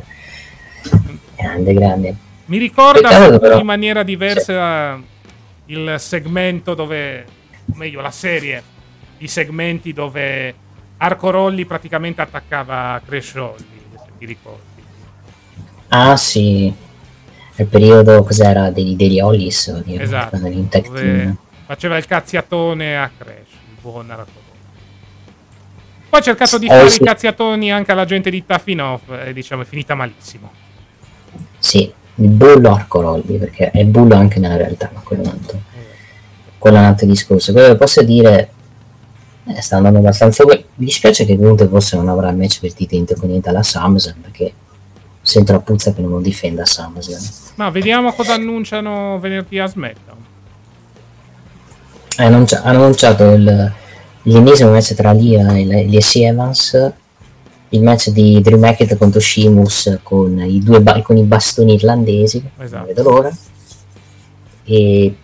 [1.37, 2.15] Grande, grande.
[2.45, 3.59] Mi ricorda però...
[3.59, 5.73] in maniera diversa sì.
[5.73, 7.25] il segmento dove,
[7.75, 8.63] meglio, la serie
[9.19, 10.55] di segmenti dove
[11.03, 14.61] Arco Rolli praticamente attaccava Crash Rolli, se ti ricordi.
[15.89, 16.73] Ah sì,
[17.55, 20.37] il periodo cos'era degli, degli Hollis, esatto,
[21.65, 24.31] faceva il cazziatone a Crash, il buon Arco
[26.09, 27.01] Poi ha cercato di eh, fare sì.
[27.01, 30.51] i cazziatoni anche alla gente di Taffinoff e diciamo è finita malissimo.
[31.59, 35.31] Sì, il bullo Arco Rolli, perché è bullo anche nella realtà, ma quello è un
[35.33, 35.61] altro,
[36.57, 37.51] quello è un altro discorso.
[37.51, 38.51] Quello che posso dire
[39.45, 40.63] eh, sta andando abbastanza bene.
[40.75, 44.53] Mi dispiace che comunque forse non avrà il match per titolo intercontinentale alla SummerSlam perché
[45.21, 47.21] sento la puzza che non lo difenda SummerSlam.
[47.55, 50.17] Ma vediamo cosa annunciano venerdì a SmackDown.
[52.15, 53.73] Hanno annunciato il,
[54.23, 56.93] l'ennesimo match tra Lia e Lacey Evans
[57.73, 62.43] il match di Drew McIntyre contro Sheamus con i, due ba- con i bastoni irlandesi,
[62.57, 62.77] esatto.
[62.77, 63.31] non vedo l'ora,
[64.63, 65.15] e,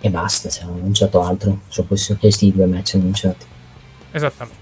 [0.00, 3.46] e basta, se hanno annunciato altro su questi, questi due match annunciati.
[4.12, 4.56] Esattamente.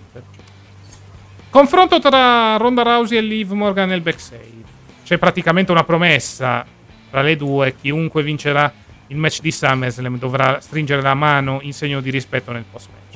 [1.50, 4.64] Confronto tra Ronda Rousey e Liv Morgan nel backstage.
[5.04, 6.64] C'è praticamente una promessa
[7.10, 8.72] tra le due, chiunque vincerà
[9.08, 13.06] il match di SummerSlam dovrà stringere la mano in segno di rispetto nel post match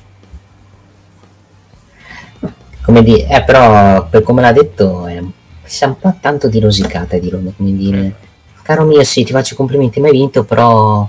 [2.90, 5.22] come dire, eh, però per come l'ha detto è,
[5.64, 8.14] si un po' tanto di rosicata di Roma, come dire,
[8.62, 11.08] caro mio sì ti faccio complimenti ma hai vinto però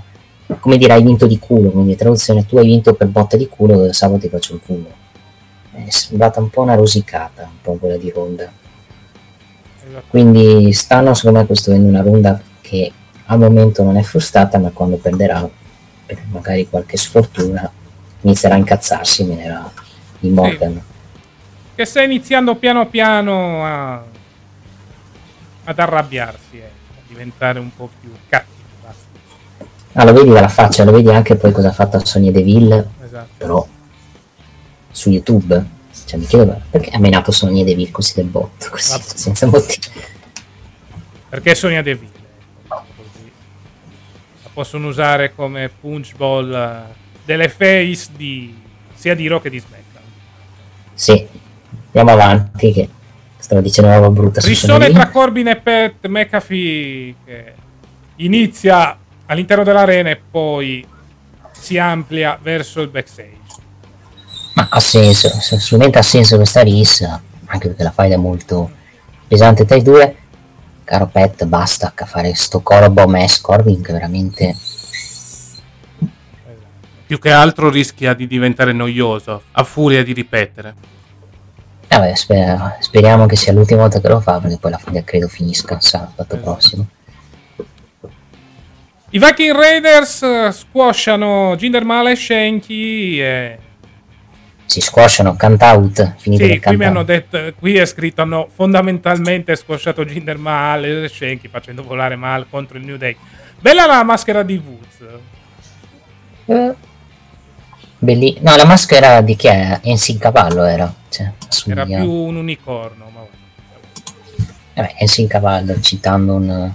[0.60, 3.92] come dire hai vinto di culo, quindi traduzione tu hai vinto per botta di culo,
[3.92, 5.00] sabato ti faccio il culo.
[5.72, 8.50] È sembrata un po' una rosicata, un po' quella di Ronda.
[9.84, 10.04] Esatto.
[10.08, 12.92] Quindi stanno secondo me costruendo una ronda che
[13.26, 15.48] al momento non è frustata, ma quando perderà
[16.06, 17.70] per magari qualche sfortuna
[18.22, 19.72] inizierà a incazzarsi e minerà
[20.20, 20.82] i Morgan.
[21.74, 24.04] Che sta iniziando piano piano a...
[25.64, 28.41] ad arrabbiarsi, eh, a diventare un po' più cattiva.
[29.94, 32.88] Ah, lo vedi dalla faccia, lo vedi anche poi cosa ha fatto a Sonia Deville,
[33.04, 33.28] Esatto.
[33.36, 33.66] però
[34.90, 35.80] su YouTube.
[36.06, 39.02] Cioè, mi chiedo perché ha menato Sonia Deville così del botto, così, Vabbè.
[39.14, 39.90] senza motivo.
[41.28, 42.10] Perché Sonia Deville.
[42.68, 43.30] Così.
[44.42, 46.94] La possono usare come punch ball eh,
[47.24, 48.54] delle face di
[48.94, 50.04] sia di Raw che di SmackDown.
[50.94, 51.26] Sì,
[51.86, 52.88] andiamo avanti che
[53.38, 55.08] stavo dicendo una roba brutta Rissone tra.
[55.08, 57.52] Corbin e Pat McAfee che
[58.16, 58.96] inizia
[59.26, 60.86] all'interno dell'arena e poi
[61.52, 63.40] si amplia verso il backstage.
[64.54, 68.70] Ma ha senso, assolutamente ha senso questa rissa, anche perché la faida è molto
[69.26, 70.16] pesante tra i due.
[70.84, 74.54] Caro Pet, basta a fare sto coro Bomb S Corbin che veramente...
[77.06, 80.74] Più che altro rischia di diventare noioso a furia di ripetere.
[81.88, 85.28] Vabbè, sper- speriamo che sia l'ultima volta che lo fa, perché poi la faida credo
[85.28, 86.86] finisca sabato prossimo.
[89.14, 93.58] I Viking Raiders eh, squashano Jinder Mahal e Shanky e
[94.64, 99.54] Si squasciano, count out, finito Sì, qui mi hanno detto, qui è scritto hanno fondamentalmente
[99.54, 103.14] squasciato Jinder Mahal e Shanky facendo volare Mahal contro il New Day.
[103.60, 105.20] Bella la maschera di Woods.
[106.46, 106.74] Eh,
[107.98, 109.78] belli- No, la maschera di chi è?
[109.82, 110.92] Ensign Cavallo era.
[111.10, 111.30] Cioè,
[111.66, 113.20] Era più un unicorno, ma
[114.74, 116.72] Vabbè, Ensign Cavallo, citando un,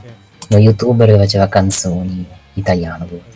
[0.50, 3.04] uno youtuber che faceva canzoni italiano.
[3.04, 3.36] ovviamente.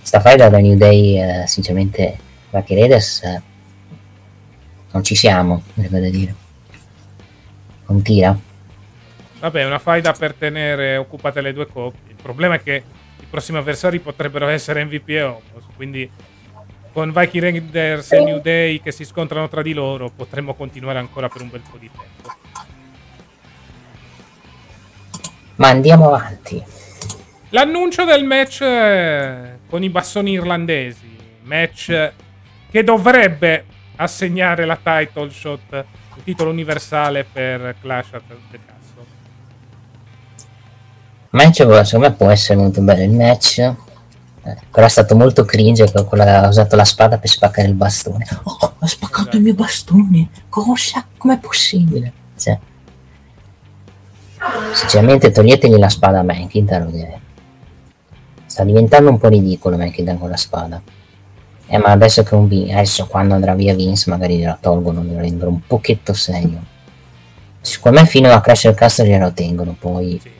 [0.00, 2.18] Sta faida da New Day, eh, sinceramente,
[2.50, 3.42] Lucky Raiders, eh,
[4.92, 6.34] non ci siamo, verrebbe da dire.
[7.86, 8.38] Non tira?
[9.40, 12.12] Vabbè, è una faida per tenere occupate le due coppie.
[12.12, 12.82] Il problema è che
[13.20, 16.10] i prossimi avversari potrebbero essere MVP e Homos, quindi
[16.92, 21.28] con Viking Raiders e New Day che si scontrano tra di loro potremmo continuare ancora
[21.28, 22.47] per un bel po' di tempo.
[25.58, 26.62] Ma andiamo avanti.
[27.50, 32.12] L'annuncio del match eh, con i bassoni irlandesi, match
[32.70, 33.64] che dovrebbe
[33.96, 35.84] assegnare la title shot,
[36.16, 39.04] il titolo universale per Clash at the Castle.
[41.30, 43.76] match secondo me può essere molto bello il match eh,
[44.70, 48.26] però è stato molto cringe che quella- ha usato la spada per spaccare il bastone
[48.44, 51.04] oh ha spaccato il mio bastone cosa?
[51.16, 52.12] com'è possibile?
[52.38, 52.58] Cioè,
[54.74, 57.20] sinceramente toglietegli la spada a perché
[58.46, 60.80] sta diventando un po' ridicolo McIntyre con la spada
[61.66, 65.18] eh ma adesso che un Vin- adesso quando andrà via Vince magari gliela tolgono lo
[65.18, 66.60] rendono un pochetto serio
[67.60, 70.36] secondo me fino a Crash Castle glielo tengono poi Sì.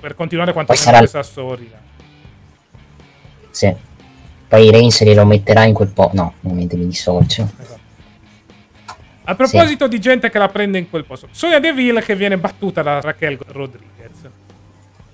[0.00, 1.78] Per continuare quanto sarà- questa storia.
[3.50, 3.74] Sì.
[4.48, 6.08] Poi Reigns glielo metterà in quel po'.
[6.14, 7.48] No, ovviamente mi dissocio.
[9.30, 12.82] A proposito di gente che la prende in quel posto, Sonia Deville che viene battuta
[12.82, 14.10] da Raquel Rodriguez.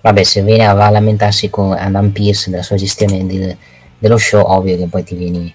[0.01, 3.57] Vabbè, se viene a, va lamentarsi con Adam Pierce della sua gestione di-
[3.99, 5.55] dello show, ovvio che poi ti vieni,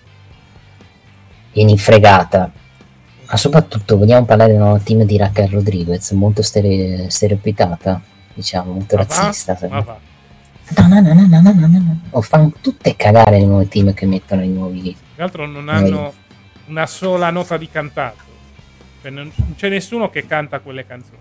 [1.53, 2.51] vieni fregata.
[3.25, 7.99] Ma soprattutto vogliamo parlare di un nuovo team di Raquel Rodriguez, molto stere- stereotipata,
[8.33, 9.07] diciamo, molto Ma va?
[9.15, 9.57] razzista.
[9.69, 9.97] Ma va.
[10.77, 11.99] No, no, no, no, no, no, no, no.
[12.11, 14.95] O fanno tutte cagare i nuovi team che mettono i nuovi.
[15.15, 16.13] Tra l'altro non hanno
[16.67, 18.29] una sola nota di cantato.
[19.01, 21.17] Cioè non c'è nessuno che canta quelle canzoni.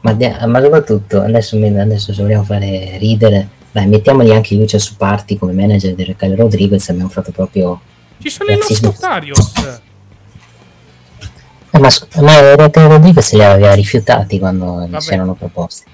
[0.00, 4.96] Ma, de- ma soprattutto, adesso, adesso se vogliamo fare ridere, dai, mettiamogli anche Lucia su
[4.96, 7.80] party come manager di Raquel Rodriguez, abbiamo fatto proprio...
[8.18, 8.58] Ci sono i.
[8.80, 9.80] Notarios.
[11.70, 11.88] Eh, ma,
[12.20, 15.00] ma Raquel Rodriguez li aveva rifiutati quando Vabbè.
[15.00, 15.90] si erano proposti.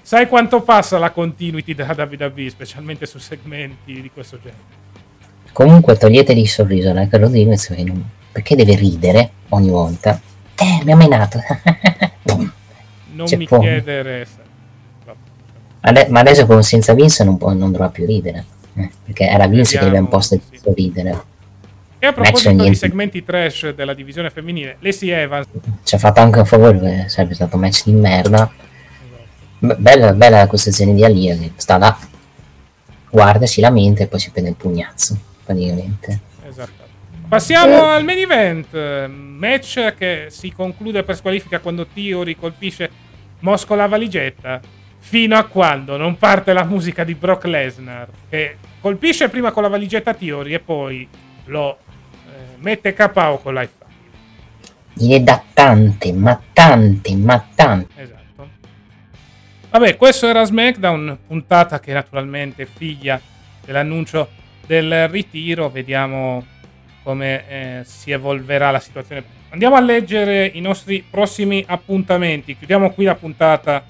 [0.00, 4.84] Sai quanto passa la continuity della WWE, specialmente su segmenti di questo genere?
[5.56, 10.20] Comunque toglietegli il sorriso a Raquel Rodriguez perché, non- perché deve ridere ogni volta.
[10.54, 11.40] Eh, mi ha menato.
[13.16, 13.62] Non C'è mi poco.
[13.62, 14.26] chiedere.
[15.80, 18.44] Ade- ma adesso con senza Vince non, può- non dovrà più ridere.
[18.74, 20.72] eh, perché era Vince che gli aveva Vediamo, imposto di sì.
[20.74, 21.22] ridere.
[22.00, 22.68] E a proposito niente.
[22.68, 25.46] di segmenti trash della divisione femminile, Lacey Evans
[25.84, 28.52] ci ha fatto anche un favore perché sarebbe stato un match di merda
[29.60, 31.96] Be- bella, bella la costruzione di Alia che sta là
[33.08, 36.84] guarda si lamenta e poi si prende il pugnazzo praticamente Esatto.
[37.28, 42.88] Passiamo al main event, eh, match che si conclude per squalifica quando Theory colpisce
[43.40, 44.60] Mosco la valigetta,
[44.98, 49.68] fino a quando non parte la musica di Brock Lesnar, che colpisce prima con la
[49.68, 51.06] valigetta Theory e poi
[51.46, 51.78] lo
[52.26, 53.90] eh, mette KO con l'iPhone.
[54.92, 58.02] gliene dà tante, ma tante, ma tante.
[58.02, 58.48] Esatto.
[59.70, 63.20] Vabbè, questo era SmackDown, puntata che naturalmente è figlia
[63.64, 65.70] dell'annuncio del ritiro.
[65.70, 66.44] Vediamo
[67.02, 69.24] come eh, si evolverà la situazione.
[69.50, 72.56] Andiamo a leggere i nostri prossimi appuntamenti.
[72.56, 73.84] Chiudiamo qui la puntata.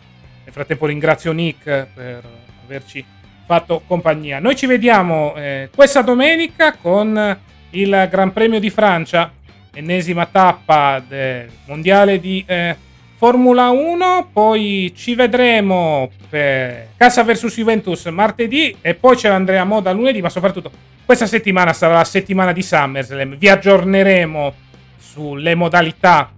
[0.45, 2.23] Nel frattempo ringrazio Nick per
[2.65, 3.05] averci
[3.47, 4.39] fatto compagnia.
[4.39, 7.39] Noi ci vediamo eh, questa domenica con
[7.71, 9.33] il Gran Premio di Francia,
[9.73, 12.77] ennesima tappa del mondiale di eh,
[13.17, 14.29] Formula 1.
[14.33, 20.21] Poi ci vedremo per Casa vs Juventus martedì e poi ce l'andremo a moda lunedì,
[20.21, 20.71] ma soprattutto
[21.05, 23.37] questa settimana sarà la settimana di SummerSlam.
[23.37, 24.55] Vi aggiorneremo
[24.99, 26.31] sulle modalità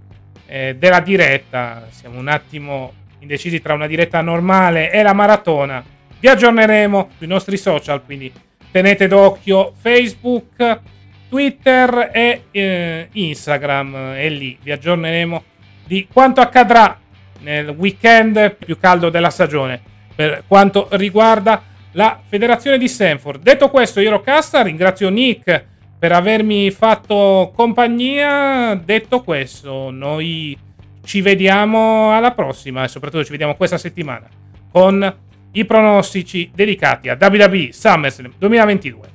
[0.47, 1.89] eh, della diretta.
[1.91, 5.85] Siamo un attimo indecisi tra una diretta normale e la maratona.
[6.21, 8.33] Vi aggiorneremo sui nostri social, quindi
[8.71, 10.81] tenete d'occhio Facebook,
[11.29, 14.13] Twitter e eh, Instagram.
[14.17, 15.43] E lì vi aggiorneremo
[15.89, 16.97] di quanto accadrà
[17.41, 19.81] nel weekend più caldo della stagione
[20.15, 21.63] per quanto riguarda
[21.93, 23.43] la federazione di Stanford.
[23.43, 25.65] Detto questo, io ero Cassa, ringrazio Nick
[25.99, 28.75] per avermi fatto compagnia.
[28.75, 30.57] Detto questo, noi
[31.05, 34.29] ci vediamo alla prossima e soprattutto ci vediamo questa settimana
[34.71, 35.17] con
[35.53, 39.07] i pronostici dedicati a WWE SummerSlam 2022.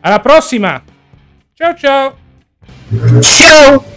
[0.00, 0.82] Alla prossima!
[1.54, 2.16] Ciao ciao!
[3.20, 3.91] Ciao!